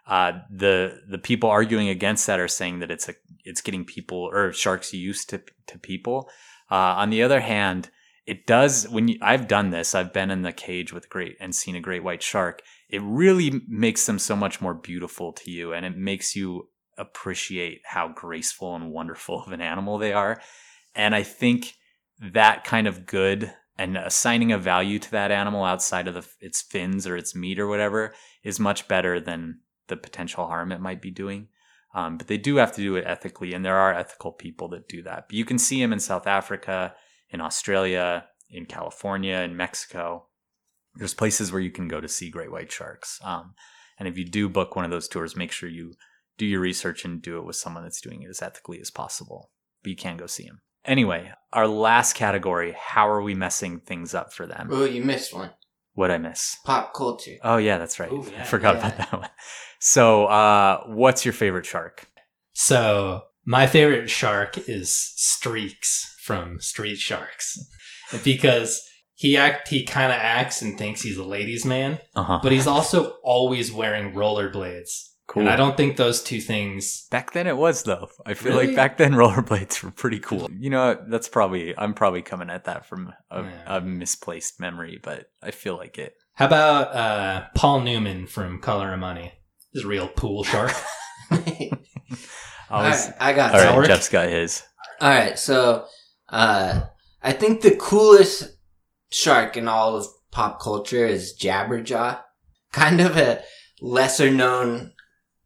Uh, 0.08 0.34
the 0.50 1.02
the 1.10 1.18
people 1.18 1.50
arguing 1.50 1.90
against 1.90 2.28
that 2.28 2.40
are 2.40 2.48
saying 2.48 2.80
that 2.80 2.92
it's 2.92 3.10
a 3.10 3.16
it's 3.44 3.62
getting 3.62 3.84
people 3.84 4.30
or 4.32 4.54
sharks 4.54 4.94
used 4.94 5.30
to 5.30 5.42
to 5.68 5.80
people. 5.80 6.30
Uh, 6.70 6.96
on 6.96 7.10
the 7.10 7.24
other 7.24 7.42
hand, 7.42 7.90
it 8.26 8.46
does 8.46 8.88
when 8.88 9.08
you, 9.08 9.18
I've 9.22 9.48
done 9.48 9.72
this. 9.72 9.96
I've 9.96 10.14
been 10.14 10.32
in 10.32 10.44
the 10.44 10.54
cage 10.54 10.94
with 10.94 11.10
great 11.10 11.36
and 11.40 11.56
seen 11.56 11.76
a 11.76 11.82
great 11.82 12.04
white 12.04 12.24
shark. 12.24 12.62
It 12.88 13.02
really 13.04 13.62
makes 13.68 14.06
them 14.06 14.20
so 14.20 14.36
much 14.36 14.62
more 14.62 14.76
beautiful 14.76 15.34
to 15.34 15.52
you, 15.52 15.74
and 15.74 15.86
it 15.86 15.98
makes 15.98 16.36
you 16.36 16.70
appreciate 16.98 17.82
how 17.84 18.10
graceful 18.10 18.76
and 18.76 18.92
wonderful 18.92 19.44
of 19.44 19.52
an 19.52 19.62
animal 19.62 19.98
they 19.98 20.14
are. 20.14 20.40
And 20.94 21.16
I 21.16 21.24
think 21.24 21.74
that 22.20 22.64
kind 22.64 22.88
of 22.88 23.06
good 23.06 23.52
and 23.82 23.98
assigning 23.98 24.52
a 24.52 24.60
value 24.60 25.00
to 25.00 25.10
that 25.10 25.32
animal 25.32 25.64
outside 25.64 26.08
of 26.08 26.14
the, 26.14 26.28
its 26.40 26.62
fins 26.62 27.08
or 27.08 27.18
its 27.18 27.34
meat 27.34 27.60
or 27.60 27.68
whatever 27.68 28.14
is 28.44 28.60
much 28.60 28.88
better 28.88 29.20
than 29.20 29.60
the 29.88 29.98
potential 29.98 30.46
harm 30.46 30.72
it 30.72 30.80
might 30.80 31.02
be 31.02 31.10
doing. 31.10 31.48
Um, 31.96 32.18
but 32.18 32.28
they 32.28 32.38
do 32.38 32.58
have 32.58 32.72
to 32.74 32.82
do 32.82 32.96
it 32.96 33.06
ethically, 33.08 33.54
and 33.54 33.66
there 33.66 33.78
are 33.78 33.94
ethical 33.94 34.34
people 34.34 34.68
that 34.70 34.88
do 34.88 35.02
that. 35.02 35.26
But 35.28 35.36
you 35.36 35.46
can 35.46 35.58
see 35.58 35.82
them 35.82 35.92
in 35.92 36.00
South 36.00 36.28
Africa, 36.28 36.94
in 37.32 37.42
Australia, 37.42 38.26
in 38.52 38.68
California, 38.68 39.38
in 39.38 39.58
Mexico. 39.58 40.28
There's 40.94 41.16
places 41.16 41.52
where 41.52 41.62
you 41.62 41.72
can 41.72 41.88
go 41.88 42.00
to 42.00 42.08
see 42.08 42.30
great 42.30 42.52
white 42.52 42.72
sharks. 42.72 43.20
Um, 43.24 43.56
and 43.98 44.08
if 44.08 44.16
you 44.16 44.26
do 44.26 44.48
book 44.48 44.76
one 44.76 44.86
of 44.86 44.92
those 44.92 45.08
tours, 45.08 45.36
make 45.36 45.52
sure 45.52 45.68
you 45.68 45.96
do 46.38 46.46
your 46.46 46.62
research 46.62 47.04
and 47.04 47.22
do 47.22 47.40
it 47.40 47.46
with 47.46 47.56
someone 47.56 47.84
that's 47.84 48.02
doing 48.02 48.22
it 48.22 48.30
as 48.30 48.44
ethically 48.44 48.80
as 48.80 48.92
possible. 48.92 49.50
But 49.82 49.90
you 49.90 49.96
can 49.96 50.18
go 50.18 50.28
see 50.28 50.46
them. 50.46 50.62
Anyway, 50.86 51.32
our 51.54 51.68
last 51.68 52.14
category 52.14 52.76
how 52.78 53.08
are 53.10 53.22
we 53.22 53.34
messing 53.36 53.80
things 53.80 54.14
up 54.14 54.34
for 54.34 54.48
them? 54.48 54.70
Oh, 54.72 54.86
you 54.86 55.04
missed 55.04 55.34
one. 55.34 55.52
What'd 55.94 56.14
I 56.14 56.18
miss? 56.18 56.58
Pop 56.66 56.94
culture. 56.94 57.36
Oh, 57.44 57.58
yeah, 57.58 57.78
that's 57.78 58.00
right. 58.00 58.12
Ooh, 58.12 58.26
yeah, 58.32 58.42
I 58.42 58.46
forgot 58.46 58.76
yeah. 58.76 58.80
about 58.88 58.98
that 58.98 59.20
one. 59.20 59.30
So, 59.80 60.26
uh, 60.28 60.84
what's 60.88 61.26
your 61.26 61.34
favorite 61.34 61.66
shark? 61.66 62.08
So 62.54 63.24
my 63.46 63.68
favorite 63.68 64.10
shark 64.10 64.58
is 64.70 65.14
Streex 65.18 66.06
from 66.24 66.60
Street 66.62 66.98
Sharks, 66.98 67.58
because 68.24 68.82
he 69.16 69.36
act 69.38 69.68
he 69.70 69.84
kind 69.86 70.12
of 70.12 70.18
acts 70.20 70.62
and 70.62 70.78
thinks 70.78 71.02
he's 71.02 71.18
a 71.18 71.24
ladies' 71.24 71.66
man, 71.66 72.00
Uh 72.16 72.24
huh. 72.24 72.40
but 72.44 72.52
he's 72.52 72.68
also 72.68 73.16
always 73.24 73.72
wearing 73.72 74.14
rollerblades. 74.14 75.10
Cool. 75.32 75.44
And 75.44 75.50
I 75.50 75.56
don't 75.56 75.78
think 75.78 75.96
those 75.96 76.22
two 76.22 76.42
things. 76.42 77.08
Back 77.10 77.32
then 77.32 77.48
it 77.48 77.56
was 77.56 77.84
though. 77.84 78.10
I 78.26 78.34
feel 78.34 78.52
Really? 78.52 78.68
like 78.68 78.76
back 78.76 78.98
then 78.98 79.14
rollerblades 79.14 79.82
were 79.82 79.90
pretty 79.92 80.20
cool. 80.20 80.50
You 80.60 80.70
know, 80.70 80.98
that's 81.08 81.30
probably 81.30 81.74
I'm 81.78 81.94
probably 81.94 82.22
coming 82.22 82.50
at 82.50 82.66
that 82.66 82.86
from 82.86 83.14
a, 83.30 83.44
Yeah. 83.44 83.78
a 83.78 83.80
misplaced 83.82 84.60
memory, 84.60 85.00
but 85.02 85.28
I 85.42 85.52
feel 85.52 85.78
like 85.78 85.98
it. 85.98 86.16
How 86.34 86.48
about 86.48 86.94
uh, 86.94 87.46
Paul 87.56 87.80
Newman 87.80 88.28
from 88.28 88.60
Color 88.60 88.92
of 88.94 89.00
Money? 89.00 89.32
He's 89.72 89.86
a 89.86 89.88
real 89.88 90.10
pool 90.10 90.44
shark. 90.52 90.74
All 91.32 91.38
Always, 92.84 93.06
right, 93.08 93.16
I 93.20 93.34
got 93.34 93.54
All 93.54 93.62
right, 93.62 93.76
work. 93.78 93.88
Jeff's 93.88 94.10
got 94.10 94.30
his. 94.30 94.64
All 95.00 95.10
right, 95.10 95.38
so 95.40 95.86
uh, 96.30 96.82
I 97.24 97.32
think 97.34 97.62
the 97.62 97.76
coolest 97.76 98.58
shark 99.10 99.58
in 99.58 99.68
all 99.68 99.96
of 99.96 100.08
pop 100.32 100.62
culture 100.62 101.06
is 101.06 101.38
Jabberjaw. 101.38 102.20
Kind 102.72 103.02
of 103.02 103.18
a 103.18 103.44
lesser 103.82 104.30
known 104.32 104.94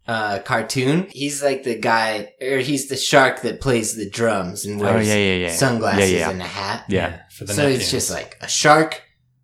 uh, 0.08 0.40
cartoon. 0.40 1.08
He's 1.12 1.42
like 1.44 1.64
the 1.64 1.78
guy, 1.80 2.34
or 2.42 2.58
he's 2.60 2.88
the 2.90 2.98
shark 2.98 3.42
that 3.42 3.62
plays 3.62 3.96
the 3.96 4.10
drums 4.10 4.66
and 4.66 4.80
Oh 4.82 4.86
wears 4.86 5.08
yeah, 5.08 5.16
yeah, 5.16 5.36
yeah. 5.48 5.52
sunglasses 5.52 6.12
Yeah, 6.12 6.18
yeah. 6.20 6.30
and 6.30 6.42
a 6.42 6.46
hat. 6.46 6.86
Yeah. 6.90 7.22
for 7.32 7.46
the 7.46 7.54
So 7.54 7.68
it's 7.68 7.90
just 7.92 8.12
like 8.12 8.38
a 8.42 8.48
shark, 8.48 9.02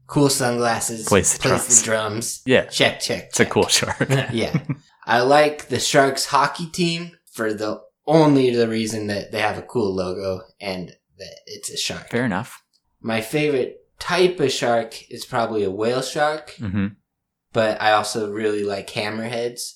cool 0.07 0.29
sunglasses, 0.29 1.07
Plays 1.07 1.37
the 1.37 1.47
drums. 1.47 1.79
the 1.79 1.85
drums. 1.85 2.41
Yeah, 2.45 2.65
Check, 2.65 2.99
check. 2.99 3.01
check. 3.01 3.23
it's 3.29 3.39
a 3.39 3.45
cool 3.45 3.67
shark. 3.67 3.97
yeah. 4.31 4.57
I 5.05 5.21
like 5.21 5.67
the 5.69 5.79
Sharks 5.79 6.27
hockey 6.27 6.67
team 6.67 7.11
for 7.33 7.53
the 7.53 7.81
only 8.05 8.53
the 8.55 8.67
reason 8.67 9.07
that 9.07 9.31
they 9.31 9.39
have 9.39 9.57
a 9.57 9.61
cool 9.63 9.93
logo 9.95 10.41
and 10.59 10.89
that 11.17 11.35
it's 11.47 11.69
a 11.71 11.77
shark. 11.77 12.09
Fair 12.09 12.25
enough. 12.25 12.61
My 13.01 13.21
favorite 13.21 13.77
type 13.99 14.39
of 14.39 14.51
shark 14.51 15.09
is 15.11 15.25
probably 15.25 15.63
a 15.63 15.71
whale 15.71 16.01
shark, 16.03 16.51
hmm 16.59 16.87
but 17.53 17.81
I 17.81 17.91
also 17.93 18.31
really 18.31 18.63
like 18.63 18.89
hammerheads. 18.91 19.73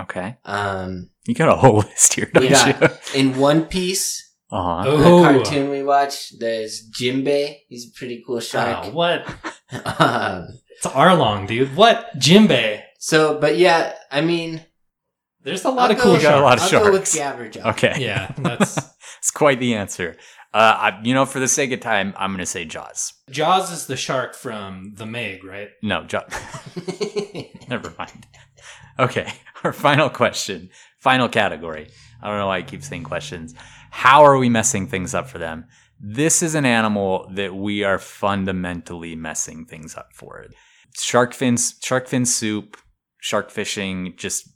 Okay, 0.00 0.36
Um, 0.44 1.10
you 1.26 1.34
got 1.34 1.48
a 1.48 1.56
whole 1.56 1.76
list 1.90 2.14
here, 2.14 2.30
don't 2.32 2.44
Yeah. 2.50 2.78
you? 3.14 3.20
in 3.20 3.38
One 3.38 3.64
Piece, 3.64 4.22
Uh 4.50 4.62
huh. 4.62 4.82
Oh. 4.86 4.96
the 5.22 5.28
cartoon 5.42 5.70
we 5.70 5.82
watch, 5.82 6.38
there's 6.38 6.82
Jimbei. 6.90 7.60
He's 7.68 7.86
a 7.88 7.98
pretty 7.98 8.22
cool 8.26 8.36
Oh, 8.36 8.40
shark. 8.40 8.92
what? 8.92 9.26
um, 10.00 10.48
It's 10.70 10.86
Arlong, 10.86 11.46
dude. 11.46 11.74
What? 11.76 12.10
Jimbei. 12.18 12.82
so, 12.98 13.38
but 13.40 13.56
yeah, 13.56 13.94
I 14.12 14.20
mean, 14.20 14.64
There's 15.42 15.64
a 15.64 15.70
lot 15.70 15.90
I'll 15.90 15.96
of 15.96 16.02
cool 16.02 16.16
go- 16.16 16.22
got 16.22 16.38
a 16.38 16.42
lot 16.42 16.58
sharks. 16.58 16.72
of 16.72 16.78
I'll 16.78 16.84
go 16.86 16.92
with 16.92 17.08
sharks. 17.08 17.56
Jabberjaw. 17.56 17.66
Okay. 17.72 17.94
Yeah, 17.98 18.32
that's 18.38 18.76
it's 19.18 19.30
quite 19.30 19.58
the 19.60 19.74
answer. 19.74 20.16
Uh, 20.52 20.58
I, 20.92 21.00
you 21.02 21.12
know, 21.14 21.24
for 21.26 21.38
the 21.38 21.48
sake 21.48 21.72
of 21.72 21.80
time, 21.80 22.14
I'm 22.16 22.30
going 22.30 22.38
to 22.40 22.46
say 22.46 22.64
Jaws. 22.64 23.12
Jaws 23.30 23.70
is 23.72 23.86
the 23.86 23.96
shark 23.96 24.34
from 24.34 24.94
the 24.96 25.04
Meg, 25.06 25.44
right? 25.44 25.68
No, 25.82 26.04
Jaws. 26.04 26.32
Never 27.68 27.92
mind. 27.98 28.26
Okay, 28.98 29.32
our 29.64 29.72
final 29.72 30.10
question, 30.10 30.70
final 30.98 31.28
category. 31.28 31.88
I 32.22 32.28
don't 32.28 32.38
know 32.38 32.46
why 32.46 32.58
I 32.58 32.62
keep 32.62 32.82
saying 32.82 33.04
questions. 33.04 33.54
How 33.90 34.24
are 34.24 34.38
we 34.38 34.48
messing 34.48 34.86
things 34.86 35.14
up 35.14 35.28
for 35.28 35.38
them? 35.38 35.66
This 35.98 36.42
is 36.42 36.54
an 36.54 36.66
animal 36.66 37.30
that 37.34 37.54
we 37.54 37.82
are 37.82 37.98
fundamentally 37.98 39.16
messing 39.16 39.64
things 39.64 39.96
up 39.96 40.12
for. 40.12 40.44
Shark 40.98 41.32
fins, 41.32 41.76
shark 41.82 42.06
fin 42.06 42.26
soup, 42.26 42.76
shark 43.20 43.50
fishing, 43.50 44.14
just 44.16 44.48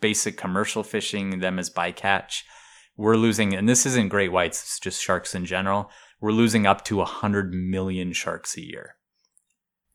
basic 0.00 0.36
commercial 0.36 0.82
fishing, 0.82 1.40
them 1.40 1.58
as 1.58 1.70
bycatch. 1.70 2.42
We're 2.96 3.16
losing, 3.16 3.54
and 3.54 3.68
this 3.68 3.86
isn't 3.86 4.08
great 4.08 4.32
whites, 4.32 4.62
it's 4.62 4.80
just 4.80 5.02
sharks 5.02 5.34
in 5.34 5.46
general. 5.46 5.90
We're 6.20 6.32
losing 6.32 6.66
up 6.66 6.84
to 6.84 6.96
100 6.96 7.52
million 7.52 8.12
sharks 8.12 8.56
a 8.56 8.64
year. 8.64 8.96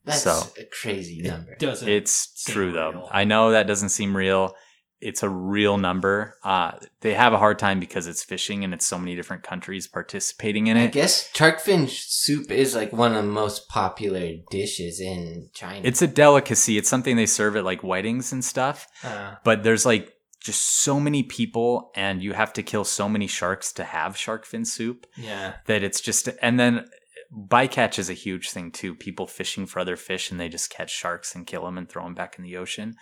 That's 0.08 0.24
So- 0.24 0.42
a 0.60 0.64
crazy 0.66 1.22
number. 1.22 1.56
Doesn't 1.60 1.88
It's 1.88 2.32
seem 2.36 2.54
true 2.54 2.72
though. 2.72 2.92
real. 2.92 3.10
I 3.12 3.24
know 3.26 3.52
that 3.52 3.68
doesn't 3.68 3.90
seem 3.90 4.16
real. 4.18 4.56
It's 5.00 5.22
a 5.22 5.30
real 5.30 5.78
number. 5.78 6.34
Uh, 6.44 6.72
they 7.02 7.14
have 7.14 7.32
a 7.32 7.38
hard 7.38 7.60
time 7.60 7.80
because 7.80 8.08
it's 8.08 8.24
fishing 8.24 8.64
and 8.64 8.74
it's 8.74 8.86
so 8.88 8.98
many 8.98 9.16
different 9.16 9.44
countries 9.44 9.86
participating 9.88 10.66
in 10.66 10.76
it. 10.76 10.86
I 10.86 10.88
guess 10.88 11.30
shark 11.36 11.60
fin 11.60 11.88
soup 11.88 12.50
is 12.50 12.74
like 12.74 12.92
one 12.94 13.14
of 13.14 13.24
the 13.24 13.30
most 13.32 13.70
popular 13.70 14.32
dishes 14.50 15.00
in 15.00 15.50
China. 15.54 15.82
It's 15.84 16.02
a 16.02 16.08
delicacy. 16.08 16.80
It's 16.80 16.90
something 16.90 17.16
they 17.16 17.28
serve 17.28 17.56
at 17.56 17.64
like 17.64 17.84
weddings 17.84 18.32
and 18.32 18.44
stuff. 18.44 18.88
Uh, 19.04 19.36
But 19.44 19.62
there's 19.62 19.86
like 19.86 20.12
just 20.42 20.82
so 20.82 21.00
many 21.00 21.22
people, 21.24 21.92
and 21.96 22.22
you 22.24 22.34
have 22.34 22.54
to 22.54 22.64
kill 22.64 22.84
so 22.84 23.08
many 23.10 23.28
sharks 23.28 23.72
to 23.74 23.84
have 23.84 24.18
shark 24.18 24.46
fin 24.46 24.66
soup 24.66 25.06
yeah. 25.16 25.56
that 25.68 25.84
it's 25.84 26.00
just. 26.02 26.30
And 26.42 26.60
then 26.60 26.88
bycatch 27.32 28.00
is 28.00 28.10
a 28.10 28.14
huge 28.14 28.50
thing 28.52 28.72
too. 28.72 28.96
People 28.96 29.28
fishing 29.28 29.66
for 29.66 29.80
other 29.80 29.96
fish 29.96 30.32
and 30.32 30.40
they 30.40 30.50
just 30.50 30.70
catch 30.70 30.92
sharks 30.92 31.36
and 31.36 31.46
kill 31.48 31.66
them 31.66 31.78
and 31.78 31.90
throw 31.90 32.04
them 32.04 32.14
back 32.14 32.38
in 32.38 32.44
the 32.44 32.58
ocean. 32.58 32.96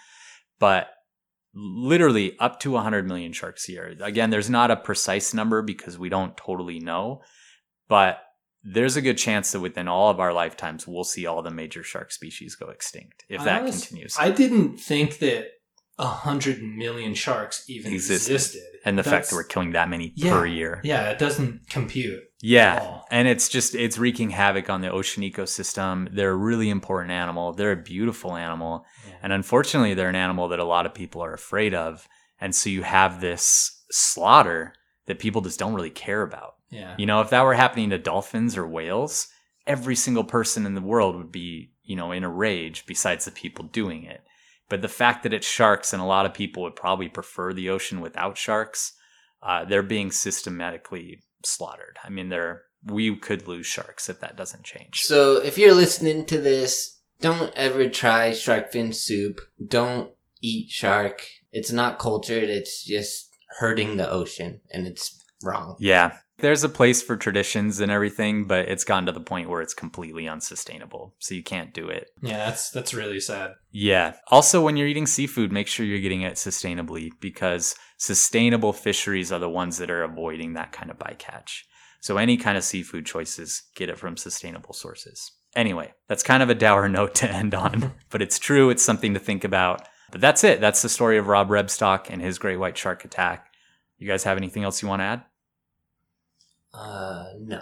But 0.59 0.87
literally 1.53 2.37
up 2.39 2.59
to 2.61 2.71
100 2.71 3.07
million 3.07 3.31
sharks 3.31 3.69
a 3.69 3.71
year. 3.71 3.95
Again, 4.01 4.29
there's 4.29 4.49
not 4.49 4.71
a 4.71 4.75
precise 4.75 5.33
number 5.33 5.61
because 5.61 5.97
we 5.97 6.09
don't 6.09 6.35
totally 6.35 6.79
know, 6.79 7.21
but 7.87 8.19
there's 8.63 8.97
a 8.97 9.01
good 9.01 9.17
chance 9.17 9.51
that 9.51 9.59
within 9.61 9.87
all 9.87 10.09
of 10.09 10.19
our 10.19 10.33
lifetimes, 10.33 10.87
we'll 10.87 11.03
see 11.03 11.25
all 11.25 11.41
the 11.41 11.51
major 11.51 11.83
shark 11.83 12.11
species 12.11 12.55
go 12.55 12.67
extinct 12.69 13.23
if 13.29 13.43
that 13.43 13.61
honest- 13.61 13.87
continues. 13.87 14.15
I 14.19 14.31
didn't 14.31 14.77
think 14.79 15.19
that 15.19 15.47
a 15.97 16.07
hundred 16.07 16.61
million 16.61 17.13
sharks 17.13 17.63
even 17.69 17.93
Existed. 17.93 18.33
existed. 18.33 18.61
and 18.83 18.97
the 18.97 19.03
fact 19.03 19.29
that 19.29 19.35
we're 19.35 19.45
killing 19.45 19.71
that 19.71 19.87
many 19.87 20.11
Yeah. 20.15 20.31
per 20.33 20.45
year. 20.45 20.81
Yeah, 20.83 21.09
it 21.11 21.19
doesn't 21.19 21.69
compute. 21.69 22.21
Yeah. 22.45 22.79
all. 22.81 23.07
And 23.09 23.27
it's 23.27 23.49
just, 23.49 23.73
it's 23.75 23.97
wreaking 23.97 24.29
havoc 24.29 24.69
on 24.69 24.81
the 24.81 24.91
ocean 24.91 25.23
ecosystem. 25.23 26.13
They're 26.13 26.31
a 26.31 26.35
really 26.35 26.69
important 26.69 27.11
animal. 27.11 27.53
They're 27.53 27.71
a 27.71 27.77
beautiful 27.77 28.35
animal. 28.35 28.85
Yeah. 29.07 29.15
And 29.23 29.33
unfortunately, 29.33 29.93
they're 29.93 30.09
an 30.09 30.15
animal 30.15 30.47
that 30.49 30.59
a 30.59 30.65
lot 30.65 30.85
of 30.85 30.93
people 30.93 31.21
are 31.21 31.33
afraid 31.33 31.73
of. 31.73 32.07
And 32.39 32.53
so 32.55 32.69
you 32.69 32.83
have 32.83 33.19
this 33.19 33.83
slaughter 33.89 34.73
that 35.07 35.19
people 35.19 35.41
just 35.41 35.59
don't 35.59 35.73
really 35.73 35.89
care 35.89 36.21
about. 36.21 36.55
Yeah. 36.69 36.95
You 36.97 37.05
know, 37.05 37.21
if 37.21 37.29
that 37.31 37.43
were 37.43 37.53
happening 37.53 37.89
to 37.89 37.97
dolphins 37.97 38.57
or 38.57 38.67
whales, 38.67 39.27
every 39.65 39.95
single 39.95 40.23
person 40.23 40.65
in 40.65 40.75
the 40.75 40.81
world 40.81 41.15
would 41.15 41.31
be, 41.31 41.71
you 41.83 41.95
know, 41.95 42.11
in 42.11 42.23
a 42.23 42.29
rage 42.29 42.85
besides 42.85 43.25
the 43.25 43.31
people 43.31 43.65
doing 43.65 44.03
it. 44.03 44.21
But 44.69 44.81
the 44.81 44.87
fact 44.87 45.23
that 45.23 45.33
it's 45.33 45.47
sharks 45.47 45.93
and 45.93 46.01
a 46.01 46.05
lot 46.05 46.25
of 46.25 46.33
people 46.33 46.63
would 46.63 46.75
probably 46.75 47.07
prefer 47.07 47.53
the 47.53 47.69
ocean 47.69 48.01
without 48.01 48.37
sharks, 48.37 48.93
uh, 49.41 49.65
they're 49.65 49.83
being 49.83 50.11
systematically 50.11 51.21
slaughtered. 51.43 51.97
I 52.03 52.09
mean, 52.09 52.29
they're 52.29 52.63
we 52.85 53.15
could 53.15 53.47
lose 53.47 53.65
sharks 53.65 54.09
if 54.09 54.19
that 54.19 54.37
doesn't 54.37 54.63
change. 54.63 55.01
So 55.01 55.37
if 55.37 55.57
you're 55.57 55.73
listening 55.73 56.25
to 56.27 56.39
this, 56.39 56.99
don't 57.19 57.51
ever 57.55 57.89
try 57.89 58.31
shark 58.31 58.71
fin 58.71 58.93
soup. 58.93 59.41
Don't 59.65 60.11
eat 60.41 60.69
shark. 60.69 61.23
It's 61.51 61.71
not 61.71 61.99
cultured. 61.99 62.49
It's 62.49 62.83
just 62.83 63.29
hurting 63.59 63.97
the 63.97 64.09
ocean, 64.09 64.61
and 64.71 64.85
it's 64.85 65.23
wrong. 65.43 65.77
Yeah. 65.79 66.17
There's 66.39 66.65
a 66.65 66.69
place 66.69 67.01
for 67.01 67.15
traditions 67.15 67.79
and 67.79 67.89
everything, 67.89 68.45
but 68.45 68.67
it's 68.67 68.83
gotten 68.83 69.05
to 69.05 69.13
the 69.13 69.21
point 69.21 69.49
where 69.49 69.61
it's 69.61 69.73
completely 69.73 70.27
unsustainable. 70.27 71.15
So 71.19 71.33
you 71.33 71.41
can't 71.41 71.73
do 71.73 71.87
it. 71.87 72.09
Yeah, 72.21 72.37
that's 72.37 72.71
that's 72.71 72.93
really 72.93 73.21
sad. 73.21 73.53
Yeah. 73.71 74.15
Also, 74.27 74.61
when 74.61 74.75
you're 74.75 74.89
eating 74.89 75.07
seafood, 75.07 75.53
make 75.53 75.67
sure 75.67 75.85
you're 75.85 76.01
getting 76.01 76.23
it 76.23 76.33
sustainably 76.33 77.11
because 77.21 77.75
sustainable 77.97 78.73
fisheries 78.73 79.31
are 79.31 79.39
the 79.39 79.49
ones 79.49 79.77
that 79.77 79.89
are 79.89 80.03
avoiding 80.03 80.53
that 80.53 80.71
kind 80.71 80.89
of 80.91 80.97
bycatch. 80.99 81.61
So 82.01 82.17
any 82.17 82.37
kind 82.37 82.57
of 82.57 82.63
seafood 82.63 83.05
choices, 83.05 83.63
get 83.75 83.89
it 83.89 83.97
from 83.97 84.17
sustainable 84.17 84.73
sources. 84.73 85.31
Anyway, 85.55 85.93
that's 86.07 86.21
kind 86.23 86.43
of 86.43 86.49
a 86.49 86.55
dour 86.55 86.87
note 86.89 87.15
to 87.15 87.29
end 87.31 87.55
on, 87.55 87.93
but 88.09 88.21
it's 88.21 88.37
true. 88.39 88.69
It's 88.69 88.83
something 88.83 89.13
to 89.13 89.19
think 89.19 89.43
about. 89.43 89.87
But 90.11 90.21
that's 90.21 90.43
it. 90.43 90.61
That's 90.61 90.81
the 90.81 90.89
story 90.89 91.17
of 91.17 91.27
Rob 91.27 91.49
Rebstock 91.49 92.07
and 92.09 92.21
his 92.21 92.37
great 92.37 92.57
white 92.57 92.77
shark 92.77 93.05
attack. 93.05 93.47
You 93.97 94.07
guys 94.07 94.23
have 94.25 94.37
anything 94.37 94.63
else 94.63 94.81
you 94.81 94.87
want 94.87 94.99
to 94.99 95.05
add? 95.05 95.23
Uh, 96.73 97.25
no. 97.39 97.61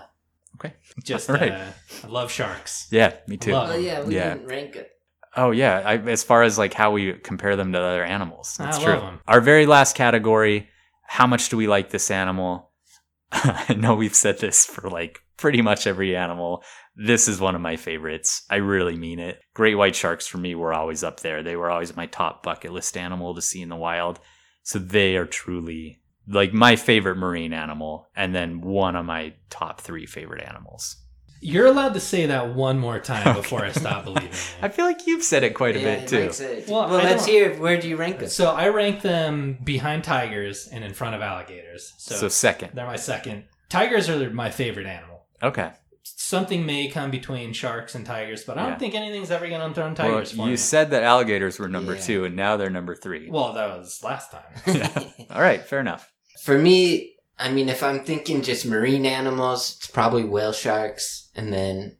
Okay. 0.55 0.73
Just 1.03 1.29
All 1.29 1.35
right. 1.35 1.51
uh, 1.51 1.71
I 2.03 2.07
love 2.07 2.31
sharks. 2.31 2.87
Yeah, 2.91 3.13
me 3.27 3.37
too. 3.37 3.51
Love- 3.51 3.69
Oh 3.71 3.77
yeah, 3.77 4.03
we 4.03 4.15
Yeah. 4.15 4.33
didn't 4.33 4.47
rank 4.49 4.75
it. 4.75 4.89
Oh 5.35 5.51
yeah, 5.51 5.81
I, 5.83 5.97
as 5.97 6.23
far 6.23 6.43
as 6.43 6.57
like 6.57 6.73
how 6.73 6.91
we 6.91 7.13
compare 7.13 7.55
them 7.55 7.71
to 7.73 7.79
other 7.79 8.03
animals, 8.03 8.57
I 8.59 8.65
that's 8.65 8.79
love 8.79 8.99
true. 8.99 9.19
Our 9.27 9.41
very 9.41 9.65
last 9.65 9.95
category: 9.95 10.69
how 11.03 11.27
much 11.27 11.49
do 11.49 11.57
we 11.57 11.67
like 11.67 11.89
this 11.89 12.11
animal? 12.11 12.71
I 13.31 13.73
know 13.73 13.95
we've 13.95 14.15
said 14.15 14.39
this 14.39 14.65
for 14.65 14.89
like 14.89 15.19
pretty 15.37 15.61
much 15.61 15.87
every 15.87 16.15
animal. 16.15 16.63
This 16.95 17.27
is 17.27 17.41
one 17.41 17.55
of 17.55 17.61
my 17.61 17.75
favorites. 17.75 18.43
I 18.49 18.57
really 18.57 18.95
mean 18.95 19.19
it. 19.19 19.39
Great 19.55 19.75
white 19.75 19.95
sharks 19.95 20.27
for 20.27 20.37
me 20.37 20.53
were 20.53 20.73
always 20.73 21.03
up 21.03 21.21
there. 21.21 21.41
They 21.41 21.55
were 21.55 21.71
always 21.71 21.95
my 21.95 22.05
top 22.05 22.43
bucket 22.43 22.71
list 22.71 22.95
animal 22.95 23.33
to 23.33 23.41
see 23.41 23.61
in 23.61 23.69
the 23.69 23.75
wild. 23.75 24.19
So 24.61 24.79
they 24.79 25.17
are 25.17 25.25
truly 25.25 25.99
like 26.27 26.53
my 26.53 26.75
favorite 26.75 27.17
marine 27.17 27.53
animal, 27.53 28.07
and 28.15 28.33
then 28.33 28.61
one 28.61 28.95
of 28.95 29.05
my 29.05 29.33
top 29.49 29.81
three 29.81 30.05
favorite 30.05 30.43
animals. 30.47 30.97
You're 31.43 31.65
allowed 31.67 31.93
to 31.95 31.99
say 31.99 32.25
that 32.27 32.53
one 32.55 32.79
more 32.79 32.99
time 32.99 33.35
before 33.35 33.63
I 33.65 33.71
stop 33.71 34.03
believing 34.05 34.31
I 34.61 34.69
feel 34.69 34.85
like 34.85 35.05
you've 35.05 35.23
said 35.23 35.43
it 35.43 35.53
quite 35.53 35.75
a 35.75 35.79
Yeah, 35.79 35.95
bit 35.99 36.07
too. 36.07 36.43
It. 36.43 36.67
Well, 36.69 36.89
Well, 36.89 37.03
let's 37.03 37.25
hear. 37.25 37.53
Where 37.55 37.79
do 37.79 37.87
you 37.89 37.97
rank 37.97 38.21
us? 38.23 38.33
So 38.35 38.51
I 38.51 38.69
rank 38.69 39.01
them 39.01 39.57
behind 39.63 40.03
tigers 40.03 40.67
and 40.67 40.83
in 40.83 40.93
front 40.93 41.15
of 41.15 41.21
alligators. 41.21 41.93
So, 41.97 42.15
so 42.15 42.27
second. 42.29 42.71
they're 42.73 42.85
my 42.85 42.95
second. 42.95 43.43
Tigers 43.69 44.09
are 44.09 44.29
my 44.29 44.49
favorite 44.49 44.85
animal. 44.87 45.25
Okay. 45.41 45.71
Something 46.05 46.65
may 46.65 46.87
come 46.89 47.11
between 47.11 47.53
sharks 47.53 47.95
and 47.95 48.05
tigers, 48.05 48.43
but 48.43 48.57
I 48.57 48.63
don't 48.63 48.71
Yeah. 48.73 48.77
think 48.77 48.95
anything's 48.95 49.31
ever 49.31 49.47
going 49.47 49.61
to 49.61 49.67
dethrone 49.69 49.95
tigers 49.95 50.33
well, 50.35 50.45
for 50.45 50.49
you 50.49 50.51
me. 50.51 50.57
said 50.57 50.91
that 50.91 51.03
alligators 51.03 51.59
were 51.59 51.67
number 51.67 51.95
Yeah. 51.95 52.01
two, 52.01 52.25
and 52.25 52.35
now 52.35 52.55
they're 52.57 52.69
number 52.69 52.95
three. 52.95 53.29
well, 53.29 53.53
that 53.53 53.67
was 53.77 54.01
last 54.03 54.31
time. 54.31 54.41
Yeah. 54.67 55.03
All 55.29 55.41
right, 55.41 55.61
fair 55.65 55.79
enough. 55.79 56.09
For 56.41 56.57
me, 56.57 57.12
I 57.39 57.51
mean, 57.51 57.67
if 57.69 57.81
I'm 57.83 58.03
thinking 58.03 58.41
just 58.41 58.65
marine 58.65 59.05
animals, 59.05 59.75
it's 59.77 59.87
probably 59.87 60.23
whale 60.23 60.53
sharks, 60.53 61.29
and 61.35 61.51
then 61.51 61.97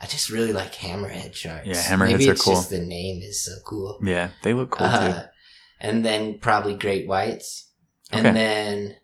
I 0.00 0.06
just 0.06 0.30
really 0.30 0.52
like 0.52 0.74
hammerhead 0.74 1.34
sharks. 1.34 1.66
Yeah, 1.66 1.74
hammerheads 1.82 2.12
Maybe 2.12 2.28
are 2.28 2.32
it's 2.32 2.42
cool. 2.44 2.54
Just 2.54 2.70
the 2.70 2.80
name 2.80 3.22
is 3.22 3.44
so 3.44 3.52
cool. 3.64 3.98
Yeah, 4.04 4.30
they 4.42 4.52
look 4.54 4.70
cool 4.70 4.86
Uh, 4.86 5.24
and 5.80 6.04
then 6.04 6.38
probably 6.38 6.74
great 6.74 7.06
whites, 7.08 7.70
and 8.12 8.26
Okay. 8.26 8.34
then 8.34 8.96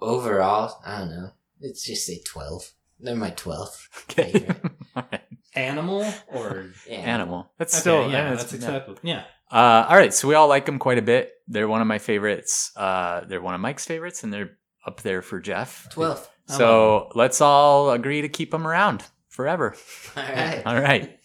overall, 0.00 0.80
I 0.84 0.98
don't 1.00 1.10
know. 1.10 1.30
Let's 1.60 1.84
just 1.84 2.06
say 2.06 2.20
twelve. 2.24 2.72
They're 3.00 3.16
my 3.16 3.30
twelfth 3.30 3.88
too. 4.08 4.22
Okay. 4.22 4.32
favorite. 4.32 4.72
All 4.96 5.04
right. 5.10 5.22
Animal 5.54 6.06
or 6.28 6.70
Yeah. 6.88 6.96
Animal. 6.98 7.50
That's 7.58 7.74
Okay, 7.74 7.80
still 7.80 8.02
yeah, 8.10 8.30
yeah, 8.30 8.34
that's 8.34 8.52
yeah. 8.52 8.56
acceptable. 8.58 8.98
Yeah. 9.02 9.24
Uh, 9.50 9.86
all 9.88 9.96
right, 9.96 10.12
so 10.12 10.26
we 10.26 10.34
all 10.34 10.48
like 10.48 10.66
them 10.66 10.78
quite 10.78 10.98
a 10.98 11.02
bit. 11.02 11.30
They're 11.46 11.68
one 11.68 11.80
of 11.80 11.86
my 11.86 11.98
favorites. 11.98 12.72
Uh, 12.76 13.20
they're 13.28 13.40
one 13.40 13.54
of 13.54 13.60
Mike's 13.60 13.84
favorites, 13.86 14.24
and 14.24 14.32
they're 14.32 14.58
up 14.86 15.02
there 15.02 15.22
for 15.22 15.40
Jeff. 15.40 15.88
Twelve. 15.90 16.28
So 16.46 17.10
let's 17.14 17.40
all 17.40 17.90
agree 17.90 18.22
to 18.22 18.28
keep 18.28 18.52
them 18.52 18.66
around 18.66 19.02
forever. 19.28 19.74
All 20.16 20.22
right. 20.22 20.62
All 20.64 20.80
right. 20.80 21.18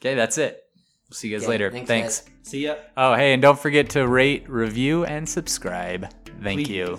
Okay, 0.00 0.14
that's 0.14 0.36
it. 0.36 0.62
We'll 1.08 1.14
see 1.16 1.28
you 1.28 1.36
guys 1.36 1.44
Okay, 1.44 1.50
later. 1.50 1.70
thanks, 1.70 1.88
Thanks. 1.88 2.24
See 2.42 2.64
ya. 2.64 2.74
Oh, 2.96 3.14
hey, 3.14 3.32
and 3.32 3.40
don't 3.40 3.58
forget 3.58 3.90
to 3.90 4.06
rate, 4.06 4.48
review, 4.50 5.04
and 5.04 5.26
subscribe. 5.28 6.10
Thank 6.42 6.68
you. 6.68 6.98